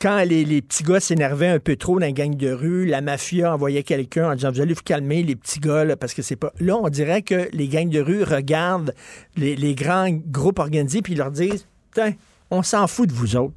[0.00, 3.52] quand les, petits gars s'énervaient un peu trop dans les gangs de rue, la mafia
[3.52, 6.52] envoyait quelqu'un en disant Vous allez vous calmer, les petits gars, parce que c'est pas.
[6.60, 8.94] Là, on dirait que les gangs de rue regardent
[9.36, 12.12] les, les grands groupes organisés, puis ils leur disent Putain,
[12.50, 13.54] on s'en fout de vous autres.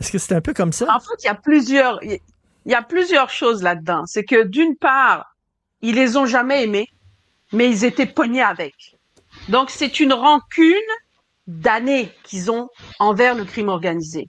[0.00, 0.86] Est-ce que c'est un peu comme ça?
[0.94, 2.20] En fait, il y a plusieurs, il
[2.66, 4.04] y a plusieurs choses là-dedans.
[4.06, 5.36] C'est que d'une part,
[5.80, 6.88] ils les ont jamais aimés,
[7.52, 8.96] mais ils étaient pognés avec.
[9.48, 10.74] Donc c'est une rancune
[11.46, 12.68] d'années qu'ils ont
[12.98, 14.28] envers le crime organisé.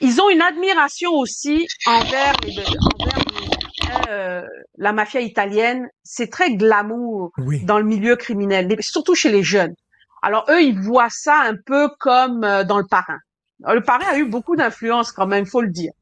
[0.00, 5.88] Ils ont une admiration aussi envers, les- envers les- euh, la mafia italienne.
[6.04, 7.30] C'est très glamour
[7.64, 9.74] dans le milieu criminel, surtout chez les jeunes.
[10.22, 13.18] Alors eux, ils voient ça un peu comme euh, dans le parrain.
[13.60, 15.92] Le parrain a eu beaucoup d'influence quand même, faut le dire.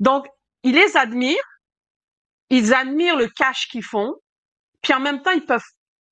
[0.00, 0.26] Donc,
[0.62, 1.36] ils les admirent,
[2.50, 4.14] ils admirent le cash qu'ils font,
[4.82, 5.62] puis en même temps, ils peuvent,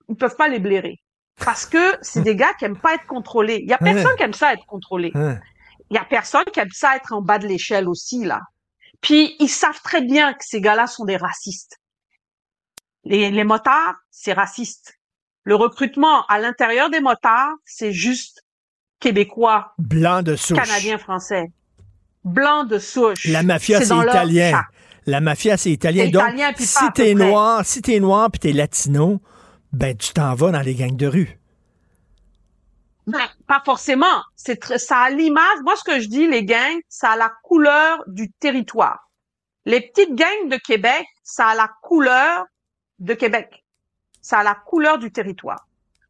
[0.09, 1.02] ils peuvent pas les blairer.
[1.39, 3.61] Parce que c'est des gars qui aiment pas être contrôlés.
[3.63, 4.17] Il y a personne Ouais.
[4.17, 5.13] qui aime ça être contrôlé.
[5.15, 8.41] Il y a personne qui aime ça être en bas de l'échelle aussi, là.
[9.01, 11.79] Puis, ils savent très bien que ces gars-là sont des racistes.
[13.05, 14.95] Les, les motards, c'est raciste.
[15.45, 18.43] Le recrutement à l'intérieur des motards, c'est juste
[19.01, 20.57] québécois, Blanc de souche.
[20.59, 21.47] canadien, français.
[22.23, 23.25] Blanc de souche.
[23.27, 24.63] La mafia, c'est leur italien.
[25.07, 26.05] La mafia, c'est italien.
[26.09, 29.21] Donc, italien, si t'es noir, si t'es noir puis t'es latino,
[29.73, 31.39] ben tu t'en vas dans les gangs de rue.
[33.07, 34.23] Ben, pas forcément.
[34.36, 35.59] C'est ça a l'image.
[35.65, 39.11] Moi, ce que je dis, les gangs, ça a la couleur du territoire.
[39.65, 42.44] Les petites gangs de Québec, ça a la couleur
[42.99, 43.65] de Québec.
[44.20, 45.66] Ça a la couleur du territoire.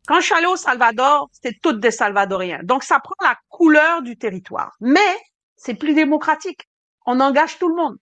[0.07, 2.61] Quand je suis allée au Salvador, c'était toutes des Salvadoriens.
[2.63, 4.73] Donc, ça prend la couleur du territoire.
[4.81, 5.17] Mais
[5.57, 6.69] c'est plus démocratique.
[7.07, 7.97] On engage tout le monde.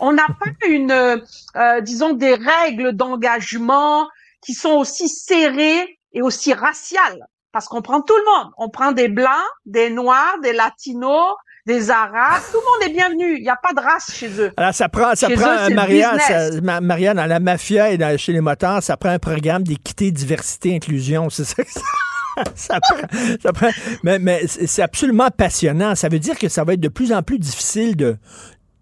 [0.00, 1.18] On n'a pas une, euh,
[1.56, 4.08] euh, disons, des règles d'engagement
[4.44, 7.26] qui sont aussi serrées et aussi raciales.
[7.52, 8.52] Parce qu'on prend tout le monde.
[8.58, 9.30] On prend des blancs,
[9.66, 11.34] des noirs, des latinos,
[11.66, 12.42] des arabes.
[12.52, 13.36] Tout le monde est bienvenu.
[13.38, 14.52] Il n'y a pas de race chez eux.
[14.56, 16.54] Alors, ça prend, ça Chez prend eux, c'est le Maria, business.
[16.54, 19.62] ça- Ma- Maria, dans la mafia et dans- chez les motards, ça prend un programme
[19.64, 21.30] d'équité, diversité, inclusion.
[21.30, 21.80] C'est ça que ça,
[22.54, 23.08] ça prend.
[23.42, 23.70] ça prend-
[24.02, 25.94] mais mais c'est absolument passionnant.
[25.94, 28.16] Ça veut dire que ça va être de plus en plus difficile de,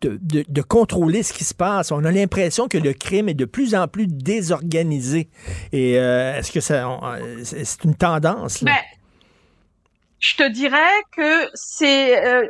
[0.00, 1.90] de, de- de contrôler ce qui se passe.
[1.92, 5.28] On a l'impression que le crime est de plus en plus désorganisé.
[5.72, 8.62] Et euh, est-ce que euh, c'est une tendance?
[8.62, 8.72] là?
[8.72, 8.78] Ben,
[10.18, 10.78] je te dirais
[11.16, 12.46] que c'est, euh,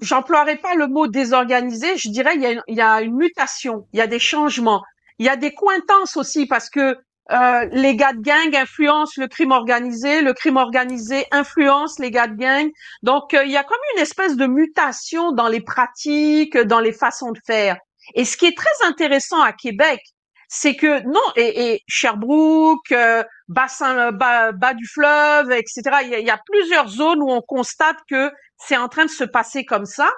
[0.00, 3.86] j'emploierai pas le mot désorganisé, je dirais il y, a une, y a une mutation,
[3.92, 4.82] il y a des changements,
[5.18, 6.98] il y a des cointances aussi parce que
[7.32, 12.28] euh, les gars de gang influencent le crime organisé, le crime organisé influence les gars
[12.28, 12.70] de gang.
[13.02, 16.92] Donc, euh, il y a comme une espèce de mutation dans les pratiques, dans les
[16.92, 17.78] façons de faire.
[18.14, 20.00] Et ce qui est très intéressant à Québec,
[20.48, 25.82] c'est que non, et, et Sherbrooke, euh, bas, bas, du fleuve, etc.
[26.04, 29.24] Il y, y a plusieurs zones où on constate que c'est en train de se
[29.24, 30.08] passer comme ça.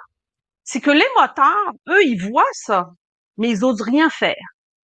[0.63, 2.91] C'est que les motards, eux, ils voient ça,
[3.37, 4.35] mais ils osent rien faire.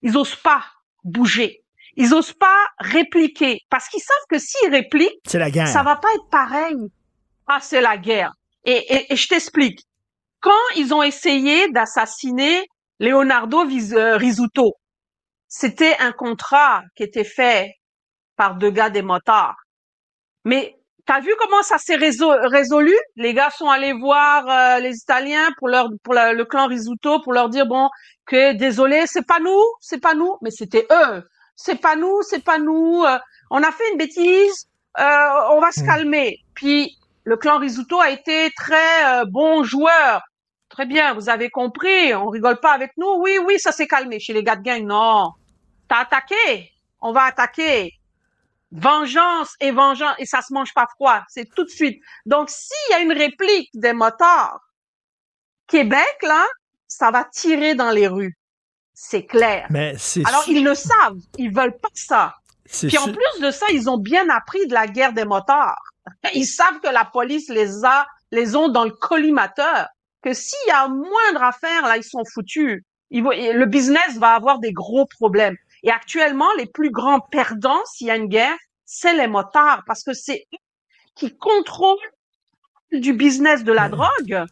[0.02, 0.64] Ils osent pas
[1.02, 1.61] bouger
[1.96, 5.68] ils osent pas répliquer parce qu'ils savent que s'ils répliquent, c'est la guerre.
[5.68, 6.76] Ça va pas être pareil.
[7.46, 8.32] Ah, c'est la guerre.
[8.64, 9.80] Et, et, et je t'explique.
[10.40, 12.66] Quand ils ont essayé d'assassiner
[12.98, 14.74] Leonardo euh, Risuto,
[15.48, 17.72] c'était un contrat qui était fait
[18.36, 19.56] par deux gars des motards.
[20.44, 22.94] Mais t'as vu comment ça s'est résolu?
[23.16, 27.32] Les gars sont allés voir euh, les Italiens pour leur pour le clan Risuto pour
[27.32, 27.88] leur dire bon
[28.26, 31.22] que désolé c'est pas nous c'est pas nous mais c'était eux
[31.62, 33.18] c'est pas nous, c'est pas nous, euh,
[33.50, 34.66] on a fait une bêtise,
[34.98, 35.86] euh, on va se mm.
[35.86, 36.38] calmer.
[36.54, 40.22] Puis le clan Risuto a été très euh, bon joueur.
[40.68, 43.14] Très bien, vous avez compris, on rigole pas avec nous.
[43.18, 44.18] Oui, oui, ça s'est calmé.
[44.18, 45.32] Chez les gars de gang, non.
[45.88, 47.92] T'as attaqué, on va attaquer.
[48.72, 52.02] Vengeance et vengeance, et ça se mange pas froid, c'est tout de suite.
[52.24, 54.60] Donc, s'il y a une réplique des motards,
[55.66, 56.42] Québec, là,
[56.88, 58.34] ça va tirer dans les rues.
[58.94, 59.66] C'est clair.
[59.70, 61.18] Mais c'est Alors, ils le savent.
[61.38, 62.34] Ils veulent pas ça.
[62.64, 65.82] Puis en plus de ça, ils ont bien appris de la guerre des motards.
[66.34, 69.88] Ils savent que la police les a, les ont dans le collimateur.
[70.22, 72.82] Que s'il y a moindre affaire, là, ils sont foutus.
[73.10, 75.56] le business va avoir des gros problèmes.
[75.82, 80.04] Et actuellement, les plus grands perdants, s'il y a une guerre, c'est les motards, parce
[80.04, 80.58] que c'est eux
[81.14, 81.98] qui contrôlent
[82.92, 84.44] du business de la drogue.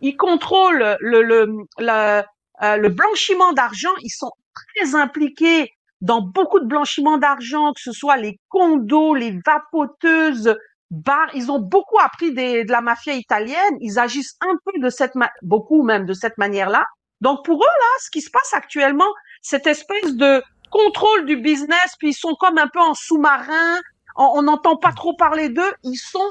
[0.00, 2.22] Ils contrôlent le, le, le,
[2.62, 5.70] euh, le blanchiment d'argent, ils sont très impliqués
[6.00, 10.56] dans beaucoup de blanchiment d'argent, que ce soit les condos, les vapoteuses,
[10.90, 11.30] bars.
[11.34, 13.76] Ils ont beaucoup appris de la mafia italienne.
[13.80, 15.12] Ils agissent un peu de cette,
[15.42, 16.84] beaucoup même de cette manière-là.
[17.20, 19.08] Donc pour eux là, ce qui se passe actuellement,
[19.40, 23.80] cette espèce de contrôle du business, puis ils sont comme un peu en sous-marin.
[24.16, 25.72] On n'entend pas trop parler d'eux.
[25.82, 26.30] Ils sont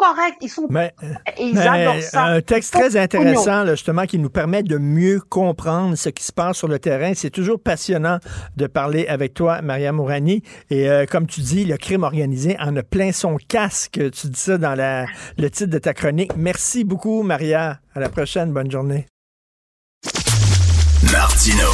[0.00, 0.38] correct.
[0.40, 0.92] Ils sont mais,
[1.38, 2.24] ils adorent ça.
[2.24, 6.56] Un texte très intéressant, justement, qui nous permet de mieux comprendre ce qui se passe
[6.56, 7.12] sur le terrain.
[7.14, 8.18] C'est toujours passionnant
[8.56, 10.42] de parler avec toi, Maria Mourani.
[10.70, 14.00] Et euh, comme tu dis, le crime organisé en a plein son casque.
[14.12, 15.06] Tu dis ça dans la,
[15.38, 16.32] le titre de ta chronique.
[16.36, 17.78] Merci beaucoup, Maria.
[17.94, 18.52] À la prochaine.
[18.52, 19.06] Bonne journée.
[21.12, 21.68] Martino.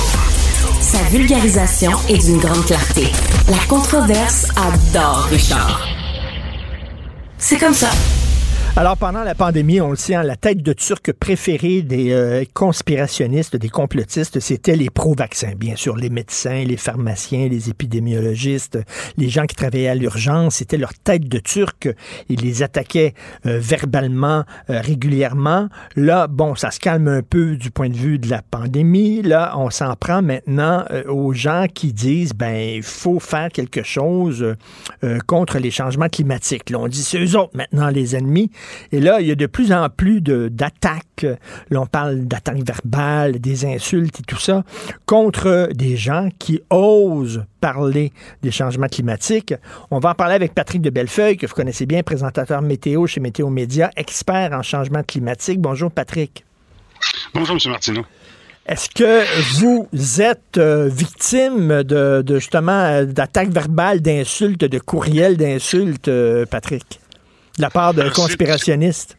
[0.81, 3.07] Sa vulgarisation est d'une grande clarté.
[3.49, 5.96] La controverse adore Richard.
[7.39, 7.91] C'est comme ça.
[8.79, 12.45] Alors, pendant la pandémie, on le sait, hein, la tête de turc préférée des euh,
[12.53, 15.55] conspirationnistes, des complotistes, c'était les pro-vaccins.
[15.57, 18.79] Bien sûr, les médecins, les pharmaciens, les épidémiologistes,
[19.17, 21.89] les gens qui travaillaient à l'urgence, c'était leur tête de turc.
[22.29, 23.15] Ils les attaquaient
[23.47, 25.71] euh, verbalement, euh, régulièrement.
[25.97, 29.23] Là, bon, ça se calme un peu du point de vue de la pandémie.
[29.23, 34.55] Là, on s'en prend maintenant aux gens qui disent, ben, il faut faire quelque chose
[35.27, 36.69] contre les changements climatiques.
[36.69, 38.51] Là, on dit, c'est eux autres maintenant les ennemis.
[38.93, 41.27] Et là, il y a de plus en plus d'attaques.
[41.71, 44.65] Là, on parle d'attaques verbales, des insultes et tout ça
[45.07, 48.13] contre des gens qui osent parler
[48.43, 49.55] des changements climatiques.
[49.91, 53.21] On va en parler avec Patrick de Bellefeuille, que vous connaissez bien, présentateur météo chez
[53.21, 55.61] Météo Média, expert en changement climatique.
[55.61, 56.45] Bonjour, Patrick.
[57.35, 57.71] Bonjour, M.
[57.71, 58.05] Martineau.
[58.67, 66.09] Est-ce que vous êtes euh, victime de, justement euh, d'attaques verbales, d'insultes, de courriels d'insultes,
[66.09, 67.01] euh, Patrick?
[67.57, 69.19] De la part de euh, conspirationnistes?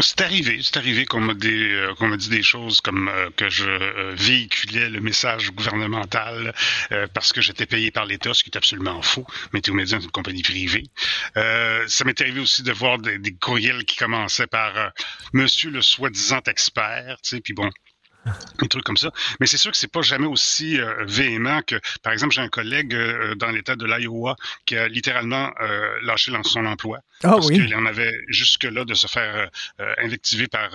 [0.00, 4.14] C'est arrivé, c'est arrivé qu'on m'a dit, euh, dit des choses comme euh, que je
[4.14, 6.54] véhiculais le message gouvernemental
[7.14, 9.26] parce que j'étais payé par l'État, ce qui est absolument faux.
[9.52, 10.84] Météo Média est une compagnie privée.
[11.34, 14.92] ça m'est arrivé aussi de voir des, des courriels qui commençaient par
[15.32, 17.70] Monsieur le soi-disant expert, tu sais, puis bon,
[18.62, 19.10] des trucs comme ça.
[19.40, 22.48] Mais c'est sûr que c'est pas jamais aussi euh, véhément que, par exemple, j'ai un
[22.48, 24.36] collègue euh, dans l'État de l'Iowa
[24.66, 26.98] qui a littéralement euh, lâché son emploi.
[27.24, 27.54] Ah, parce oui.
[27.56, 29.50] qu'il en avait jusque-là de se faire
[29.98, 30.70] invectiver par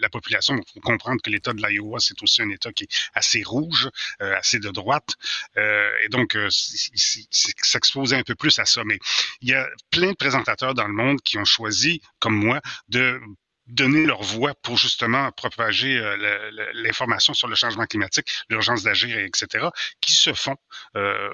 [0.00, 0.56] la population.
[0.56, 3.90] Il faut comprendre que l'État de l'Iowa, c'est aussi un État qui est assez rouge,
[4.18, 5.14] assez de droite.
[5.56, 8.82] et donc, s'exposer un peu plus à ça.
[8.84, 8.98] Mais
[9.42, 13.20] il y a plein de présentateurs dans le monde qui ont choisi, comme moi, de
[13.66, 19.68] donner leur voix pour justement propager euh, l'information sur le changement climatique, l'urgence d'agir, etc.,
[20.00, 20.56] qui se font
[20.96, 21.28] euh,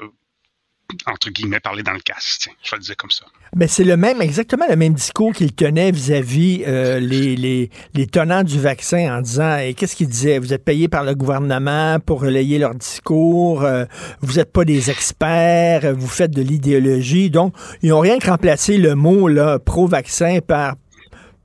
[1.06, 2.14] entre guillemets, parler dans le tiens,
[2.62, 3.24] Je vais le dire comme ça.
[3.54, 8.06] Ben, c'est le même, exactement le même discours qu'il tenait vis-à-vis euh, les, les, les
[8.06, 10.38] tenants du vaccin en disant, et qu'est-ce qu'il disait?
[10.38, 13.84] Vous êtes payés par le gouvernement pour relayer leur discours, euh,
[14.20, 17.30] vous n'êtes pas des experts, vous faites de l'idéologie.
[17.30, 20.76] Donc, ils n'ont rien que remplacé le mot là, pro-vaccin par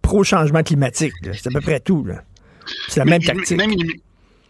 [0.05, 1.13] pro-changement climatique.
[1.33, 2.05] C'est à peu près tout.
[2.89, 3.57] C'est la même tactique.
[3.57, 3.71] Même,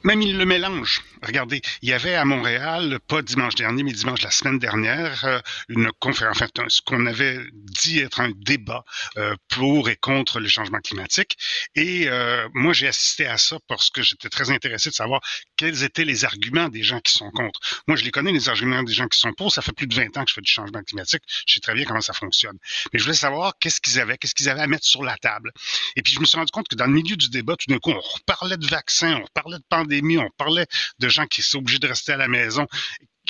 [0.05, 1.01] même il le mélange.
[1.23, 5.39] Regardez, il y avait à Montréal, pas dimanche dernier, mais dimanche la semaine dernière, euh,
[5.67, 8.85] une conférence, enfin, ce qu'on avait dit être un débat
[9.17, 11.37] euh, pour et contre le changement climatique.
[11.73, 15.21] Et euh, moi, j'ai assisté à ça parce que j'étais très intéressé de savoir
[15.57, 17.59] quels étaient les arguments des gens qui sont contre.
[17.87, 19.51] Moi, je les connais, les arguments des gens qui sont pour.
[19.51, 21.23] Ça fait plus de 20 ans que je fais du changement climatique.
[21.47, 22.57] Je sais très bien comment ça fonctionne.
[22.93, 25.51] Mais je voulais savoir qu'est-ce qu'ils avaient, qu'est-ce qu'ils avaient à mettre sur la table.
[25.95, 27.79] Et puis, je me suis rendu compte que dans le milieu du débat, tout d'un
[27.79, 30.67] coup, on reparlait de vaccins, on reparlait de pandémie, on parlait
[30.99, 32.67] de gens qui sont obligés de rester à la maison.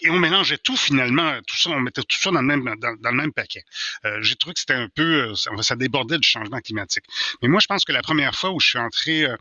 [0.03, 3.11] Et on mélangeait tout finalement, tout ça, on mettait tout ça dans le même, dans,
[3.11, 3.63] le même paquet.
[4.05, 7.05] Euh, j'ai trouvé que c'était un peu, euh, ça, débordait du changement climatique.
[7.41, 9.37] Mais moi, je pense que la première fois où je suis entré, euh,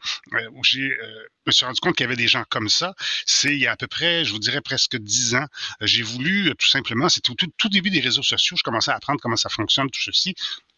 [0.52, 2.94] où j'ai, euh, me suis rendu compte qu'il y avait des gens comme ça,
[3.26, 5.46] c'est il y a à peu près, je vous dirais presque dix ans.
[5.80, 8.94] J'ai voulu tout simplement, c'était au tout, tout début des réseaux sociaux, je commençais à
[8.94, 10.34] apprendre comment ça fonctionne tout ceci.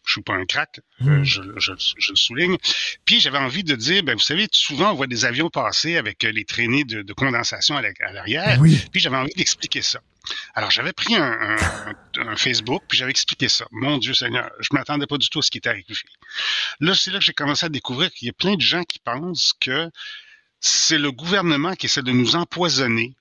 [0.07, 2.57] Je suis pas un crack, euh, je, je, je le souligne.
[3.05, 6.23] Puis j'avais envie de dire, ben vous savez, souvent on voit des avions passer avec
[6.23, 8.57] euh, les traînées de, de condensation à la- à l'arrière.
[8.61, 8.81] Oui.
[8.91, 9.99] Puis j'avais envie d'expliquer ça.
[10.55, 13.67] Alors j'avais pris un, un- un- un Facebook, puis j'avais expliqué ça.
[13.71, 15.85] Mon Dieu Seigneur, je m'attendais pas du tout à ce qui était arrivé.
[16.79, 18.99] Là, c'est là que j'ai commencé à découvrir qu'il y a plein de gens qui
[18.99, 19.89] pensent que
[20.61, 23.15] c'est le gouvernement qui essaie de nous empoisonner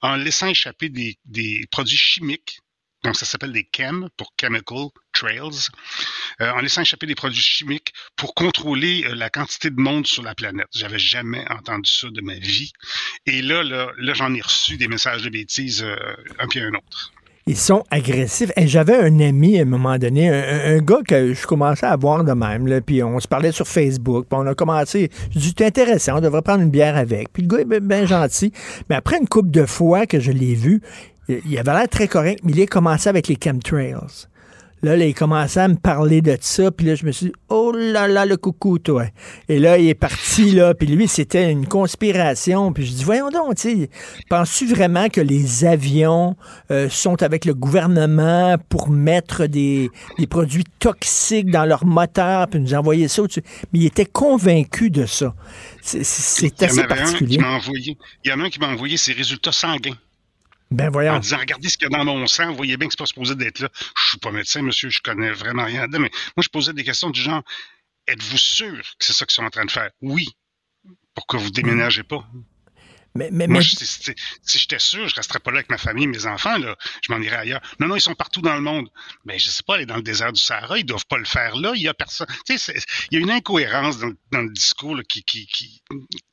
[0.00, 2.60] en laissant échapper des, des produits chimiques.
[3.04, 5.68] Donc, ça s'appelle des chem pour Chemical Trails.
[6.40, 10.22] Euh, en laissant échapper des produits chimiques pour contrôler euh, la quantité de monde sur
[10.22, 10.68] la planète.
[10.74, 12.72] J'avais jamais entendu ça de ma vie.
[13.26, 15.96] Et là, là, là j'en ai reçu des messages de bêtises, euh,
[16.38, 17.12] un puis un autre.
[17.48, 18.52] Ils sont agressifs.
[18.56, 22.22] Et J'avais un ami à un moment donné, un, gars que je commençais à voir
[22.22, 25.66] de même, puis on se parlait sur Facebook, puis on a commencé, je dis, c'est
[25.66, 27.32] intéressant, on devrait prendre une bière avec.
[27.32, 28.52] Puis le gars est bien gentil.
[28.88, 30.82] Mais après une couple de fois que je l'ai vu,
[31.28, 33.94] il avait l'air très correct, mais il a commencé avec les chemtrails.
[34.84, 37.32] Là, là, il commençait à me parler de ça, puis là, je me suis dit,
[37.50, 39.04] oh là là, le coucou, toi.
[39.48, 42.72] Et là, il est parti, là, puis lui, c'était une conspiration.
[42.72, 43.88] Puis je dis, voyons donc, tu
[44.28, 46.34] penses-tu vraiment que les avions
[46.72, 49.88] euh, sont avec le gouvernement pour mettre des,
[50.18, 53.44] des produits toxiques dans leur moteur, puis nous envoyer ça au-dessus?
[53.72, 55.32] Mais il était convaincu de ça.
[55.80, 57.36] C'est- assez particulier.
[57.36, 57.96] qui m'a envoyé.
[58.24, 59.94] Il y en a un qui m'a envoyé ses résultats sanguins.
[60.72, 61.12] Ben voyons.
[61.12, 62.98] En disant, regardez ce qu'il y a dans mon sang, vous voyez bien que c'est
[62.98, 63.68] pas supposé d'être là.
[63.96, 66.84] Je suis pas médecin, monsieur, je connais vraiment rien là mais moi, je posais des
[66.84, 67.42] questions du genre,
[68.06, 69.90] êtes-vous sûr que c'est ça qu'ils sont en train de faire?
[70.00, 70.28] Oui.
[71.14, 72.26] Pourquoi vous déménagez pas?
[73.14, 76.06] Mais, mais, Moi, mais- je- si, j'étais sûr, je resterais pas là avec ma famille,
[76.06, 76.76] mes enfants, là.
[77.06, 77.60] Je m'en irais ailleurs.
[77.78, 78.88] Non, non, ils sont partout dans le monde.
[79.26, 81.54] Mais je sais pas, aller dans le désert du Sahara, ils doivent pas le faire
[81.56, 81.72] là.
[81.74, 82.26] Il y a personne.
[82.46, 85.22] Tu sais, c'est- il y a une incohérence dans, le- dans le discours là, qui,
[85.24, 85.82] qui, qui,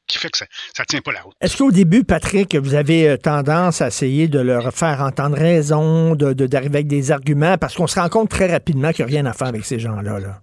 [0.07, 0.45] qui fait que ça,
[0.75, 1.33] ça tient pas la route.
[1.41, 6.15] Est-ce qu'au début, Patrick, vous avez euh, tendance à essayer de leur faire entendre raison,
[6.15, 9.11] de- de- d'arriver avec des arguments, parce qu'on se rend compte très rapidement qu'il n'y
[9.11, 10.19] a rien à faire avec ces gens-là.
[10.19, 10.41] Là.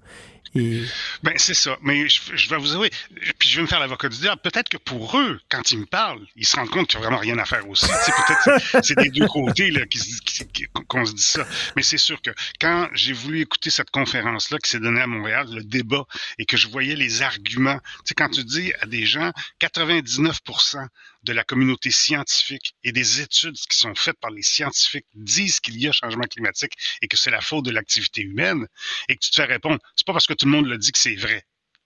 [0.58, 0.84] Et-
[1.22, 1.76] Ben, c'est ça.
[1.82, 2.90] Mais je, je vais vous avouer,
[3.38, 4.40] puis je vais me faire l'avocat du diable.
[4.42, 7.08] Peut-être que pour eux, quand ils me parlent, ils se rendent compte qu'il n'y a
[7.08, 7.86] vraiment rien à faire aussi.
[7.86, 9.80] Peut-être c'est- des deux côtés là,
[10.88, 11.46] qu'on se dit ça.
[11.76, 12.30] Mais c'est sûr que
[12.60, 16.04] quand j'ai voulu écouter cette conférence-là qui s'est donnée à Montréal, le débat,
[16.38, 20.40] et que je voyais les arguments, tu sais, quand tu dis à des gens, 99
[21.26, 25.78] de la communauté scientifique et des études qui sont faites par les scientifiques disent qu'il
[25.78, 26.72] y a changement climatique
[27.02, 28.66] et que c'est la faute de l'activité humaine,
[29.08, 30.92] et que tu te fais répondre, c'est pas parce que tout le monde le dit
[30.92, 31.44] que c'est vrai.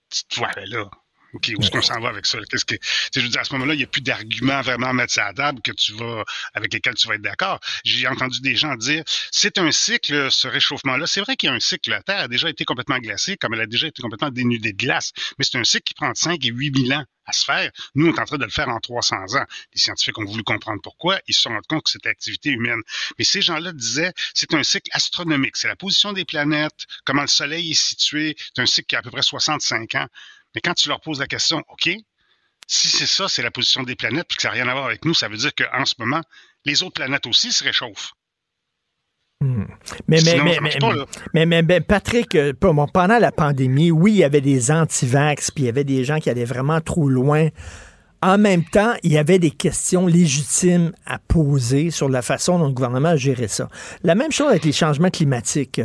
[0.09, 0.89] Tu te vois, là.
[1.33, 2.37] OK, où est-ce qu'on s'en va avec ça?
[2.49, 2.75] Qu'est-ce que,
[3.15, 5.23] je veux dire, à ce moment-là, il n'y a plus d'arguments vraiment à mettre sur
[5.23, 7.59] la table que tu vas, avec lesquels tu vas être d'accord.
[7.83, 11.07] J'ai entendu des gens dire, c'est un cycle, ce réchauffement-là.
[11.07, 11.89] C'est vrai qu'il y a un cycle.
[11.89, 14.77] La Terre a déjà été complètement glacée, comme elle a déjà été complètement dénudée de
[14.77, 15.11] glace.
[15.37, 17.71] Mais c'est un cycle qui prend de 5 et 8 000 ans à se faire.
[17.95, 19.45] Nous, on est en train de le faire en 300 ans.
[19.73, 21.19] Les scientifiques ont voulu comprendre pourquoi.
[21.27, 22.81] Ils se sont rendus compte que c'était activité humaine.
[23.17, 25.55] Mais ces gens-là disaient, c'est un cycle astronomique.
[25.55, 28.35] C'est la position des planètes, comment le Soleil est situé.
[28.55, 30.07] C'est un cycle qui a à peu près 65 ans.
[30.55, 31.89] Mais quand tu leur poses la question, OK,
[32.67, 34.85] si c'est ça, c'est la position des planètes, puis que ça n'a rien à voir
[34.85, 36.21] avec nous, ça veut dire qu'en ce moment,
[36.65, 38.11] les autres planètes aussi se réchauffent.
[39.41, 39.63] Hmm.
[40.07, 40.93] Mais, mais, Sinon, mais, mais, pas,
[41.33, 45.63] mais, mais- mais Patrick, euh, pendant la pandémie, oui, il y avait des anti-vax, puis
[45.63, 47.49] il y avait des gens qui allaient vraiment trop loin.
[48.23, 52.67] En même temps, il y avait des questions légitimes à poser sur la façon dont
[52.67, 53.67] le gouvernement a géré ça.
[54.03, 55.81] La même chose avec les changements climatiques.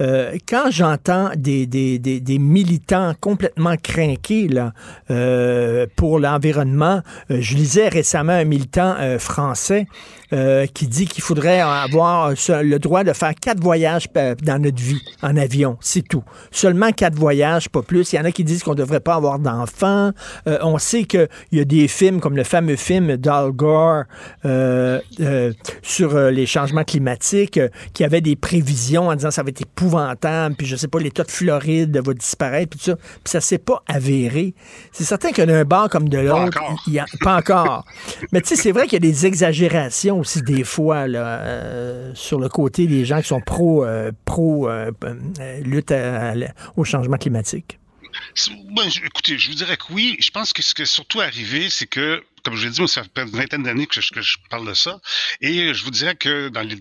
[0.00, 4.72] Euh, quand j'entends des, des, des, militants complètement craqués là,
[5.10, 9.86] euh, pour l'environnement, euh, je lisais récemment un militant français
[10.32, 14.80] euh, qui dit qu'il faudrait avoir le droit de faire quatre voyages euh, dans notre
[14.82, 16.22] vie en avion, c'est tout.
[16.50, 18.12] Seulement quatre voyages, pas plus.
[18.12, 20.12] Il y en a qui disent qu'on ne devrait pas avoir d'enfants.
[20.46, 24.04] Euh, on sait qu'il y a des films comme le fameux film d'Al Gore
[24.44, 25.52] euh, euh,
[25.82, 27.58] sur les changements climatiques
[27.92, 31.24] qui avait des prévisions en disant ça va être épouvantable, puis je sais pas, l'État
[31.24, 32.96] de Floride va disparaître, puis tout ça.
[32.96, 34.54] Puis ça s'est pas avéré.
[34.92, 36.58] C'est certain qu'il y en a un bar comme de l'autre.
[36.86, 37.84] il y a- Pas encore.
[38.32, 42.38] Mais tu sais, c'est vrai qu'il y a des exagérations aussi des fois euh, sur
[42.38, 44.90] le côté des gens qui sont pro, euh, pro euh,
[45.62, 45.92] lutte
[46.76, 47.78] au changement climatique.
[48.34, 48.50] Je-
[49.06, 50.16] écoutez, je vous dirais que oui.
[50.20, 53.02] Je pense que ce qui est surtout arrivé, c'est que, comme je l'ai dit, ça
[53.02, 55.00] fait une vingtaine d'années que je, que je parle de ça.
[55.40, 56.76] Et je vous dirais que dans le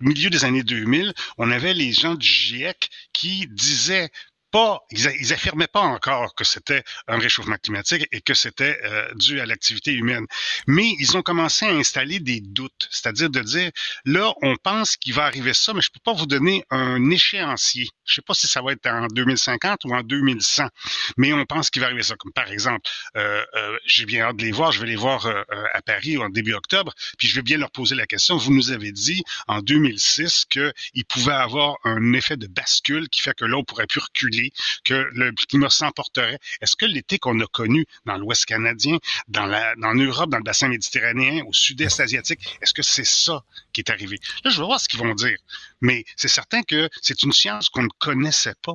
[0.00, 4.08] milieu des années 2000, on avait les gens du GIEC qui disaient
[4.50, 9.08] pas, ils, ils affirmaient pas encore que c'était un réchauffement climatique et que c'était euh,
[9.14, 10.26] dû à l'activité humaine.
[10.66, 13.70] Mais ils ont commencé à installer des doutes, c'est-à-dire de dire,
[14.04, 17.88] là, on pense qu'il va arriver ça, mais je peux pas vous donner un échéancier.
[18.04, 20.68] Je sais pas si ça va être en 2050 ou en 2100,
[21.16, 22.16] mais on pense qu'il va arriver ça.
[22.16, 25.26] Comme par exemple, euh, euh, j'ai bien hâte de les voir, je vais les voir
[25.26, 28.36] euh, euh, à Paris en début octobre, puis je vais bien leur poser la question.
[28.36, 33.34] Vous nous avez dit en 2006 qu'il pouvait avoir un effet de bascule qui fait
[33.34, 34.37] que là, on pourrait plus reculer,
[34.84, 36.38] que le climat s'emporterait.
[36.60, 38.98] Est-ce que l'été qu'on a connu dans l'Ouest canadien,
[39.28, 43.42] dans la, dans l'Europe, dans le bassin méditerranéen, au sud-est asiatique, est-ce que c'est ça
[43.72, 44.18] qui est arrivé?
[44.44, 45.38] Là, je vais voir ce qu'ils vont dire.
[45.80, 48.74] Mais c'est certain que c'est une science qu'on ne connaissait pas.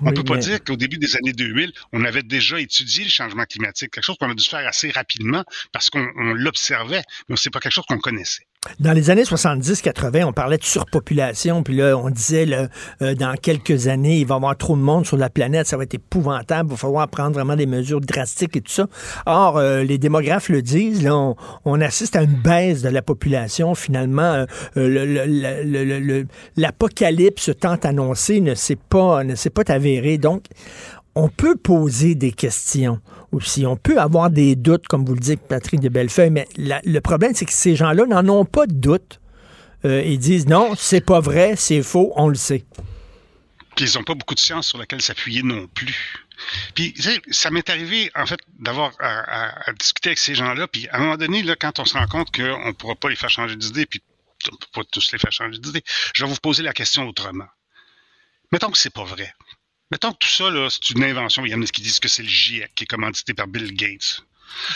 [0.00, 3.04] On Oui, peut pas mais- dire qu'au début des années 2000, on avait déjà étudié
[3.04, 7.02] le changement climatique, quelque chose qu'on a dû faire assez rapidement parce qu'on on l'observait,
[7.28, 8.46] mais c'est pas quelque chose qu'on connaissait.
[8.78, 12.68] Dans les années 70-80, on parlait de surpopulation, puis là, on disait, là,
[13.02, 15.76] euh, dans quelques années, il va y avoir trop de monde sur la planète, ça
[15.76, 18.86] va être épouvantable, il va falloir prendre vraiment des mesures drastiques et tout ça.
[19.26, 21.34] Or, euh, les démographes le disent, là, on,
[21.64, 23.74] on assiste à une baisse de la population.
[23.74, 26.24] Finalement, euh,
[26.56, 30.18] l'apocalypse tant annoncé ne s'est pas, ne s'est pas avéré.
[30.18, 30.44] Donc,
[31.14, 33.00] on peut poser des questions
[33.32, 33.66] aussi.
[33.66, 37.34] On peut avoir des doutes, comme vous le dites, Patrick de Bellefeuille, mais le problème,
[37.34, 39.20] c'est que ces gens-là n'en ont pas de doute.
[39.84, 42.64] Euh, ils disent non, c'est pas vrai, c'est faux, on le sait.
[43.76, 46.24] Puis ils n'ont pas beaucoup de science sur laquelle s'appuyer non plus.
[46.74, 46.94] Puis
[47.30, 50.66] ça m'est arrivé, en fait, d'avoir à, discuter avec ces gens-là.
[50.68, 53.16] Puis à un moment donné, quand on se rend compte qu'on ne pourra pas les
[53.16, 54.02] faire changer d'idée, puis
[54.50, 55.82] on ne peut pas tous les faire changer d'idée,
[56.14, 57.46] je vais vous poser la question autrement.
[58.50, 59.32] Mettons que c'est pas vrai.
[59.92, 61.44] Mettons que tout ça, là, c'est une invention.
[61.44, 63.74] Il y en a qui disent que c'est le GIEC qui est commandité par Bill
[63.74, 64.22] Gates.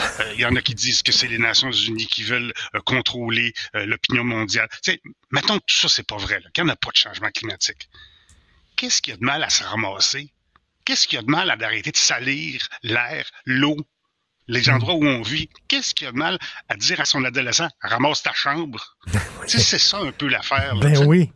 [0.01, 2.81] Euh, Il y en a qui disent que c'est les Nations Unies qui veulent euh,
[2.81, 4.69] contrôler euh, l'opinion mondiale.
[4.83, 6.91] Tu sais, mettons que tout ça, c'est pas vrai, là, qu'il n'y en a pas
[6.91, 7.89] de changement climatique.
[8.77, 10.35] Qu'est-ce qu'il y a de mal à se ramasser?
[10.85, 13.79] Qu'est-ce qu'il y a de mal à d'arrêter de salir l'air, l'eau,
[14.49, 15.49] les endroits où on vit?
[15.67, 16.39] Qu'est-ce qu'il y a de mal
[16.69, 18.99] à dire à son adolescent, ramasse ta chambre?
[19.49, 20.77] tu sais, c'est ça un peu l'affaire.
[20.77, 21.31] Ben oui.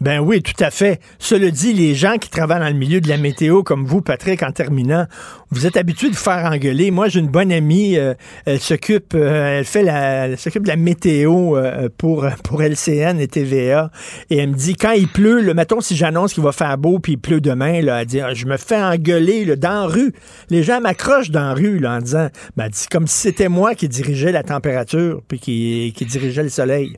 [0.00, 1.00] Ben oui, tout à fait.
[1.18, 4.42] Cela dit, les gens qui travaillent dans le milieu de la météo, comme vous, Patrick,
[4.42, 5.06] en terminant,
[5.50, 6.90] vous êtes habitués de faire engueuler.
[6.90, 8.14] Moi, j'ai une bonne amie, euh,
[8.44, 13.20] elle s'occupe, euh, elle fait la, elle s'occupe de la météo euh, pour pour LCN
[13.20, 13.90] et TVA,
[14.30, 16.98] et elle me dit quand il pleut, le mettons si j'annonce qu'il va faire beau
[16.98, 20.12] puis il pleut demain, là, elle dit Ah, je me fais engueuler là, dans rue.
[20.50, 24.32] Les gens m'accrochent dans rue là, en disant, ben, comme si c'était moi qui dirigeais
[24.32, 26.96] la température puis qui qui dirigeait le soleil.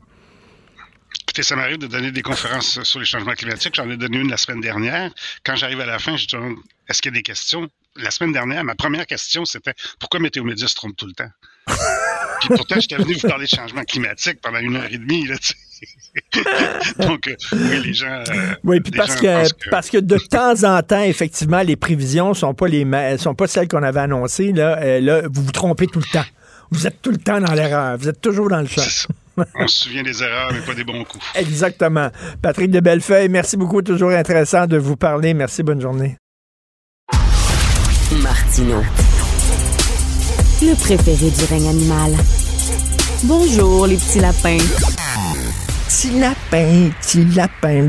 [1.23, 3.75] Écoutez, ça m'arrive de donner des conférences sur les changements climatiques.
[3.75, 5.11] J'en ai donné une la semaine dernière.
[5.45, 6.57] Quand j'arrive à la fin, je demande
[6.89, 7.69] est-ce qu'il y a des questions?
[7.97, 11.31] La semaine dernière, ma première question, c'était pourquoi Météo Média se trompe tout le temps?
[12.41, 15.27] Puis pourtant, j'étais venu vous parler de changement climatique pendant une heure et demie.
[15.27, 15.37] Là.
[16.99, 18.23] Donc, euh, oui, les gens.
[18.29, 22.55] euh, Oui, puis parce que, parce que de temps en temps, effectivement, les prévisions sont
[22.55, 24.53] pas les ma- sont pas celles qu'on avait annoncées.
[24.53, 26.25] Là, Euh, là, vous vous trompez tout le temps.
[26.71, 27.97] Vous êtes tout le temps dans l'erreur.
[27.99, 28.83] Vous êtes toujours dans le champ.
[29.59, 31.25] On se souvient des erreurs, mais pas des bons coups.
[31.35, 32.11] Exactement.
[32.43, 33.83] Patrick de Bellefeuille, merci beaucoup.
[33.83, 35.35] Toujours intéressant de vous parler.
[35.35, 35.63] Merci.
[35.63, 36.17] Bonne journée.
[38.23, 38.83] Martino.
[40.63, 42.13] Le préféré du règne animal.
[43.25, 44.59] Bonjour, les petits lapins.
[45.89, 47.89] Petit lapin, petit lapin.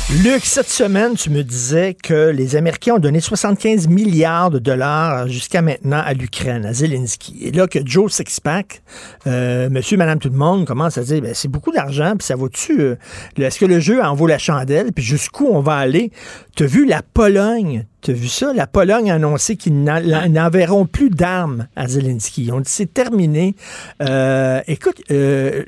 [0.19, 5.27] Luc, cette semaine, tu me disais que les Américains ont donné 75 milliards de dollars
[5.29, 7.37] jusqu'à maintenant à l'Ukraine, à Zelensky.
[7.41, 8.83] Et là, que Joe Sixpack,
[9.25, 12.35] euh, monsieur, madame, tout le monde commence à dire, ben, c'est beaucoup d'argent, puis ça
[12.35, 12.95] vaut-tu, euh,
[13.37, 16.11] est-ce que le jeu en vaut la chandelle, puis jusqu'où on va aller?
[16.57, 18.51] T'as vu la Pologne, t'as vu ça?
[18.53, 22.49] La Pologne a annoncé qu'ils n'en- n'enverront plus d'armes à Zelensky.
[22.51, 23.55] On dit, c'est terminé.
[24.03, 25.63] Euh, écoute, euh,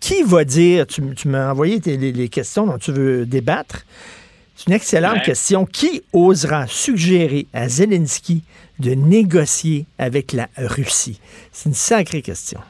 [0.00, 3.84] qui va dire, tu, tu m'as envoyé tes- les, les questions dont tu veux débattre.
[4.56, 5.22] C'est une excellente Ouais.
[5.22, 5.64] question.
[5.66, 8.42] Qui osera suggérer à Zelensky
[8.80, 11.20] de négocier avec la Russie?
[11.52, 12.60] C'est une sacrée question.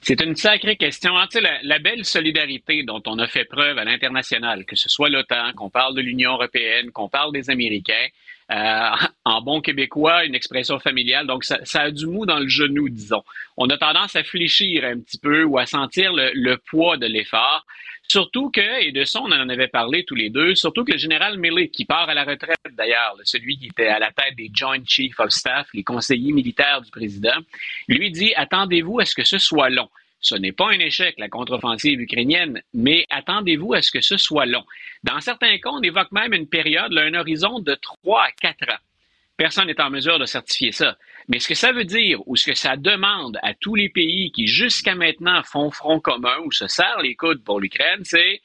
[0.00, 1.16] C'est une sacrée question.
[1.16, 5.08] Ah, la, la belle solidarité dont on a fait preuve à l'international, que ce soit
[5.10, 8.06] l'OTAN, qu'on parle de l'Union européenne, qu'on parle des Américains,
[8.50, 8.90] euh,
[9.24, 11.26] en bon québécois, une expression familiale.
[11.26, 13.22] Donc, ça, a du mou dans le genou, disons.
[13.56, 17.06] On a tendance à fléchir un petit peu ou à sentir le, le poids de
[17.06, 17.64] l'effort.
[18.10, 20.98] Surtout que, et de ça, on en avait parlé tous les deux, surtout que le
[20.98, 24.50] général Milley, qui part à la retraite d'ailleurs, celui qui était à la tête des
[24.50, 27.36] Joint Chiefs of Staff, les conseillers militaires du président,
[27.86, 29.90] lui dit attendez-vous à ce que ce soit long.
[30.20, 34.46] Ce n'est pas un échec, la contre-offensive ukrainienne, mais attendez-vous à ce que ce soit
[34.46, 34.64] long.
[35.04, 38.78] Dans certains cas, on évoque même une période, un horizon de 3 à 4 ans.
[39.36, 40.96] Personne n'est en mesure de certifier ça.
[41.28, 44.32] Mais ce que ça veut dire ou ce que ça demande à tous les pays
[44.32, 48.40] qui jusqu'à maintenant font front commun ou se serrent les coudes pour l'Ukraine, c'est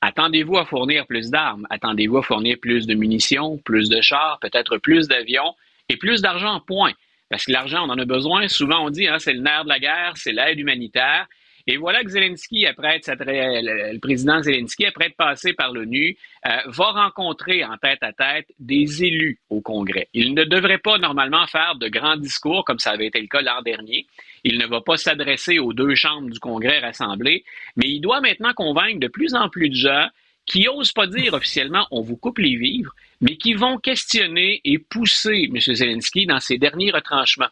[0.00, 4.78] attendez-vous à fournir plus d'armes, attendez-vous à fournir plus de munitions, plus de chars, peut-être
[4.78, 5.54] plus d'avions
[5.90, 6.92] et plus d'argent, point.
[7.30, 8.48] Parce que l'argent, on en a besoin.
[8.48, 11.26] Souvent, on dit, hein, c'est le nerf de la guerre, c'est l'aide humanitaire.
[11.70, 16.50] Et voilà que Zelensky, après être, le président Zelensky, après être passé par l'ONU, euh,
[16.64, 20.08] va rencontrer en tête à tête des élus au Congrès.
[20.14, 23.42] Il ne devrait pas normalement faire de grands discours comme ça avait été le cas
[23.42, 24.06] l'an dernier.
[24.44, 27.44] Il ne va pas s'adresser aux deux chambres du Congrès rassemblées,
[27.76, 30.08] mais il doit maintenant convaincre de plus en plus de gens
[30.46, 34.78] qui osent pas dire officiellement on vous coupe les vivres, mais qui vont questionner et
[34.78, 35.58] pousser M.
[35.60, 37.48] Zelensky dans ses derniers retranchements.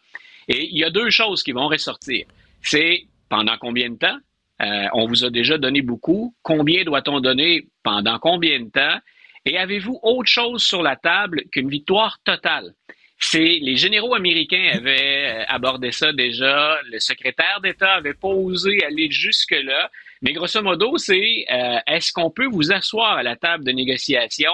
[0.47, 2.25] Et il y a deux choses qui vont ressortir.
[2.61, 4.17] C'est pendant combien de temps?
[4.61, 6.33] Euh, on vous a déjà donné beaucoup.
[6.41, 8.97] Combien doit-on donner pendant combien de temps?
[9.45, 12.73] Et avez-vous autre chose sur la table qu'une victoire totale?
[13.19, 16.79] C'est les généraux américains avaient euh, abordé ça déjà.
[16.91, 19.89] Le secrétaire d'État avait pas osé aller jusque là.
[20.21, 24.51] Mais grosso modo, c'est euh, est-ce qu'on peut vous asseoir à la table de négociation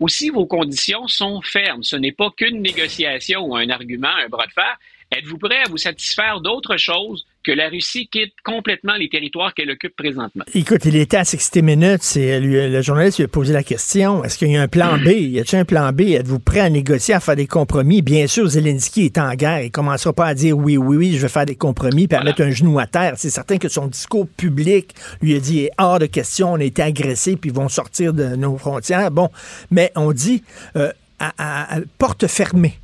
[0.00, 1.82] ou si vos conditions sont fermes?
[1.82, 4.78] Ce n'est pas qu'une négociation ou un argument, un bras de fer.
[5.12, 9.70] Êtes-vous prêt à vous satisfaire d'autre chose que la Russie quitte complètement les territoires qu'elle
[9.70, 10.42] occupe présentement?
[10.52, 12.02] Écoute, il était à 60 minutes.
[12.16, 15.08] Lui, le journaliste lui a posé la question est-ce qu'il y a un plan B?
[15.08, 16.00] Y a-t-il un plan B?
[16.00, 18.02] Êtes-vous prêt à négocier, à faire des compromis?
[18.02, 19.62] Bien sûr, Zelensky est en guerre.
[19.62, 22.24] Il commencera pas à dire oui, oui, oui, je vais faire des compromis, puis à
[22.24, 23.14] mettre un genou à terre.
[23.16, 26.52] C'est certain que son discours public lui a dit est hors de question.
[26.54, 29.10] On a été agressés, puis ils vont sortir de nos frontières.
[29.12, 29.30] Bon,
[29.70, 30.42] mais on dit
[30.74, 30.90] euh,
[31.20, 32.74] à, à- à porte fermée.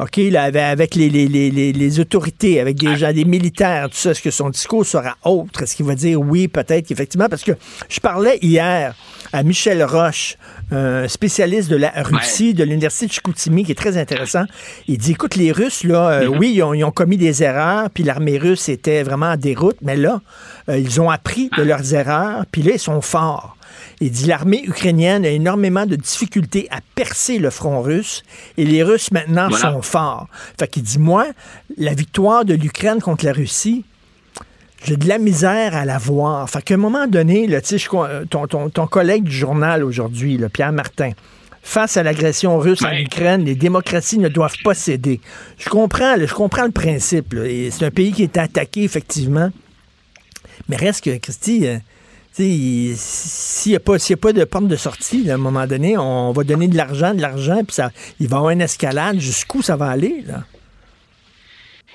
[0.00, 3.96] OK, là, avec, les, les, les, les, les autorités, avec des gens, des militaires, tout
[3.96, 5.62] ça, est-ce que son discours sera autre?
[5.62, 7.28] Est-ce qu'il va dire oui, peut-être qu'effectivement?
[7.28, 7.52] Parce que
[7.88, 8.94] je parlais hier
[9.32, 10.36] à Michel Roche,
[10.70, 14.44] un spécialiste de la Russie, de l'Université de Chicoutimi, qui est très intéressant.
[14.86, 17.90] Il dit, écoute, les Russes, là, euh, oui, ils ont, ils ont commis des erreurs,
[17.90, 20.20] puis l'armée russe était vraiment en déroute, mais là,
[20.68, 23.56] euh, ils ont appris de leurs erreurs, puis là, ils sont forts.
[24.00, 28.22] Il dit l'armée ukrainienne a énormément de difficultés à percer le front russe
[28.56, 29.72] et les Russes maintenant Voilà.
[29.72, 30.28] sont forts.
[30.58, 31.26] Fait qu'il dit moi,
[31.76, 33.84] la victoire de l'Ukraine contre la Russie,
[34.84, 36.48] j'ai de la misère à la voir.
[36.48, 40.38] Fait qu'à un moment donné, là, je euh, ton, ton, ton collègue du journal aujourd'hui,
[40.52, 41.10] Pierre Martin,
[41.62, 45.20] face à l'agression russe en Ukraine, les démocraties ne doivent pas céder.
[45.58, 47.34] Je comprends, là, je comprends le principe.
[47.70, 49.50] c'est un pays qui est attaqué, effectivement.
[50.68, 51.78] Mais reste que, Christy, euh,
[52.32, 52.94] s'il
[53.72, 56.44] n'y a, pas- a de porte de sortie, là, à un moment donné, on va
[56.44, 57.90] donner de l'argent, de l'argent, puis ça,
[58.20, 59.18] il va y avoir une escalade.
[59.18, 60.24] Jusqu'où ça va aller?
[60.26, 60.44] Là?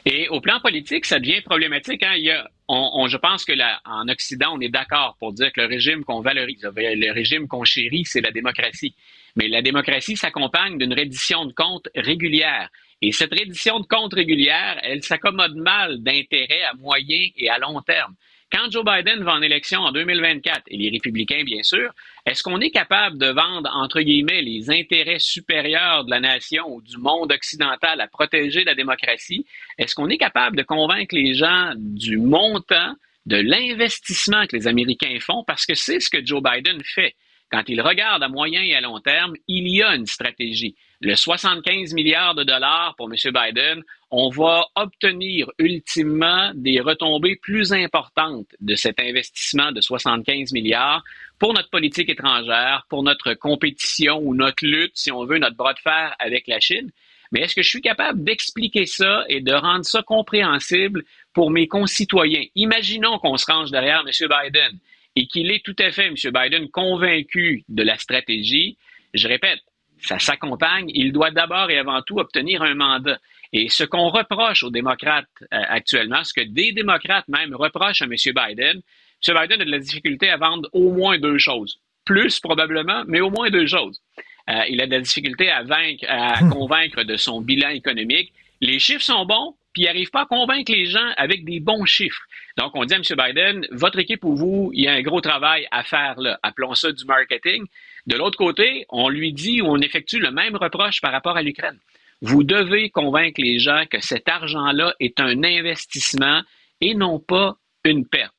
[0.05, 2.03] Et au plan politique, ça devient problématique.
[2.03, 2.15] Hein?
[2.17, 3.53] Il y a, on, je pense que
[3.85, 7.63] en Occident, on est d'accord pour dire que le régime qu'on valorise, le régime qu'on
[7.63, 8.95] chérit, c'est la démocratie.
[9.35, 12.69] Mais la démocratie s'accompagne d'une reddition de comptes régulière.
[13.01, 17.81] Et cette reddition de comptes régulière, elle s'accommode mal d'intérêts à moyen et à long
[17.81, 18.15] terme.
[18.53, 21.91] Quand Joe Biden va en élection en 2024, et les républicains bien sûr,
[22.27, 26.79] est-ce qu'on est capable de vendre, entre guillemets, les intérêts supérieurs de la nation ou
[26.79, 29.47] du monde occidental à protéger la démocratie?
[29.79, 32.93] Est-ce qu'on est capable de convaincre les gens du montant,
[33.25, 35.43] de l'investissement que les Américains font?
[35.47, 37.15] Parce que c'est ce que Joe Biden fait.
[37.53, 40.73] Quand il regarde à moyen et à long terme, il y a une stratégie.
[41.01, 43.31] Le 75 milliards de dollars pour M.
[43.31, 51.03] Biden, on va obtenir ultimement des retombées plus importantes de cet investissement de 75 milliards
[51.37, 55.75] pour notre politique étrangère, pour notre compétition ou notre lutte, si on veut, notre bras
[55.75, 56.89] de fer avec la Chine.
[57.31, 61.03] Mais est-ce que je suis capable d'expliquer ça et de rendre ça compréhensible
[61.33, 62.45] pour mes concitoyens?
[62.55, 64.27] Imaginons qu'on se range derrière M.
[64.27, 64.79] Biden
[65.15, 66.15] et qu'il est tout à fait, M.
[66.15, 68.77] Biden, convaincu de la stratégie.
[69.13, 69.59] Je répète,
[69.99, 70.89] ça s'accompagne.
[70.93, 73.19] Il doit d'abord et avant tout obtenir un mandat.
[73.51, 78.05] Et ce qu'on reproche aux démocrates euh, actuellement, ce que des démocrates même reprochent à
[78.05, 78.13] M.
[78.13, 78.81] Biden,
[79.27, 79.41] M.
[79.41, 81.79] Biden a de la difficulté à vendre au moins deux choses.
[82.05, 84.01] Plus probablement, mais au moins deux choses.
[84.49, 88.33] Euh, il a de la difficulté à, vaincre, à convaincre de son bilan économique.
[88.59, 91.85] Les chiffres sont bons, puis il n'arrive pas à convaincre les gens avec des bons
[91.85, 92.21] chiffres.
[92.57, 93.03] Donc, on dit à M.
[93.17, 96.39] Biden, votre équipe ou vous, il y a un gros travail à faire là.
[96.43, 97.65] Appelons ça du marketing.
[98.05, 101.41] De l'autre côté, on lui dit ou on effectue le même reproche par rapport à
[101.41, 101.79] l'Ukraine.
[102.21, 106.41] Vous devez convaincre les gens que cet argent-là est un investissement
[106.79, 108.35] et non pas une perte.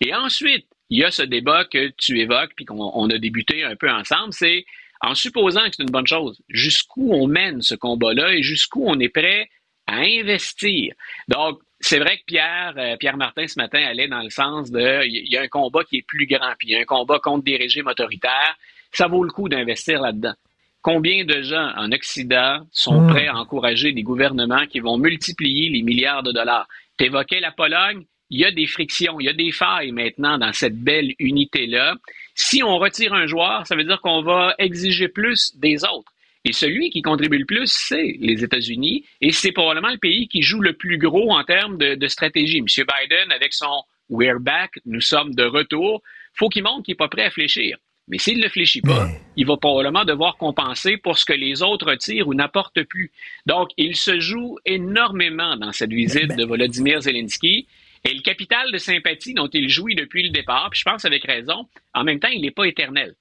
[0.00, 3.76] Et ensuite, il y a ce débat que tu évoques, puis qu'on a débuté un
[3.76, 4.64] peu ensemble, c'est
[5.00, 8.98] en supposant que c'est une bonne chose, jusqu'où on mène ce combat-là et jusqu'où on
[8.98, 9.48] est prêt
[9.88, 10.94] à investir.
[11.28, 15.04] Donc, c'est vrai que Pierre, euh, Pierre Martin ce matin allait dans le sens de
[15.06, 17.18] il y a un combat qui est plus grand, puis il y a un combat
[17.20, 18.56] contre des régimes autoritaires.
[18.92, 20.34] Ça vaut le coup d'investir là-dedans.
[20.82, 23.08] Combien de gens en Occident sont Mm.
[23.08, 26.66] prêts à encourager des gouvernements qui vont multiplier les milliards de dollars?
[26.98, 30.36] Tu évoquais la Pologne, il y a des frictions, il y a des failles maintenant
[30.38, 31.94] dans cette belle unité-là.
[32.34, 36.12] Si on retire un joueur, ça veut dire qu'on va exiger plus des autres.
[36.44, 40.42] Et celui qui contribue le plus, c'est les États-Unis, et c'est probablement le pays qui
[40.42, 42.58] joue le plus gros en termes de, de stratégie.
[42.58, 42.66] M.
[42.66, 46.02] Biden, avec son We're back, nous sommes de retour,
[46.34, 47.76] faut qu'il montre qu'il n'est pas prêt à fléchir.
[48.08, 49.06] Mais s'il ne fléchit pas,
[49.36, 53.12] il va probablement devoir compenser pour ce que les autres retirent ou n'apportent plus.
[53.44, 57.66] Donc, il se joue énormément dans cette visite de Volodymyr Zelensky.
[58.04, 61.24] Et le capital de sympathie dont il jouit depuis le départ, puis je pense avec
[61.24, 63.14] raison, en même temps, il n'est pas éternel.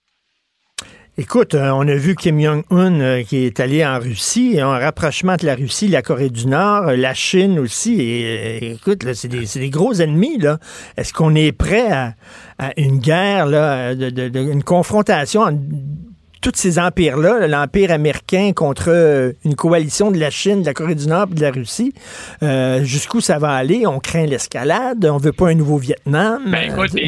[1.19, 5.33] Écoute, euh, on a vu Kim Jong-un euh, qui est allé en Russie, un rapprochement
[5.33, 7.99] entre la Russie, la Corée du Nord, euh, la Chine aussi.
[7.99, 10.37] Et, écoute, là, c'est des, gros ennemis.
[10.37, 10.59] Là.
[10.95, 12.13] Est-ce qu'on est prêt à,
[12.59, 15.57] à une guerre, là, de, de- de- une confrontation entre
[16.39, 20.93] tous ces empires-là, là, l'empire américain contre une coalition de la Chine, de la Corée
[20.93, 21.93] du Nord et de la Russie?
[22.43, 23.87] Euh, Jusqu'où ça va aller?
[23.87, 26.43] On craint l'escalade, on veut pas un nouveau Vietnam.
[26.51, 26.99] Ben, écoute, Euh,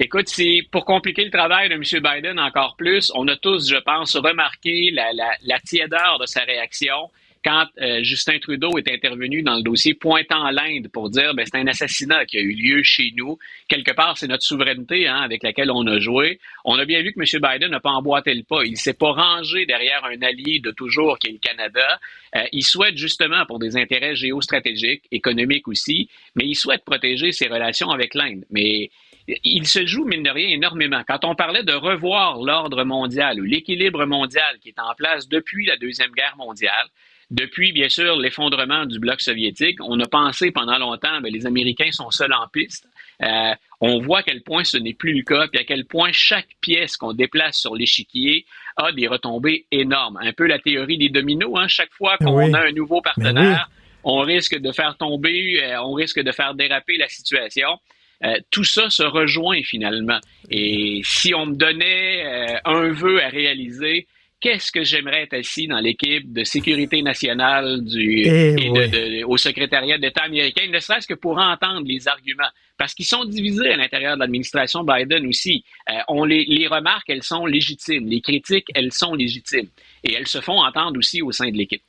[0.00, 1.82] écoute, c'est pour compliquer le travail de M.
[1.82, 6.42] Biden encore plus, on a tous, je pense, remarqué la, la, la tiédeur de sa
[6.42, 7.10] réaction
[7.46, 11.56] quand euh, Justin Trudeau est intervenu dans le dossier pointant l'Inde pour dire ben, c'est
[11.56, 13.38] un assassinat qui a eu lieu chez nous.
[13.68, 16.40] Quelque part, c'est notre souveraineté hein, avec laquelle on a joué.
[16.64, 17.40] On a bien vu que M.
[17.40, 18.64] Biden n'a pas emboîté le pas.
[18.64, 22.00] Il s'est pas rangé derrière un allié de toujours qui est le Canada.
[22.34, 27.46] Euh, il souhaite justement, pour des intérêts géostratégiques, économiques aussi, mais il souhaite protéger ses
[27.46, 28.44] relations avec l'Inde.
[28.50, 28.90] Mais
[29.28, 31.02] il se joue, mine de rien, énormément.
[31.06, 35.66] Quand on parlait de revoir l'ordre mondial ou l'équilibre mondial qui est en place depuis
[35.66, 36.86] la Deuxième Guerre mondiale,
[37.28, 41.90] depuis, bien sûr, l'effondrement du bloc soviétique, on a pensé pendant longtemps, que les Américains
[41.90, 42.88] sont seuls en piste.
[43.20, 46.10] Euh, on voit à quel point ce n'est plus le cas, puis à quel point
[46.12, 48.46] chaque pièce qu'on déplace sur l'échiquier
[48.76, 50.18] a des retombées énormes.
[50.22, 51.66] Un peu la théorie des dominos, hein?
[51.66, 52.54] chaque fois qu'on Oui.
[52.54, 53.70] a un nouveau Ben partenaire,
[54.04, 57.80] on risque de faire tomber, euh, on risque de faire déraper la situation.
[58.24, 60.18] Euh, tout ça se rejoint finalement.
[60.50, 64.06] Et si on me donnait euh, un vœu à réaliser,
[64.40, 68.90] qu'est-ce que j'aimerais être assis dans l'équipe de sécurité nationale du, Eh et de- oui.
[69.20, 72.48] de- au secrétariat d'État américain, ne serait-ce que pour entendre les arguments?
[72.78, 75.64] Parce qu'ils sont divisés à l'intérieur de l'administration Biden aussi.
[75.90, 78.06] Euh, on les, les remarques, elles sont légitimes.
[78.08, 79.68] Les critiques, elles sont légitimes.
[80.04, 81.82] Et elles se font entendre aussi au sein de l'équipe.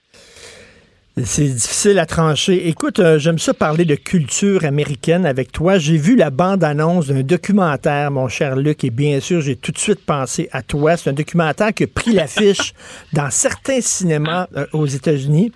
[1.24, 2.68] C'est difficile à trancher.
[2.68, 5.80] Écoute, euh, j'aime ça parler de culture américaine avec toi.
[5.80, 9.80] J'ai vu la bande-annonce d'un documentaire, mon cher Luc, et bien sûr, j'ai tout de
[9.80, 10.96] suite pensé à toi.
[10.96, 12.76] C'est un documentaire qui a pris l'affiche
[13.14, 15.52] dans certains cinémas euh, aux États-Unis.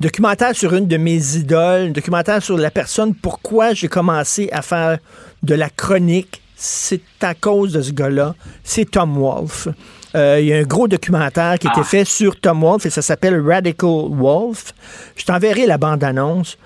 [0.00, 4.60] Documentaire sur une de mes idoles, un documentaire sur la personne, pourquoi j'ai commencé à
[4.60, 4.98] faire
[5.42, 6.42] de la chronique?
[6.56, 8.34] C'est à cause de ce gars-là.
[8.64, 9.68] C'est Tom Wolfe.
[10.14, 11.84] Euh, Il y a un gros documentaire qui a été Ah.
[11.84, 14.72] fait sur Tom Wolfe et ça s'appelle Radical Wolf.
[15.16, 16.58] Je t'enverrai la bande-annonce.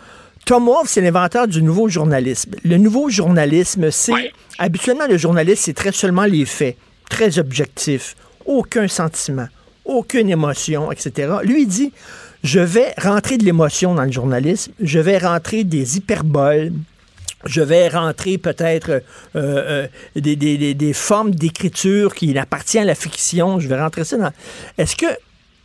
[0.46, 2.52] Tom Wolfe, c'est l'inventeur du nouveau journalisme.
[2.64, 4.12] Le nouveau journalisme, c'est...
[4.58, 6.76] Habituellement, le journaliste, c'est très seulement les faits,
[7.10, 8.14] très objectif,
[8.46, 9.48] aucun sentiment,
[9.84, 11.32] aucune émotion, etc.
[11.42, 11.92] Lui, il dit,
[12.44, 16.72] je vais rentrer de l'émotion dans le journalisme, je vais rentrer des hyperboles,
[17.46, 19.00] je vais rentrer peut-être euh,
[19.36, 23.60] euh, des, des- des- formes d'écriture qui appartiennent à la fiction.
[23.60, 24.32] Je vais rentrer ça dans.
[24.78, 25.06] Est-ce que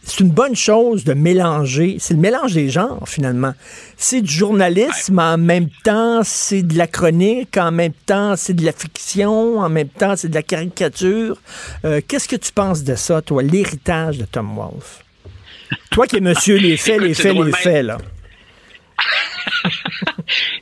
[0.04, 1.98] c'est une bonne chose de mélanger?
[2.00, 3.54] C'est le mélange des genres, finalement.
[3.98, 8.66] C'est du journalisme, en même temps, c'est de la chronique, en même temps, c'est de
[8.66, 11.38] la fiction, en même temps, c'est de la caricature.
[11.86, 15.04] Euh, Qu'est-ce que tu penses de ça, toi, l'héritage de Tom Wolfe?
[15.92, 17.98] Toi qui es monsieur les faits, Écoute, les faits, les faits, là.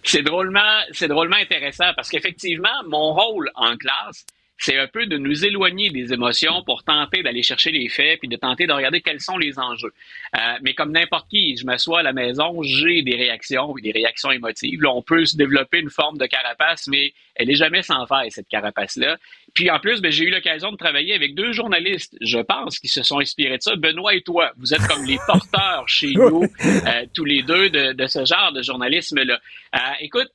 [0.07, 4.25] c'est drôlement, c'est drôlement intéressant parce qu'effectivement, mon rôle en classe,
[4.57, 8.27] c'est un peu de nous éloigner des émotions pour tenter d'aller chercher les faits puis
[8.27, 9.93] de tenter de regarder quels sont les enjeux.
[10.35, 14.31] Euh, mais comme n'importe qui, je m'assois à la maison, j'ai des réactions, des réactions
[14.31, 14.79] émotives.
[14.87, 18.47] On peut se développer une forme de carapace, mais elle est jamais sans faille, cette
[18.47, 19.17] carapace-là.
[19.57, 22.87] Puis en plus, ben, j'ai eu l'occasion de travailler avec deux journalistes, je pense, qui
[22.87, 23.75] se sont inspirés de ça.
[23.75, 27.93] Benoît et toi, vous êtes comme les porteurs chez nous, euh, tous les deux, de,
[27.93, 29.39] de, ce genre de journalisme-là.
[29.73, 30.27] Euh, écoute,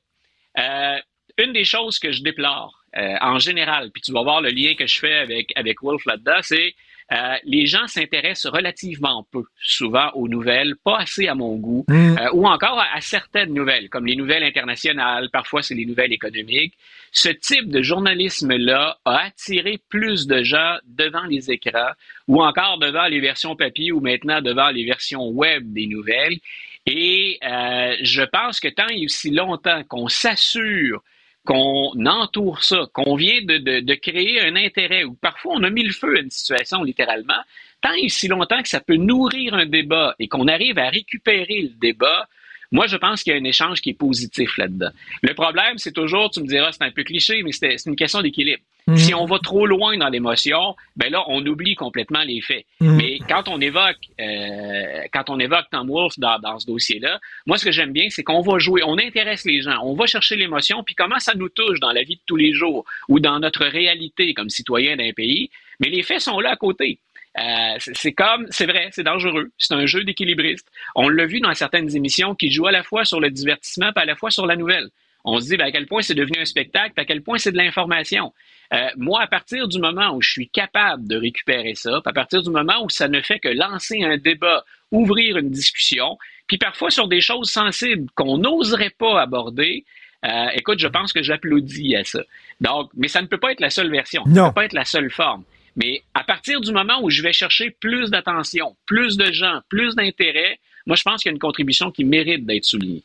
[0.59, 0.97] euh,
[1.37, 2.83] une des choses que je déplore
[3.21, 6.39] en général, puis tu vas voir le lien que je fais avec, avec Wolf là-dedans,
[6.41, 6.75] c'est
[7.13, 12.17] euh, les gens s'intéressent relativement peu, souvent aux nouvelles, pas assez à mon goût, Mm.
[12.17, 16.13] euh, ou encore à, à certaines nouvelles, comme les nouvelles internationales, parfois c'est les nouvelles
[16.13, 16.73] économiques.
[17.11, 21.91] Ce type de journalisme-là a attiré plus de gens devant les écrans,
[22.27, 26.37] ou encore devant les versions papier, ou maintenant devant les versions web des nouvelles.
[26.85, 31.01] Et euh, je pense que tant et aussi longtemps qu'on s'assure
[31.45, 35.69] qu'on entoure ça, qu'on vient de, de, de créer un intérêt, ou parfois on a
[35.69, 37.41] mis le feu à une situation littéralement,
[37.81, 41.61] tant et si longtemps que ça peut nourrir un débat et qu'on arrive à récupérer
[41.63, 42.27] le débat,
[42.73, 44.89] moi, je pense qu'il y a un échange qui est positif là-dedans.
[45.21, 48.21] Le problème, c'est toujours, tu me diras, c'est un peu cliché, mais c'est une question
[48.23, 48.63] d'équilibre.
[48.87, 48.97] Mhm.
[48.97, 52.65] Si on va trop loin dans l'émotion, ben là, on oublie complètement les faits.
[52.81, 52.95] Mhm.
[52.95, 57.59] Mais quand on évoque, euh, quand on évoque Tom Wolfe dans, dans ce dossier-là, moi,
[57.59, 60.35] ce que j'aime bien, c'est qu'on va jouer, on intéresse les gens, on va chercher
[60.35, 63.39] l'émotion, puis comment ça nous touche dans la vie de tous les jours ou dans
[63.39, 65.51] notre réalité comme citoyen d'un pays.
[65.79, 66.99] Mais les faits sont là à côté.
[67.39, 69.51] Euh, c'est comme, c'est vrai, c'est dangereux.
[69.57, 70.67] C'est un jeu d'équilibriste.
[70.95, 73.99] On l'a vu dans certaines émissions qui jouent à la fois sur le divertissement et
[73.99, 74.89] à la fois sur la nouvelle.
[75.25, 77.37] On se dit ben, à quel point c'est devenu un spectacle, puis à quel point
[77.37, 78.33] c'est de l'information.
[78.73, 82.13] Euh, moi, à partir du moment où je suis capable de récupérer ça, puis à
[82.13, 86.57] partir du moment où ça ne fait que lancer un débat, ouvrir une discussion, puis
[86.57, 89.85] parfois sur des choses sensibles qu'on n'oserait pas aborder,
[90.25, 92.21] euh, écoute, je pense que j'applaudis à ça.
[92.61, 94.23] Donc, mais ça ne peut pas être la seule version.
[94.25, 94.43] Ça Non.
[94.43, 95.43] ne peut pas être la seule forme.
[95.75, 99.95] Mais à partir du moment où je vais chercher plus d'attention, plus de gens, plus
[99.95, 103.03] d'intérêt, moi, je pense qu'il y a une contribution qui mérite d'être soulignée.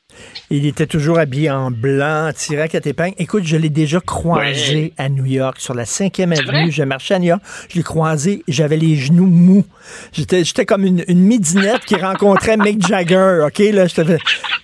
[0.50, 3.14] Il était toujours habillé en blanc, tiré à épingles.
[3.18, 4.92] Écoute, je l'ai déjà croisé Ouais.
[4.98, 6.72] à New York, sur la 5e C'est avenue.
[6.72, 7.42] Je marchais à New York.
[7.68, 9.64] Je l'ai croisé, j'avais les genoux mous.
[10.12, 13.58] J'étais, j'étais comme une, une midinette qui rencontrait Mick Jagger, OK?
[13.72, 14.18] Là, j'étais,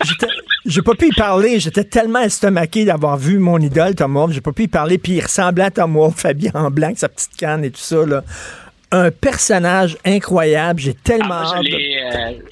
[0.05, 0.27] j'étais-
[0.67, 1.61] j'ai pas pu y parler.
[1.61, 4.33] J'étais tellement estomaqué d'avoir vu mon idole, Tom Wolfe.
[4.33, 4.99] J'ai pas pu y parler.
[4.99, 7.81] Puis il ressemblait à Tom Wolfe, habillé en blanc, avec sa petite canne et tout
[7.81, 8.25] ça, là.
[8.91, 10.81] Un personnage incroyable.
[10.81, 11.81] J'ai tellement Ah, moi, je hâte
[12.35, 12.43] de- euh,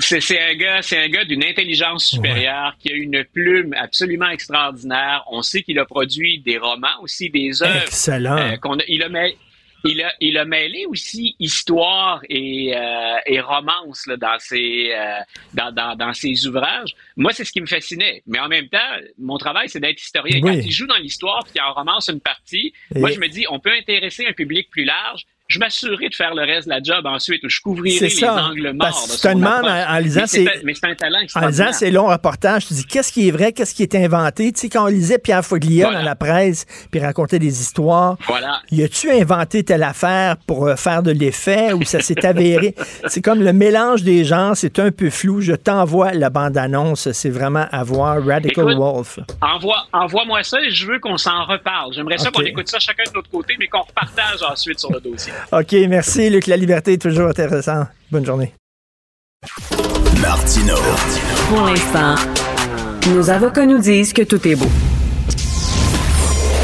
[0.00, 4.28] c'est c'est un gars, c'est un gars d'une intelligence supérieure qui a une plume absolument
[4.28, 5.24] extraordinaire.
[5.30, 7.82] On sait qu'il a produit des romans aussi, des œuvres.
[7.84, 8.36] Excellent.
[8.38, 9.36] euh, qu'on a- il a mêlé,
[9.84, 15.20] il a, il a mêlé aussi histoire et, euh, et romance là, dans ses euh,
[15.54, 16.94] dans, dans, dans ses ouvrages.
[17.16, 18.22] Moi, c'est ce qui me fascinait.
[18.26, 18.78] Mais en même temps,
[19.18, 20.40] mon travail, c'est d'être historien.
[20.42, 20.56] Oui.
[20.56, 23.46] Quand il joue dans l'histoire puis qu'il en romance une partie, moi, je me dis,
[23.50, 25.22] on peut intéresser un public plus large.
[25.50, 28.72] Je m'assurerai de faire le reste de la job ensuite, où je couvrirai les angles
[28.78, 29.02] Parce morts.
[29.06, 31.72] que de tu te son en- en lisant c'est Mais c'est un talent En lisant
[31.72, 34.52] ces longs reportages, tu dis qu'est-ce qui est vrai, qu'est-ce qui est inventé?
[34.52, 35.98] Tu sais, quand on lisait Pierre Foglia Voilà.
[36.00, 38.60] dans la presse, puis racontait des histoires, Voilà.
[38.70, 42.76] y a-tu inventé telle affaire pour euh, faire de l'effet ou ça s'est avéré?
[43.08, 45.40] c'est comme le mélange des genres, c'est un peu flou.
[45.40, 48.24] Je t'envoie la bande-annonce, c'est vraiment à voir.
[48.24, 49.18] Radical Écoute, Wolf.
[49.40, 51.92] Envoie, envoie-moi ça et je veux qu'on s'en reparle.
[51.92, 55.00] J'aimerais ça qu'on écoute ça chacun de notre côté, mais qu'on repartage ensuite sur le
[55.00, 55.32] dossier.
[55.52, 56.46] OK, merci Luc.
[56.46, 57.86] La liberté est toujours intéressant.
[58.10, 58.54] Bonne journée.
[60.20, 60.74] Martino.
[61.48, 62.14] Pour l'instant,
[63.10, 64.68] nos avocats nous disent que tout est beau.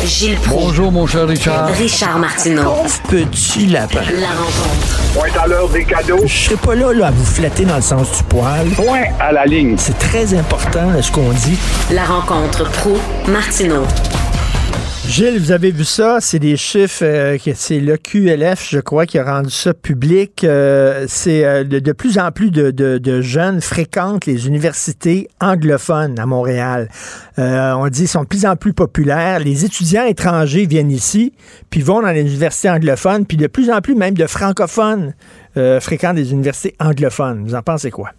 [0.05, 0.67] Gilles Proulx.
[0.67, 1.69] Bonjour, mon cher Richard.
[1.71, 2.63] Richard Martineau.
[2.63, 4.03] Pauvre petit lapin.
[4.21, 5.01] La rencontre.
[5.15, 6.21] Point à l'heure des cadeaux.
[6.25, 8.69] Je serai pas là, là à vous flatter dans le sens du poil.
[8.77, 9.75] Point à la ligne.
[9.79, 11.59] C'est très important ce qu'on dit.
[11.91, 12.97] La rencontre pro
[13.27, 13.85] martineau
[15.09, 19.19] Gilles, vous avez vu ça, c'est des chiffres, euh, c'est le QLF, je crois, qui
[19.19, 20.43] a rendu ça public.
[20.43, 26.89] Euh, c'est euh, de, plus en plus de, jeunes fréquentent les universités anglophones à Montréal.
[27.39, 29.39] On dit qu'ils sont de plus en plus populaires.
[29.39, 31.33] Les étudiants étrangers viennent ici,
[31.71, 35.15] puis vont dans les universités anglophones, puis de plus en plus même de francophones
[35.81, 37.45] fréquentent des universités anglophones.
[37.45, 38.11] Vous en pensez quoi?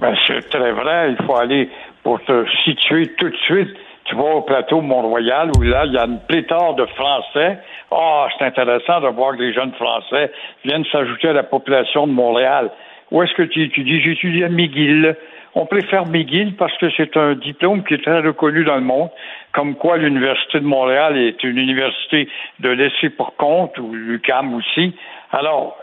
[0.00, 1.16] Ben, c'est très vrai.
[1.18, 1.68] Il faut aller
[2.04, 3.76] pour te situer tout de suite.
[4.10, 7.58] Tu vas au plateau Mont-Royal où là, il y a une pléthore de Français.
[7.92, 10.32] Ah, c'est intéressant de voir que les jeunes Français
[10.64, 12.72] viennent s'ajouter à la population de Montréal.
[13.12, 14.00] Où est-ce que tu étudies?
[14.02, 15.16] J'étudie à McGill.
[15.54, 19.10] On préfère McGill parce que c'est un diplôme qui est très reconnu dans le monde,
[19.52, 22.28] comme quoi l'Université de Montréal est une université
[22.58, 24.92] de laisser pour compte, ou l'UQAM aussi.
[25.30, 25.76] Alors,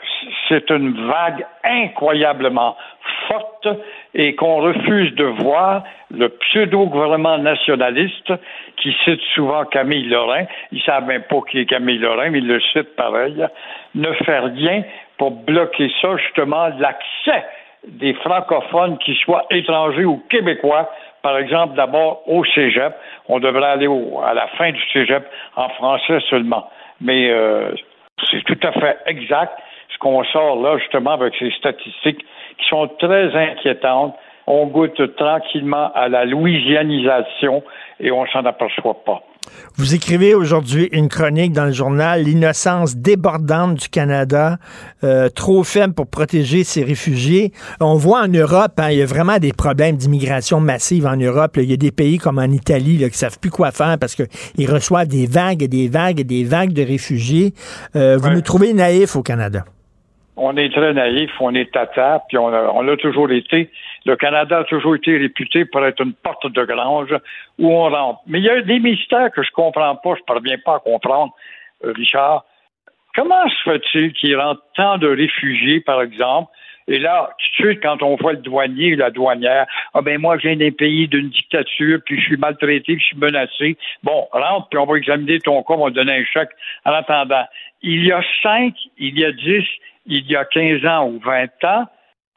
[0.50, 2.76] c'est une vague incroyablement
[3.30, 3.68] forte
[4.14, 8.32] et qu'on refuse de voir le pseudo-gouvernement nationaliste
[8.78, 12.48] qui cite souvent Camille Lorrain, ils savent même pas qui est Camille Lorrain, mais ils
[12.48, 13.46] le citent pareil,
[13.96, 14.84] ne faire rien
[15.18, 17.46] pour bloquer ça, justement, l'accès
[17.88, 20.90] des francophones, qui soient étrangers ou québécois,
[21.22, 22.94] par exemple, d'abord au cégep.
[23.28, 23.88] On devrait aller
[24.26, 25.26] à la fin du cégep
[25.56, 26.70] en français seulement.
[27.02, 27.72] Mais euh,
[28.30, 29.54] c'est tout à fait exact
[29.90, 32.26] ce qu'on sort là, justement, avec ces statistiques
[32.58, 34.16] qui sont très inquiétantes.
[34.48, 37.64] On goûte tranquillement à la louisianisation
[38.00, 39.22] et on s'en aperçoit pas.
[39.76, 44.58] Vous écrivez aujourd'hui une chronique dans le journal L'innocence débordante du Canada,
[45.04, 47.52] euh, trop faible pour protéger ses réfugiés.
[47.80, 51.58] On voit en Europe, hein, il y a vraiment des problèmes d'immigration massive en Europe.
[51.58, 54.16] Il y a des pays comme en Italie là, qui savent plus quoi faire parce
[54.16, 57.54] qu'ils reçoivent des vagues et des vagues et des vagues de réfugiés.
[57.96, 59.64] Euh, vous nous trouvez naïfs au Canada?
[60.40, 63.72] On est très naïfs, on est tata, puis on l'a toujours été.
[64.06, 67.14] Le Canada a toujours été réputé pour être une porte de grange
[67.58, 68.22] où on rentre.
[68.28, 71.34] Mais il y a des mystères que je comprends pas, je parviens pas à comprendre,
[71.84, 72.46] euh, Richard.
[73.16, 76.52] Comment se fait-il qu'il rentre tant de réfugiés, par exemple,
[76.88, 80.20] et là, tout de suite, quand on voit le douanier ou la douanière, ah ben
[80.20, 83.78] moi, je viens d'un pays d'une dictature, puis je suis maltraité, puis je suis menacé.
[84.04, 86.52] Bon, rentre, puis on va examiner ton cas, on va donner un chèque
[86.86, 87.44] en attendant.
[87.82, 89.66] Il y a cinq, il y a dix,
[90.08, 91.86] il y a quinze ans ou vingt ans,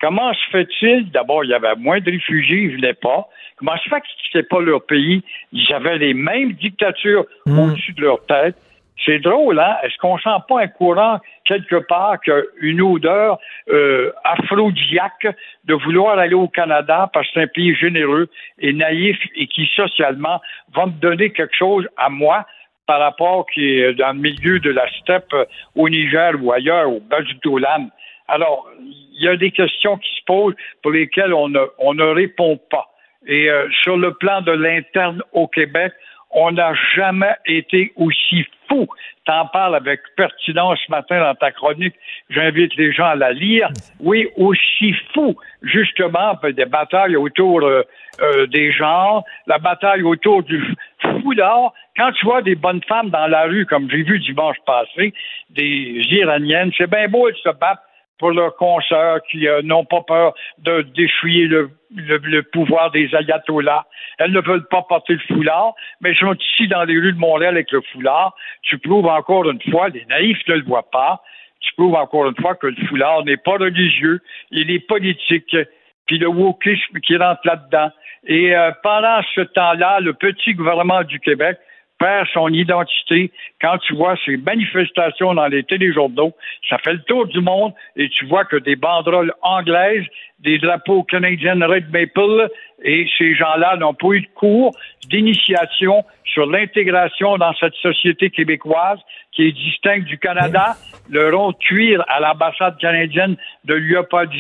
[0.00, 1.10] Comment se fait-il?
[1.10, 3.28] D'abord, il y avait moins de réfugiés, ils ne venaient pas.
[3.56, 5.22] Comment se fait qu'ils ne pas leur pays?
[5.52, 7.58] Ils avaient les mêmes dictatures Hmm.
[7.58, 8.56] au-dessus de leur tête.
[9.04, 9.76] C'est drôle, hein?
[9.82, 13.38] Est-ce qu'on sent pas un courant quelque part qu'une odeur
[13.70, 15.26] euh, aphrodisiaque
[15.64, 18.28] de vouloir aller au Canada parce que c'est un pays généreux
[18.58, 20.40] et naïf et qui socialement
[20.74, 22.46] va me donner quelque chose à moi
[22.90, 25.44] par rapport qui est dans le milieu de la steppe euh,
[25.76, 27.88] au Niger ou ailleurs, au Bajoutolam.
[28.26, 32.02] Alors, il y a des questions qui se posent pour lesquelles on ne, on ne
[32.02, 32.88] répond pas.
[33.28, 35.92] Et euh, sur le plan de l'interne au Québec,
[36.32, 38.88] on n'a jamais été aussi fou.
[39.24, 41.94] T'en parles avec pertinence ce matin dans ta chronique.
[42.28, 43.68] J'invite les gens à la lire.
[44.00, 47.84] Oui, aussi fou, justement, ben, des batailles autour euh,
[48.48, 51.72] des genres, la bataille autour du foulard.
[51.96, 55.12] Quand tu vois des bonnes femmes dans la rue, comme j'ai vu dimanche passé,
[55.50, 57.82] des Iraniennes, c'est bien beau de se battre
[58.20, 63.12] pour leurs consoeurs qui euh, n'ont pas peur de déchouiller le, le, le, pouvoir des
[63.14, 63.86] ayatollahs.
[64.18, 67.18] Elles ne veulent pas porter le foulard, mais elles sont ici dans les rues de
[67.18, 68.34] Montréal avec le foulard.
[68.62, 71.22] Tu prouves encore une fois, les naïfs ne le voient pas,
[71.60, 74.20] tu prouves encore une fois que le foulard n'est pas religieux,
[74.50, 75.56] il est politique,
[76.10, 77.92] puis le wokisme qui rentre là-dedans.
[78.26, 81.56] Et euh, pendant ce temps-là, le petit gouvernement du Québec
[82.00, 83.30] perd son identité.
[83.60, 86.32] Quand tu vois ces manifestations dans les téléjournaux,
[86.68, 90.04] ça fait le tour du monde et tu vois que des banderoles anglaises,
[90.40, 92.48] des drapeaux canadiens Red Maple
[92.82, 94.76] et ces gens-là n'ont pas eu de cours
[95.08, 98.98] d'initiation sur l'intégration dans cette société québécoise
[99.30, 100.74] qui est distincte du Canada,
[101.08, 103.76] le rond de cuir à l'ambassade canadienne de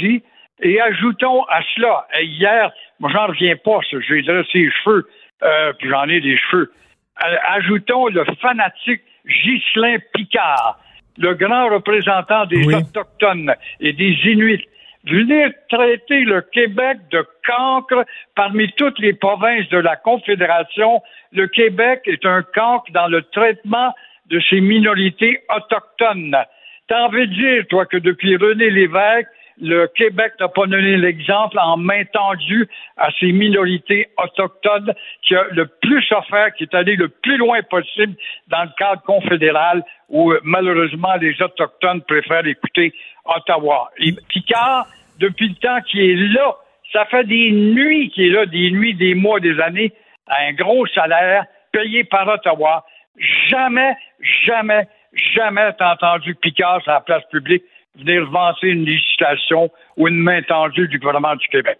[0.00, 0.22] dit.
[0.62, 5.08] Et ajoutons à cela, hier, moi j'en reviens pas, je vais dire ses cheveux,
[5.42, 6.70] euh, puis j'en ai des cheveux
[7.20, 10.78] ajoutons le fanatique Ghislain Picard,
[11.18, 12.74] le grand représentant des oui.
[12.74, 14.66] Autochtones et des Inuits,
[15.04, 18.04] venir traiter le Québec de cancre
[18.34, 21.02] parmi toutes les provinces de la Confédération.
[21.32, 23.94] Le Québec est un cancre dans le traitement
[24.26, 26.36] de ces minorités autochtones.
[26.88, 29.28] T'as envie de dire, toi, que depuis René Lévesque,
[29.60, 32.66] le Québec n'a pas donné l'exemple en main tendue
[32.96, 34.92] à ces minorités autochtones
[35.22, 38.14] qui a le plus offert, qui est allé le plus loin possible
[38.48, 42.92] dans le cadre confédéral où malheureusement les Autochtones préfèrent écouter
[43.24, 43.90] Ottawa.
[44.28, 44.86] Picard,
[45.18, 46.56] depuis le temps qu'il est là,
[46.92, 49.92] ça fait des nuits qu'il est là, des nuits, des mois, des années,
[50.26, 52.84] à un gros salaire payé par Ottawa.
[53.48, 53.94] Jamais,
[54.44, 54.88] jamais,
[55.34, 57.62] jamais t'as entendu Picard sur la place publique
[57.96, 61.78] venir vanter une législation ou une main tendue du gouvernement du Québec.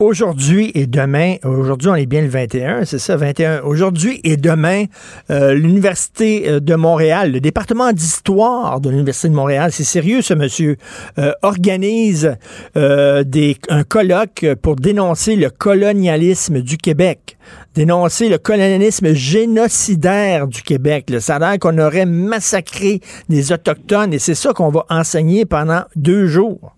[0.00, 3.62] Aujourd'hui et demain, aujourd'hui on est bien le 21, c'est ça, 21.
[3.62, 4.84] Aujourd'hui et demain,
[5.28, 10.76] euh, l'Université de Montréal, le département d'histoire de l'Université de Montréal, c'est sérieux ce monsieur,
[11.18, 12.36] euh, organise
[12.76, 17.36] euh, des, un colloque pour dénoncer le colonialisme du Québec,
[17.74, 21.10] dénoncer le colonialisme génocidaire du Québec.
[21.10, 21.18] Là.
[21.18, 25.82] Ça a l'air qu'on aurait massacré des Autochtones et c'est ça qu'on va enseigner pendant
[25.96, 26.76] deux jours.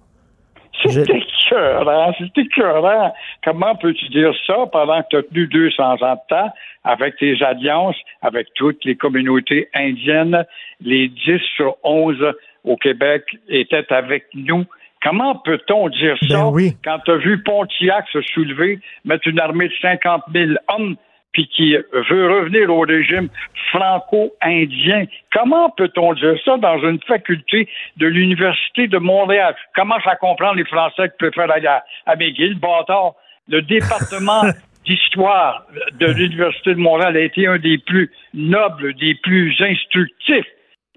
[0.82, 1.04] C'est
[1.50, 3.14] écœurant, c'est écœurant.
[3.44, 6.52] Comment peux-tu dire ça pendant que tu as tenu 200 ans de temps
[6.84, 10.44] avec tes alliances, avec toutes les communautés indiennes,
[10.80, 12.16] les 10 sur 11
[12.64, 14.64] au Québec étaient avec nous
[15.02, 16.76] Comment peut-on dire ça Ben oui.
[16.84, 20.96] quand tu as vu Pontiac se soulever, mettre une armée de 50 000 hommes,
[21.32, 23.28] puis qui veut revenir au régime
[23.70, 25.04] franco-indien?
[25.32, 29.54] Comment peut-on dire ça dans une faculté de l'Université de Montréal?
[29.74, 33.14] Comment ça comprend les Français qui préfèrent aller à, à McGill, bâtard?
[33.48, 34.42] Le département
[34.86, 35.66] d'histoire
[35.98, 40.46] de l'Université de Montréal a été un des plus nobles, des plus instructifs.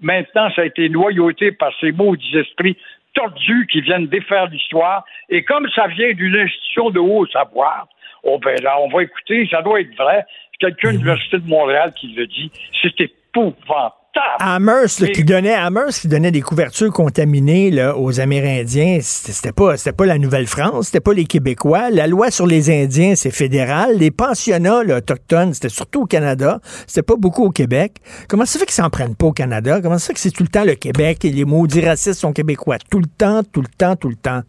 [0.02, 2.78] Maintenant, ça a été noyauté par ces maudits esprits
[3.14, 5.06] tordus qui viennent défaire l'histoire.
[5.30, 7.88] Et comme ça vient d'une institution de haut savoir,
[8.24, 10.26] oh ben là, on va écouter, ça doit être vrai.
[10.52, 12.52] C'est quelqu'un de l'Université de Montréal qui le dit.
[12.82, 13.96] C'est épouvantable.
[14.40, 19.52] Amherst, là, qui donnait Amherst qui donnait des couvertures contaminées là, aux Amérindiens, c'était c'était
[19.52, 21.90] pas c'était pas la Nouvelle-France, c'était pas les Québécois.
[21.90, 23.98] La loi sur les Indiens, c'est fédéral.
[23.98, 27.94] Les pensionnats là, autochtones, c'était surtout au Canada, c'était pas beaucoup au Québec.
[28.30, 29.80] Comment ça fait qu'ils s'en prennent pas au Canada?
[29.82, 32.34] Comment ça fait que c'est tout le temps le Québec et les maudits racistes sont
[32.34, 32.78] québécois?
[32.92, 34.42] Tout le temps, tout le temps, tout le temps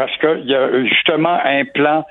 [0.00, 2.06] parce qu'il y a justement un plan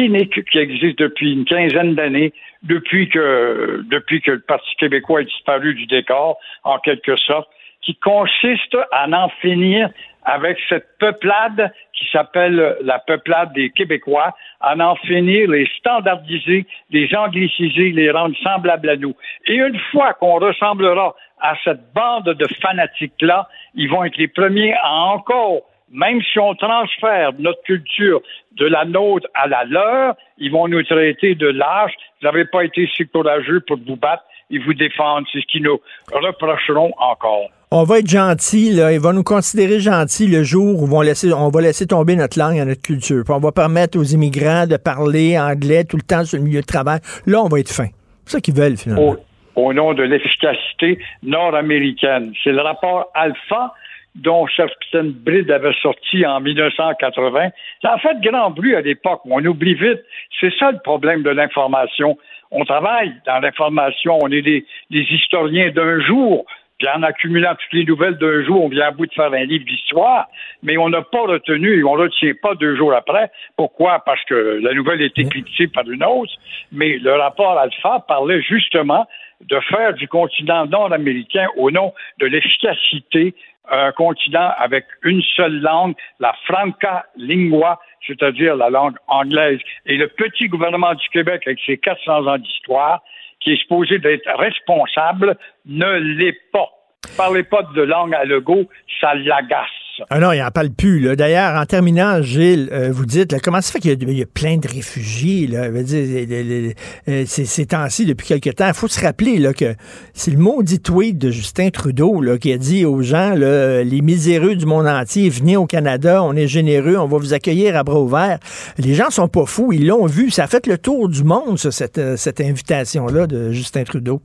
[0.00, 2.32] cynique qui existe depuis une quinzaine d'années,
[2.62, 7.48] depuis que, depuis que le Parti québécois a disparu du décor, en quelque sorte,
[7.82, 9.88] qui consiste à en finir
[10.24, 17.14] avec cette peuplade qui s'appelle la peuplade des Québécois, à en finir, les standardiser, les
[17.14, 19.14] angliciser, les rendre semblables à nous.
[19.46, 24.74] Et une fois qu'on ressemblera à cette bande de fanatiques-là, ils vont être les premiers
[24.82, 28.20] à encore même si on transfère notre culture
[28.56, 31.94] de la nôtre à la leur, ils vont nous traiter de lâches.
[32.20, 35.26] Vous n'avez pas été si courageux pour vous battre et vous défendre.
[35.32, 35.80] C'est ce qu'ils nous
[36.12, 37.48] reprocheront encore.
[37.72, 38.92] On va être gentil, là.
[38.92, 42.38] Ils vont nous considérer gentils le jour où vont laisser, on va laisser tomber notre
[42.38, 43.22] langue et notre culture.
[43.24, 46.60] Puis on va permettre aux immigrants de parler anglais tout le temps sur le milieu
[46.60, 46.98] de travail.
[47.26, 47.86] Là, on va être fin.
[48.24, 49.16] C'est ça qu'ils veulent, finalement.
[49.54, 52.32] Au, au nom de l'efficacité nord-américaine.
[52.42, 53.72] C'est le rapport Alpha
[54.20, 57.48] dont Capitaine Bride avait sorti en 1980.
[57.82, 59.22] Ça a fait grand bruit à l'époque.
[59.24, 60.00] On oublie vite.
[60.38, 62.18] C'est ça le problème de l'information.
[62.50, 64.18] On travaille dans l'information.
[64.20, 66.44] On est des, des historiens d'un jour.
[66.78, 69.44] Puis en accumulant toutes les nouvelles d'un jour, on vient à bout de faire un
[69.44, 70.28] livre d'histoire,
[70.62, 73.30] mais on n'a pas retenu et on ne retient pas deux jours après.
[73.54, 74.02] Pourquoi?
[74.06, 76.32] Parce que la nouvelle est éclipsée par une autre.
[76.72, 79.06] Mais le rapport Alpha parlait justement
[79.42, 83.34] de faire du continent nord-américain au nom de l'efficacité
[83.70, 89.60] un continent avec une seule langue, la franca lingua, c'est-à-dire la langue anglaise.
[89.86, 93.02] Et le petit gouvernement du Québec, avec ses 400 ans d'histoire,
[93.40, 95.36] qui est supposé d'être responsable,
[95.66, 96.68] ne l'est pas.
[97.16, 98.66] Parlez pas de langue à Legault,
[99.00, 99.68] ça l'agace.
[100.08, 101.14] Ah non, il n'en parle plus.
[101.16, 104.56] D'ailleurs, en terminant, Gilles, euh, vous dites, là, comment ça fait qu'il y, a- plein
[104.56, 109.74] de réfugiés, là, euh, ces, temps-ci, depuis quelque temps, il faut se rappeler là, que
[110.14, 114.54] c'est le maudit tweet de Justin Trudeau là, qui a dit aux gens, les miséreux
[114.54, 118.00] du monde entier, venez au Canada, on est généreux, on va vous accueillir à bras
[118.00, 118.38] ouverts.
[118.78, 121.58] Les gens sont pas fous, ils l'ont vu, ça a fait le tour du monde,
[121.58, 124.22] ça, cette, euh, cette invitation-là de Justin Trudeau.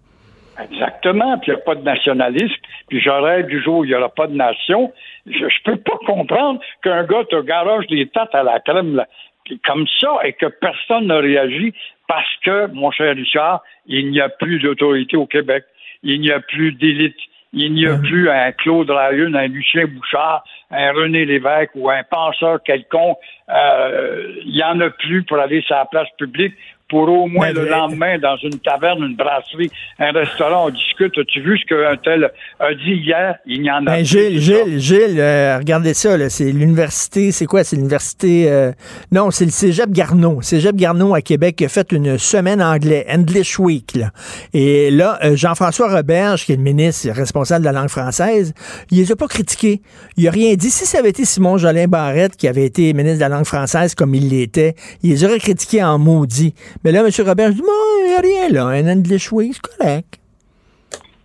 [0.61, 2.55] Exactement, puis il n'y a pas de nationalisme,
[2.87, 4.93] puis j'aurais du jour où il n'y aura pas de nation.
[5.25, 9.07] Je ne peux pas comprendre qu'un gars te garoche des têtes à la crème là,
[9.65, 11.73] comme ça et que personne ne réagit
[12.07, 15.65] parce que, mon cher Richard, il n'y a plus d'autorité au Québec,
[16.03, 17.17] il n'y a plus d'élite,
[17.53, 22.03] il n'y a plus un Claude Rayun, un Lucien Bouchard, un René Lévesque ou un
[22.03, 23.17] penseur quelconque.
[23.49, 26.53] Euh, il n'y en a plus pour aller sur la place publique
[26.89, 31.17] pour au moins Ben, le lendemain, dans une taverne, une brasserie, un restaurant, on discute.
[31.17, 33.35] As-tu vu ce qu'un tel a dit hier?
[33.45, 34.05] Il n'y en a Ben, plus.
[34.05, 37.63] Gilles, Gilles, Gilles, euh, regardez ça, c'est l'université, c'est quoi?
[37.63, 38.71] C'est l'université, euh,
[39.11, 40.41] non, c'est le Cégep Garneau.
[40.41, 44.11] Cégep Garneau à Québec qui a fait une semaine anglais, English Week, là.
[44.53, 48.53] Et là, euh, Jean-François Roberge, qui est le ministre responsable de la langue française,
[48.91, 49.81] il les a pas critiqués.
[50.17, 50.69] Il a rien dit.
[50.69, 53.95] Si ça avait été Simon Jolin Barrette qui avait été ministre de la langue française
[53.95, 56.53] comme il l'était, il les aurait critiqués en maudit.
[56.83, 57.05] Mais là, M.
[57.05, 57.63] Bon,
[58.03, 60.19] il n'y a rien là, un English Week, c'est correct.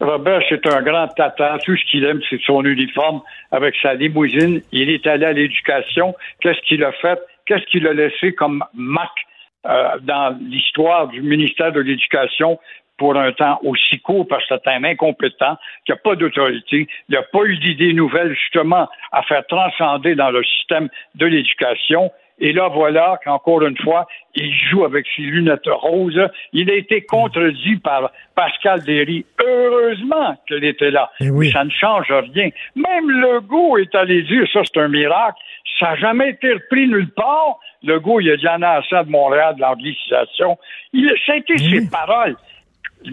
[0.01, 1.59] Robert, c'est un grand tata.
[1.64, 3.20] Tout ce qu'il aime, c'est son uniforme
[3.52, 4.62] avec sa limousine.
[4.72, 6.14] Il est allé à l'éducation.
[6.40, 7.20] Qu'est-ce qu'il a fait?
[7.44, 9.27] Qu'est-ce qu'il a laissé comme marque
[9.66, 12.59] euh, dans l'histoire du ministère de l'Éducation
[12.97, 14.27] pour un temps aussi court?
[14.27, 18.35] Parce que c'est un incompétent, qui n'a pas d'autorité, il n'a pas eu d'idées nouvelles
[18.35, 22.10] justement à faire transcender dans le système de l'éducation.
[22.41, 26.21] Et là, voilà qu'encore une fois, il joue avec ses lunettes roses.
[26.53, 29.27] Il a été contredit par Pascal Derry.
[29.45, 31.11] Heureusement qu'elle était là.
[31.21, 32.49] Mais ça ne change rien.
[32.75, 35.39] Même Legault est allé dire, ça c'est un miracle,
[35.79, 37.59] ça n'a jamais été repris nulle part.
[37.83, 40.59] Legault, il a dit en a assez de Montréal, de l'anglicisation.
[40.93, 42.37] Il, a été ses paroles.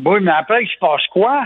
[0.06, 1.46] Oui, mais après, il se passe quoi?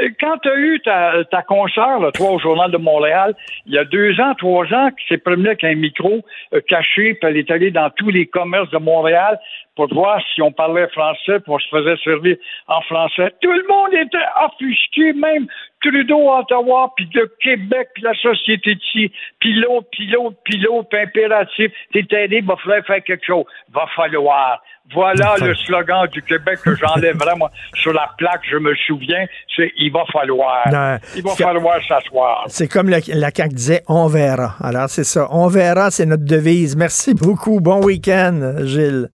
[0.00, 3.34] Euh, quand tu as eu ta, ta là, toi, au Journal de Montréal,
[3.66, 7.14] il y a deux ans, trois ans, qui s'est promenée avec un micro euh, caché,
[7.14, 9.38] puis elle est allée dans tous les commerces de Montréal
[9.76, 13.32] pour voir si on parlait français, puis on se faisait servir en français.
[13.40, 15.46] Tout le monde était offusqué, même
[15.80, 20.58] Trudeau, Ottawa, puis le Québec, puis la société de ci, puis l'autre, puis l'autre, puis
[20.58, 21.70] l'autre, impératif.
[21.92, 23.44] T'es aidé, va falloir faire quelque chose.
[23.72, 24.60] Va falloir.
[24.94, 29.70] Voilà le slogan du Québec que j'enlèverais, moi, sur la plaque, je me souviens, c'est
[29.76, 30.68] il va falloir.
[30.72, 32.44] Non, il va falloir s'asseoir.
[32.48, 34.54] C'est comme la, la CAQ disait, on verra.
[34.62, 35.28] Alors, c'est ça.
[35.30, 36.76] On verra, c'est notre devise.
[36.76, 37.60] Merci beaucoup.
[37.60, 39.08] Bon week-end, Gilles.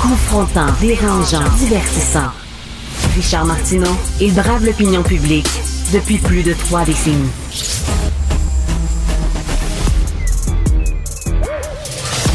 [0.00, 2.32] Confrontant, dérangeant, divertissant.
[3.14, 5.46] Richard Martineau, il brave l'opinion publique
[5.92, 7.30] depuis plus de trois décennies.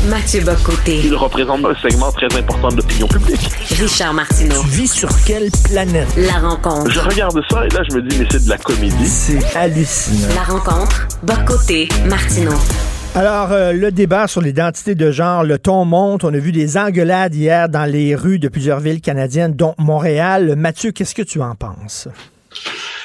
[0.09, 1.01] Mathieu Bocoté.
[1.03, 3.49] Il représente un segment très important de l'opinion publique.
[3.77, 4.61] Richard Martineau.
[4.61, 6.07] Tu vis sur quelle planète?
[6.15, 6.89] La rencontre.
[6.89, 9.05] Je regarde ça et là, je me dis, mais c'est de la comédie.
[9.05, 10.33] C'est hallucinant.
[10.33, 11.07] La rencontre.
[11.23, 11.89] Bocoté.
[12.05, 12.53] Martineau.
[13.15, 16.23] Alors, euh, le débat sur l'identité de genre, le ton monte.
[16.23, 20.55] On a vu des engueulades hier dans les rues de plusieurs villes canadiennes, dont Montréal.
[20.55, 22.07] Mathieu, qu'est-ce que tu en penses?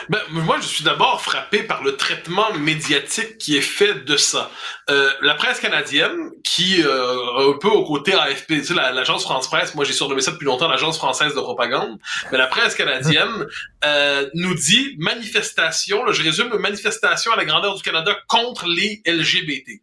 [0.08, 4.50] Ben, moi, je suis d'abord frappé par le traitement médiatique qui est fait de ça.
[4.90, 9.22] Euh, la presse canadienne, qui euh, un peu au côté AFP, tu sais, la- l'agence
[9.22, 11.98] France Presse, moi j'ai surnommé ça depuis longtemps l'agence française de propagande,
[12.30, 13.46] mais la presse canadienne
[13.84, 19.02] euh, nous dit manifestation, là, je résume, manifestation à la grandeur du Canada contre les
[19.06, 19.80] LGBT.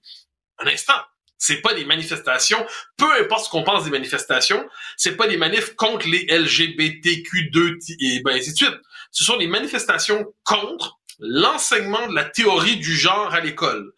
[0.59, 0.93] Un instant.
[1.41, 2.65] C'est pas des manifestations,
[2.97, 4.67] peu importe ce qu'on pense des manifestations,
[4.97, 8.75] c'est pas des manifs contre les LGBTQ2 et ben ainsi de suite.
[9.11, 13.91] Ce sont des manifestations contre l'enseignement de la théorie du genre à l'école.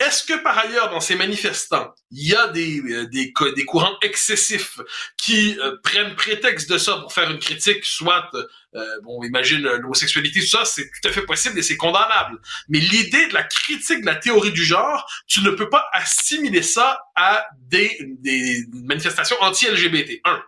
[0.00, 3.64] Est-ce que par ailleurs, dans ces manifestants, il y a des, euh, des, co- des
[3.64, 4.78] courants excessifs
[5.16, 8.30] qui euh, prennent prétexte de ça pour faire une critique, soit,
[8.76, 12.38] euh, bon, imagine euh, l'homosexualité, tout ça, c'est tout à fait possible et c'est condamnable.
[12.68, 16.62] Mais l'idée de la critique de la théorie du genre, tu ne peux pas assimiler
[16.62, 20.20] ça à des, des manifestations anti-LGBT.
[20.24, 20.40] Un.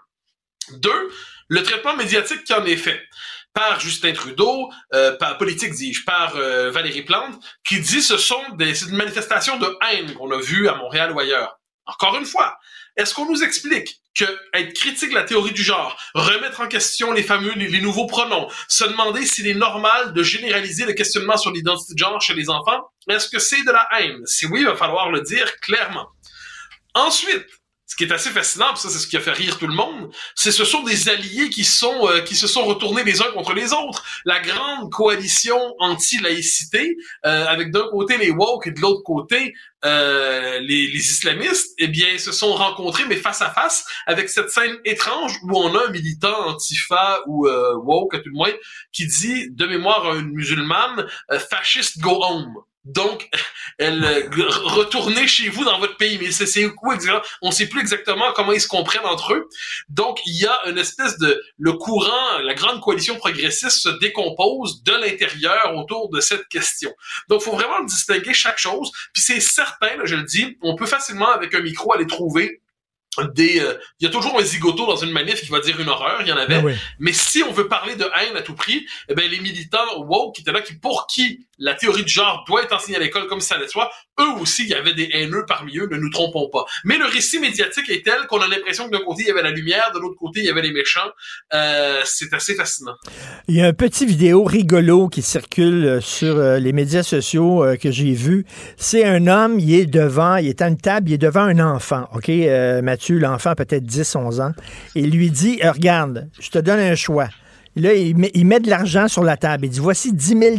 [0.75, 1.11] Deux,
[1.49, 3.03] le traitement médiatique qui en est fait
[3.53, 8.43] par Justin Trudeau, euh, par politique dis-je, par euh, Valérie Plante, qui dit ce sont
[8.55, 11.59] des une manifestation de haine qu'on a vu à Montréal ou ailleurs.
[11.87, 12.57] Encore une fois,
[12.97, 14.25] est-ce qu'on nous explique que
[14.55, 18.07] être critique de la théorie du genre, remettre en question les fameux, les, les nouveaux
[18.07, 22.35] pronoms, se demander s'il est normal de généraliser le questionnement sur l'identité de genre chez
[22.35, 24.25] les enfants, est-ce que c'est de la haine?
[24.27, 26.09] Si oui, il va falloir le dire clairement.
[26.95, 27.47] Ensuite,
[27.91, 30.13] ce qui est assez fascinant, ça c'est ce qui a fait rire tout le monde,
[30.37, 33.53] c'est ce sont des alliés qui sont euh, qui se sont retournés les uns contre
[33.53, 34.05] les autres.
[34.25, 36.97] La grande coalition anti-laïcité,
[37.27, 39.55] euh, avec d'un côté les woke et de l'autre côté
[39.85, 44.51] euh, les, les islamistes, eh bien se sont rencontrés mais face à face avec cette
[44.51, 48.53] scène étrange où on a un militant antifa ou euh, woke à tout le moins
[48.93, 52.55] qui dit de mémoire à une musulmane euh, fasciste go home.
[52.85, 53.29] Donc,
[53.79, 56.19] elle euh, re- retournez chez vous dans votre pays.
[56.19, 57.23] Mais c'est où exactement?
[57.43, 59.49] On sait plus exactement comment ils se comprennent entre eux.
[59.89, 64.83] Donc, il y a une espèce de le courant, la grande coalition progressiste se décompose
[64.83, 66.93] de l'intérieur autour de cette question.
[67.29, 68.91] Donc, faut vraiment distinguer chaque chose.
[69.13, 72.61] Puis c'est certain, là, je le dis, on peut facilement avec un micro aller trouver
[73.35, 75.89] des euh, il y a toujours un zigoto dans une manif qui va dire une
[75.89, 76.57] horreur, il y en avait.
[76.57, 76.75] Ah oui.
[76.99, 80.37] Mais si on veut parler de haine à tout prix, eh ben les militants woke
[80.37, 83.27] qui étaient là, qui pour qui la théorie du genre doit être enseignée à l'école
[83.27, 83.67] comme ça de
[84.21, 86.65] eux aussi, il y avait des haineux parmi eux, ne nous trompons pas.
[86.85, 89.43] Mais le récit médiatique est tel qu'on a l'impression que d'un côté, il y avait
[89.43, 91.09] la lumière, de l'autre côté, il y avait les méchants.
[91.55, 92.95] Euh, c'est assez fascinant.
[93.49, 97.65] Il y a un petit vidéo rigolo qui circule euh, sur euh, les médias sociaux
[97.81, 98.45] que j'ai vu.
[98.77, 101.59] C'est un homme, il est devant, il est à une table, il est devant un
[101.59, 102.09] enfant.
[102.15, 102.31] OK,
[102.83, 104.53] Mathieu, l'enfant peut-être 10, 11 ans.
[104.97, 107.29] Et il lui dit, regarde, je te donne un choix.
[107.77, 109.67] Là, il met, de l'argent sur la table.
[109.67, 110.57] Il dit, voici 10 000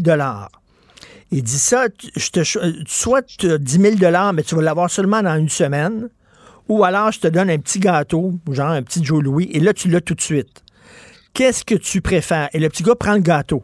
[1.32, 4.62] Il dit ça, tu- je te, cho- soit tu as 10 000 mais tu vas
[4.62, 6.10] l'avoir seulement dans une semaine,
[6.68, 9.74] ou alors je te donne un petit gâteau, genre un petit Joe Louis, et là,
[9.74, 10.64] tu l'as tout de suite.
[11.34, 12.50] Qu'est-ce que tu préfères?
[12.54, 13.64] Et le petit gars prend le gâteau.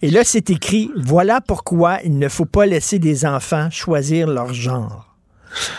[0.00, 4.52] Et là, c'est écrit, voilà pourquoi il ne faut pas laisser des enfants choisir leur
[4.54, 5.14] genre.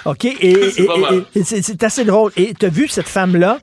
[0.06, 0.26] OK?
[0.26, 0.72] Et,
[1.44, 2.32] c'est assez drôle.
[2.38, 3.60] Et tu as vu cette femme-là,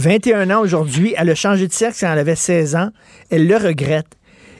[0.00, 2.90] 21 ans aujourd'hui, elle a changé de sexe quand elle avait 16 ans.
[3.30, 4.08] Elle le regrette.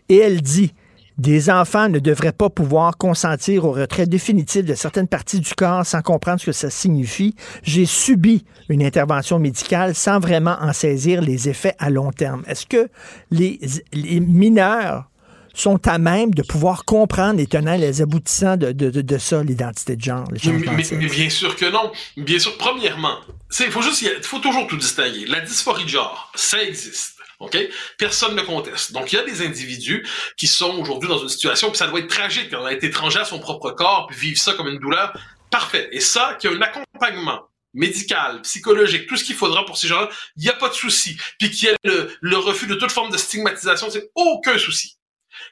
[0.09, 0.72] Et elle dit,
[1.18, 5.86] des enfants ne devraient pas pouvoir consentir au retrait définitif de certaines parties du corps
[5.86, 7.34] sans comprendre ce que ça signifie.
[7.62, 12.42] J'ai subi une intervention médicale sans vraiment en saisir les effets à long terme.
[12.46, 12.88] Est-ce que
[13.30, 13.60] les,
[13.92, 15.08] les mineurs
[15.54, 19.42] sont à même de pouvoir comprendre les tenants les aboutissants de, de, de, de ça,
[19.42, 21.92] l'identité de genre, les Mais, bien sûr que non.
[22.16, 23.16] Bien sûr, premièrement,
[23.60, 25.26] il faut juste, il faut toujours tout distinguer.
[25.26, 27.13] La dysphorie de genre, ça existe.
[27.40, 27.56] OK?
[27.98, 28.93] Personne ne conteste.
[28.93, 30.06] Donc, il y a des individus
[30.36, 33.19] qui sont aujourd'hui dans une situation, puis ça doit être tragique, on a été étranger
[33.19, 35.16] à son propre corps, puis vivre ça comme une douleur.
[35.51, 35.89] Parfait.
[35.93, 39.89] Et ça, qu'il y a un accompagnement médical, psychologique, tout ce qu'il faudra pour ces
[39.89, 41.16] gens-là, il n'y a pas de souci.
[41.39, 44.97] Puis qu'il y ait le, refus de toute forme de stigmatisation, c'est aucun souci.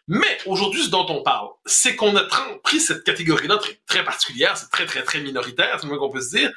[0.07, 2.25] Mais aujourd'hui, ce dont on parle, c'est qu'on a
[2.63, 6.11] pris cette catégorie-là très, très particulière, c'est très, très, très minoritaire, c'est le moins qu'on
[6.11, 6.51] peut se dire,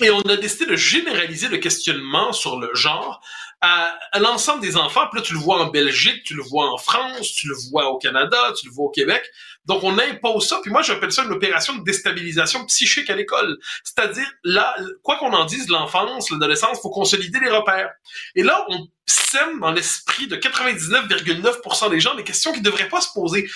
[0.00, 3.20] et on a décidé de généraliser le questionnement sur le genre
[3.60, 5.06] à, l'ensemble des enfants.
[5.10, 7.90] Puis là, tu le vois en Belgique, tu le vois en France, tu le vois
[7.90, 9.22] au Canada, tu le vois au Québec.
[9.66, 10.58] Donc, on impose ça.
[10.62, 13.58] Puis moi, j'appelle ça une opération de déstabilisation psychique à l'école.
[13.84, 17.90] C'est-à-dire, là, quoi qu'on en dise, l'enfance, l'adolescence, faut consolider les repères.
[18.34, 23.00] Et là, on sème dans l'esprit de 99,9% des gens des questions qui devraient pas
[23.00, 23.48] se poser.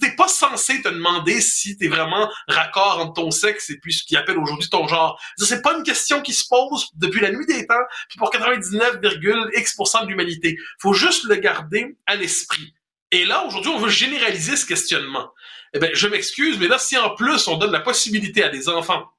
[0.00, 4.04] T'es pas censé te demander si t'es vraiment raccord entre ton sexe et puis ce
[4.04, 5.20] qu'ils appellent aujourd'hui ton genre.
[5.36, 7.74] C'est pas une question qui se pose depuis la nuit des temps,
[8.08, 10.58] puis pour 99,x% de l'humanité.
[10.78, 12.74] Faut juste le garder à l'esprit.
[13.10, 15.32] Et là, aujourd'hui, on veut généraliser ce questionnement.
[15.74, 18.68] Eh ben, je m'excuse, mais là, si en plus on donne la possibilité à des
[18.68, 19.10] enfants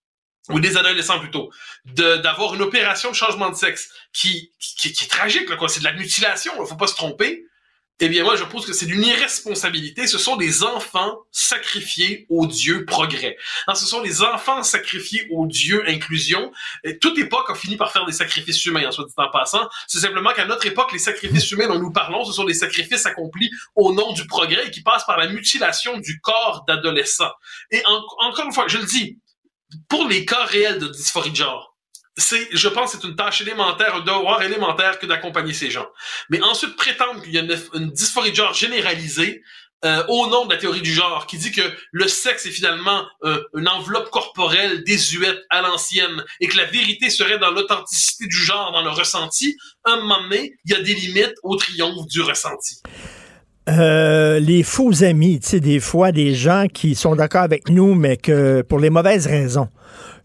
[0.50, 1.52] ou des adolescents plutôt,
[1.86, 5.70] d'avoir une opération de changement de sexe qui qui, qui est tragique, quoi.
[5.70, 7.46] C'est de la mutilation, il faut pas se tromper.
[8.02, 10.08] Eh bien, moi, je pense que c'est d'une irresponsabilité.
[10.08, 13.36] Ce sont des enfants sacrifiés au Dieu progrès.
[13.68, 16.50] Non, ce sont des enfants sacrifiés au Dieu inclusion.
[16.86, 19.68] Et toute époque a fini par faire des sacrifices humains, en soit dit en passant.
[19.88, 23.06] C'est simplement qu'à notre époque, les sacrifices humains dont nous parlons, ce sont des sacrifices
[23.06, 27.34] accomplis au nom du progrès et qui passent par la mutilation du corps d'adolescents.
[27.72, 29.20] Et en- encore une fois, je le dis,
[29.90, 31.76] pour les cas réels de dysphorie de genre,
[32.18, 35.88] c'est, je pense, c'est une tâche élémentaire, un devoir élémentaire que d'accompagner ces gens.
[36.30, 39.42] Mais ensuite prétendre qu'il y a une, une dysphorie de genre généralisée
[39.86, 41.62] euh, au nom de la théorie du genre, qui dit que
[41.94, 47.10] le sexe est finalement euh, une enveloppe corporelle désuète à l'ancienne et que la vérité
[47.10, 49.56] serait dans l'authenticité du genre, dans le ressenti,
[49.86, 52.82] à un moment donné, il y a des limites au triomphe du ressenti.
[53.70, 57.96] Euh, les faux amis, tu sais, des fois, des gens qui sont d'accord avec nous,
[57.96, 59.70] mais que pour les mauvaises raisons.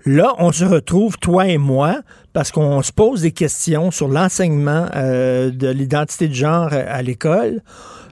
[0.06, 1.97] Là, on se retrouve, toi et moi,
[2.35, 7.01] parce qu'on se pose des questions sur l'enseignement euh, de l'identité de genre euh, à
[7.02, 7.62] l'école.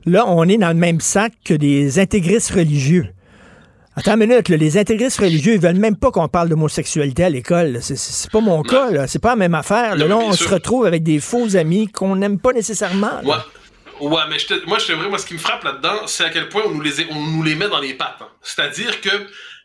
[0.06, 3.08] Là, on est dans le même sac que des intégristes religieux.
[3.94, 7.28] Attends une minute, là, les intégristes religieux, ils veulent même pas qu'on parle d'homosexualité à
[7.30, 7.78] l'école.
[7.82, 9.06] C'est- pas mon cas.
[9.06, 9.94] C'est pas la même affaire.
[9.94, 10.48] Là, Non, Là, bien on sûr.
[10.48, 13.20] se retrouve avec des faux amis qu'on n'aime pas nécessairement.
[13.22, 13.34] Ouais.
[14.00, 16.30] Ouais, mais je te- moi, je te moi, ce qui me frappe là-dedans, c'est à
[16.30, 18.16] quel point on nous les, on nous les met dans les pattes.
[18.22, 18.26] hein.
[18.40, 19.10] C'est-à-dire que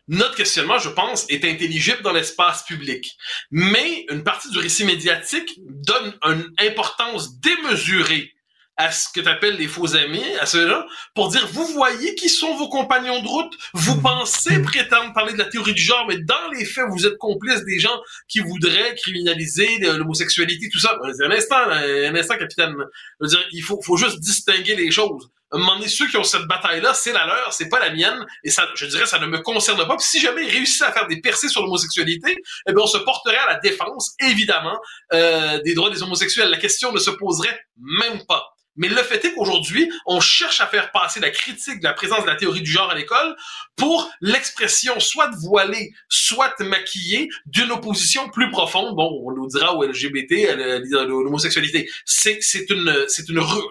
[0.08, 3.16] notre questionnement, je pense, est intelligible dans l'espace public.
[3.50, 8.32] Mais une partie du récit médiatique donne une importance démesurée
[8.78, 12.28] à ce que tu appelles les faux amis, à ceux-là, pour dire, vous voyez qui
[12.28, 16.18] sont vos compagnons de route, vous pensez prétendre parler de la théorie du genre, mais
[16.18, 20.96] dans les faits, vous êtes complice des gens qui voudraient criminaliser l'homosexualité, tout ça.
[21.02, 22.72] Un instant, un instant, capitaine.
[23.20, 25.28] Je veux dire, il faut, faut juste distinguer les choses.
[25.50, 27.90] À un moment donné, ceux qui ont cette bataille-là, c'est la leur, c'est pas la
[27.90, 29.96] mienne, et ça, je dirais, ça ne me concerne pas.
[29.98, 32.36] Si jamais ils réussissaient à faire des percées sur l'homosexualité,
[32.68, 34.78] eh bien, on se porterait à la défense, évidemment,
[35.12, 36.50] euh, des droits des homosexuels.
[36.50, 38.57] La question ne se poserait même pas.
[38.78, 42.22] Mais le fait est qu'aujourd'hui, on cherche à faire passer la critique de la présence
[42.22, 43.36] de la théorie du genre à l'école
[43.76, 48.94] pour l'expression soit voilée, soit maquillée d'une opposition plus profonde.
[48.96, 50.56] Bon, on nous dira au LGBT, à
[51.04, 51.88] l'homosexualité.
[52.04, 53.62] C'est, c'est une, c'est une rue.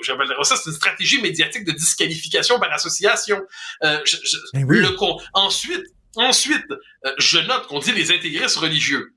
[0.44, 3.42] Ça, c'est une stratégie médiatique de disqualification par association.
[3.84, 4.38] Euh, je- je-
[4.82, 5.84] le con- ensuite,
[6.16, 6.66] ensuite,
[7.06, 9.14] euh, je note qu'on dit les intégristes religieux.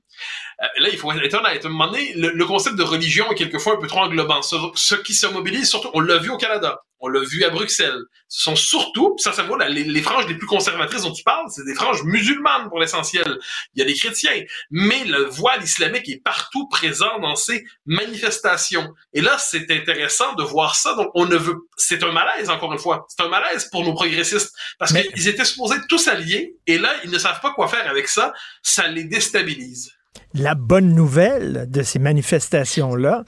[0.61, 1.65] Euh, là, il faut être honnête.
[1.65, 4.41] À un moment donné, le, le concept de religion est quelquefois un peu trop englobant.
[4.41, 7.49] Ce, ce qui se mobilise, surtout, on l'a vu au Canada, on l'a vu à
[7.49, 7.99] Bruxelles.
[8.27, 11.23] Ce sont surtout, ça, ça vaut, là, les, les franges les plus conservatrices dont tu
[11.23, 13.39] parles, c'est des franges musulmanes pour l'essentiel.
[13.73, 14.39] Il y a des chrétiens,
[14.69, 18.93] mais le voile islamique est partout présent dans ces manifestations.
[19.13, 20.93] Et là, c'est intéressant de voir ça.
[20.93, 23.07] Donc, on ne veut, c'est un malaise encore une fois.
[23.09, 27.09] C'est un malaise pour nos progressistes parce qu'ils étaient supposés tous alliés, et là, ils
[27.09, 28.31] ne savent pas quoi faire avec ça.
[28.61, 29.91] Ça les déstabilise.
[30.33, 33.25] La bonne nouvelle de ces manifestations-là,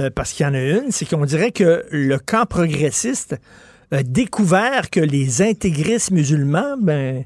[0.00, 3.36] euh, parce qu'il y en a une, c'est qu'on dirait que le camp progressiste
[3.90, 7.24] a découvert que les intégristes musulmans, ben,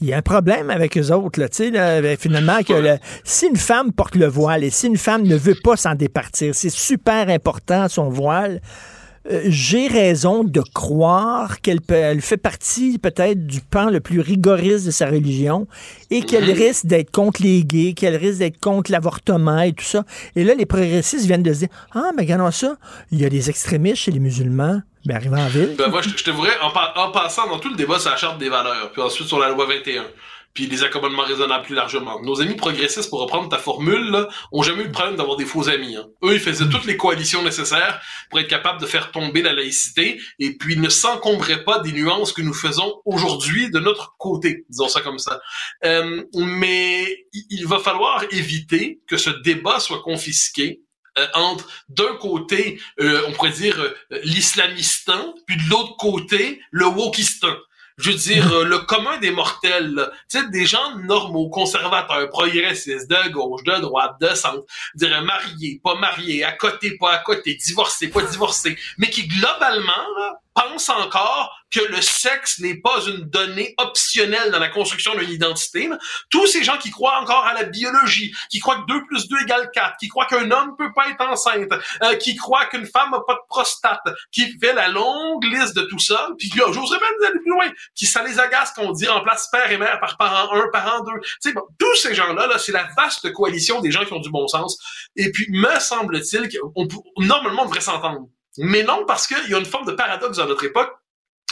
[0.00, 3.56] il y a un problème avec eux autres, là, là, ben, finalement, que si une
[3.56, 7.28] femme porte le voile et si une femme ne veut pas s'en départir, c'est super
[7.28, 8.60] important, son voile,
[9.30, 14.86] euh, j'ai raison de croire qu'elle elle fait partie peut-être du pan le plus rigoriste
[14.86, 15.66] de sa religion
[16.10, 16.52] et qu'elle Mhm.
[16.56, 20.04] risque d'être contre les gays, qu'elle risque d'être contre l'avortement et tout ça.
[20.36, 22.76] Et là, les progressistes viennent de se dire, ah, mais regardons ça,
[23.12, 24.80] il y a des extrémistes chez les musulmans.
[25.04, 25.74] Ben, arrivez en ville.
[25.78, 26.68] Ben, moi, je, je te voudrais, en,
[27.00, 29.48] en passant dans tout le débat sur la charte des valeurs, puis ensuite sur la
[29.50, 30.04] loi 21,
[30.58, 32.20] puis les accommodements raisonnables plus largement.
[32.20, 35.44] Nos amis progressistes, pour reprendre ta formule, là, ont jamais eu le problème d'avoir des
[35.44, 35.94] faux amis.
[35.94, 36.08] hein.
[36.24, 40.20] Eux, ils faisaient toutes les coalitions nécessaires pour être capables de faire tomber la laïcité,
[40.40, 44.64] et puis ils ne s'encombraient pas des nuances que nous faisons aujourd'hui de notre côté,
[44.68, 45.40] disons ça comme ça.
[45.84, 47.06] Euh, mais
[47.50, 50.80] il- va falloir éviter que ce débat soit confisqué
[51.18, 53.94] euh, entre d'un côté, euh, on pourrait dire euh,
[54.24, 57.54] l'islamistan, puis de l'autre côté, le wokistan.
[57.98, 63.10] Je veux dire, euh, le commun des mortels, tu sais, des gens normaux, conservateurs, progressistes,
[63.10, 64.64] de gauche, de droite, de centre,
[64.94, 69.26] je dirais mariés, pas mariés, à côté, pas à côté, divorcés, pas divorcés, mais qui
[69.26, 69.92] globalement
[70.58, 75.88] pensent encore que le sexe n'est pas une donnée optionnelle dans la construction d'une identité.
[76.30, 79.42] Tous ces gens qui croient encore à la biologie, qui croient que 2 plus 2
[79.42, 81.70] égale 4, qui croient qu'un homme peut pas être enceinte,
[82.02, 84.00] euh, qui croient qu'une femme a pas de prostate,
[84.32, 88.06] qui fait la longue liste de tout ça, puis j'oserais même aller plus loin, qui
[88.06, 91.12] ça les agace qu'on dit remplace père et mère par parent 1, parent 2.
[91.42, 94.30] Tu bon, tous ces gens-là, là, c'est la vaste coalition des gens qui ont du
[94.30, 94.78] bon sens.
[95.16, 98.28] Et puis, me semble-t-il qu'on normalement, on devrait s'entendre.
[98.58, 100.92] Mais non, parce qu'il y a une forme de paradoxe dans notre époque.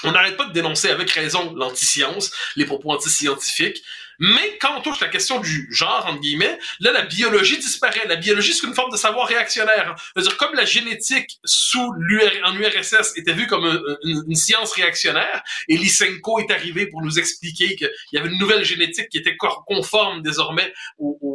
[0.04, 3.82] On n'arrête pas de dénoncer avec raison l'anti-science, les propos anti-scientifiques.
[4.18, 8.06] Mais quand on touche la question du genre, entre guillemets, là, la biologie disparaît.
[8.06, 9.94] La biologie, c'est une forme de savoir réactionnaire.
[10.14, 15.42] C'est-à-dire, comme la génétique sous l'UR, en URSS était vue comme un- une, science réactionnaire,
[15.68, 19.36] et Lysenko est arrivé pour nous expliquer qu'il y avait une nouvelle génétique qui était
[19.66, 20.72] conforme désormais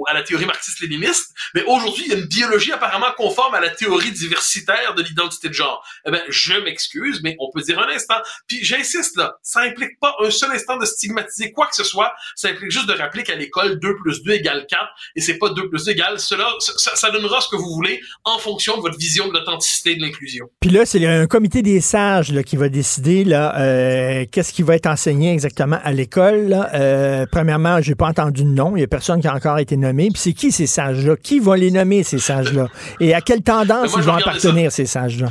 [0.07, 3.69] à la théorie marxiste-léniniste, mais aujourd'hui, il y a une biologie apparemment conforme à la
[3.69, 5.85] théorie diversitaire de l'identité de genre.
[6.05, 8.17] Eh ben, je m'excuse, mais on peut dire un instant.
[8.47, 12.13] Puis j'insiste là, ça implique pas un seul instant de stigmatiser quoi que ce soit,
[12.35, 14.81] ça implique juste de rappeler qu'à l'école, 2 plus 2 égale 4,
[15.15, 17.99] et c'est pas 2 plus 2 égale cela, ça, ça donnera ce que vous voulez
[18.23, 20.47] en fonction de votre vision de l'authenticité et de l'inclusion.
[20.59, 24.63] Puis là, c'est un comité des sages là, qui va décider là, euh, qu'est-ce qui
[24.63, 26.67] va être enseigné exactement à l'école.
[26.73, 28.75] Euh, premièrement, j'ai pas entendu de nom.
[28.75, 30.09] Il y a personne qui a encore été nommé.
[30.09, 31.15] Puis c'est qui ces sages-là?
[31.15, 32.67] Qui va les nommer, ces sages-là?
[32.99, 35.29] Et à quelle tendance moi, ils vont appartenir, ces sages-là?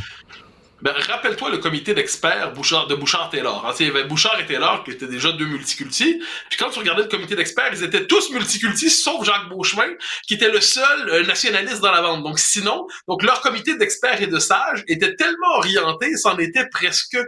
[0.82, 3.66] Ben, rappelle-toi le comité d'experts Bouchard, de Bouchard-Taylor.
[3.66, 6.22] Hein, il y avait Bouchard et Taylor qui étaient déjà deux multicultis.
[6.48, 9.92] Puis quand tu regardais le comité d'experts, ils étaient tous multicultis, sauf Jacques Beauchemin,
[10.26, 12.22] qui était le seul euh, nationaliste dans la bande.
[12.22, 17.18] Donc sinon, donc leur comité d'experts et de sages était tellement orienté, c'en était presque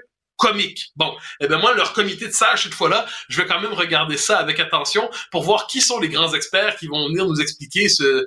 [0.43, 0.91] comique.
[0.97, 4.17] Bon, eh ben moi, leur comité de sages, cette fois-là, je vais quand même regarder
[4.17, 7.89] ça avec attention pour voir qui sont les grands experts qui vont venir nous expliquer
[7.89, 8.27] ce,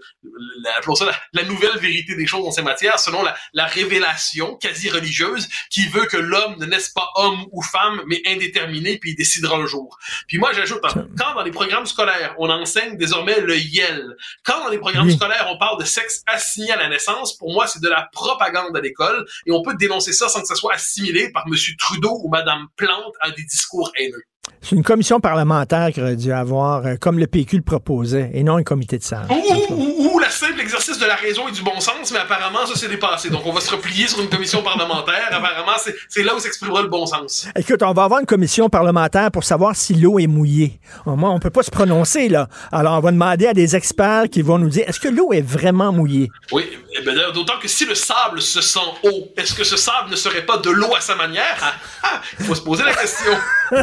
[0.63, 4.55] la, ça la, la nouvelle vérité des choses dans ces matières, selon la, la révélation
[4.55, 9.09] quasi religieuse qui veut que l'homme ne naisse pas homme ou femme, mais indéterminé, puis
[9.11, 9.97] il décidera un jour.
[10.29, 14.63] Puis moi, j'ajoute, hein, quand dans les programmes scolaires, on enseigne désormais le YEL, quand
[14.63, 15.15] dans les programmes Oui.
[15.15, 18.75] scolaires, on parle de sexe assigné à la naissance, pour moi, c'est de la propagande
[18.77, 22.04] à l'école, et on peut dénoncer ça sans que ça soit assimilé par Monsieur Trudeau
[22.13, 24.23] ou Madame Plante à des discours haineux.
[24.61, 28.43] C'est une commission parlementaire qui aurait dû avoir, euh, comme le PQ le proposait, et
[28.43, 29.27] non un comité de sages.
[29.69, 32.87] Ou, la simple exercice de la raison et du bon sens, mais apparemment, ça s'est
[32.87, 33.29] dépassé.
[33.29, 35.27] Donc, on va se replier sur une commission parlementaire.
[35.29, 35.77] Apparemment,
[36.09, 37.47] c'est- là où s'exprimera le bon sens.
[37.55, 40.79] Écoute, on va avoir une commission parlementaire pour savoir si l'eau est mouillée.
[41.05, 42.47] Au moins, on peut pas se prononcer, là.
[42.71, 45.45] Alors, on va demander à des experts qui vont nous dire, est-ce que l'eau est
[45.45, 46.31] vraiment mouillée?
[46.51, 46.65] Oui,
[46.97, 50.15] eh ben, d'autant que si le sable se sent haut, est-ce que ce sable ne
[50.15, 51.55] serait pas de l'eau à sa manière?
[51.61, 51.73] Ah,
[52.03, 53.31] ah, il faut se poser la question.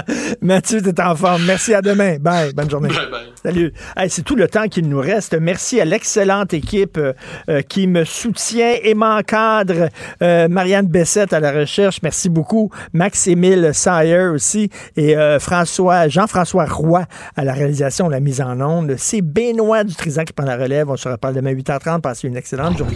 [0.40, 1.44] Mathieu, t'es en forme.
[1.44, 2.16] Merci, à demain.
[2.20, 2.88] Bye, bonne journée.
[2.88, 3.32] Bye, bye.
[3.42, 3.72] Salut.
[3.96, 5.34] Hey, c'est tout le temps qu'il nous reste.
[5.34, 7.12] Merci à l'excellente équipe euh,
[7.48, 9.88] euh, qui me soutient et m'encadre.
[10.22, 12.70] Euh, Marianne Bessette à la recherche, merci beaucoup.
[12.92, 14.70] Max-Émile Sayer aussi.
[14.96, 17.04] Et euh, François, Jean-François Roy
[17.36, 18.94] à la réalisation, la mise en onde.
[18.98, 20.90] C'est Benoît Dutrisac qui prend la relève.
[20.90, 22.00] On se reparle demain 8h30.
[22.00, 22.94] Passez une excellente journée.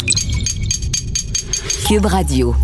[1.86, 2.54] Cube Radio.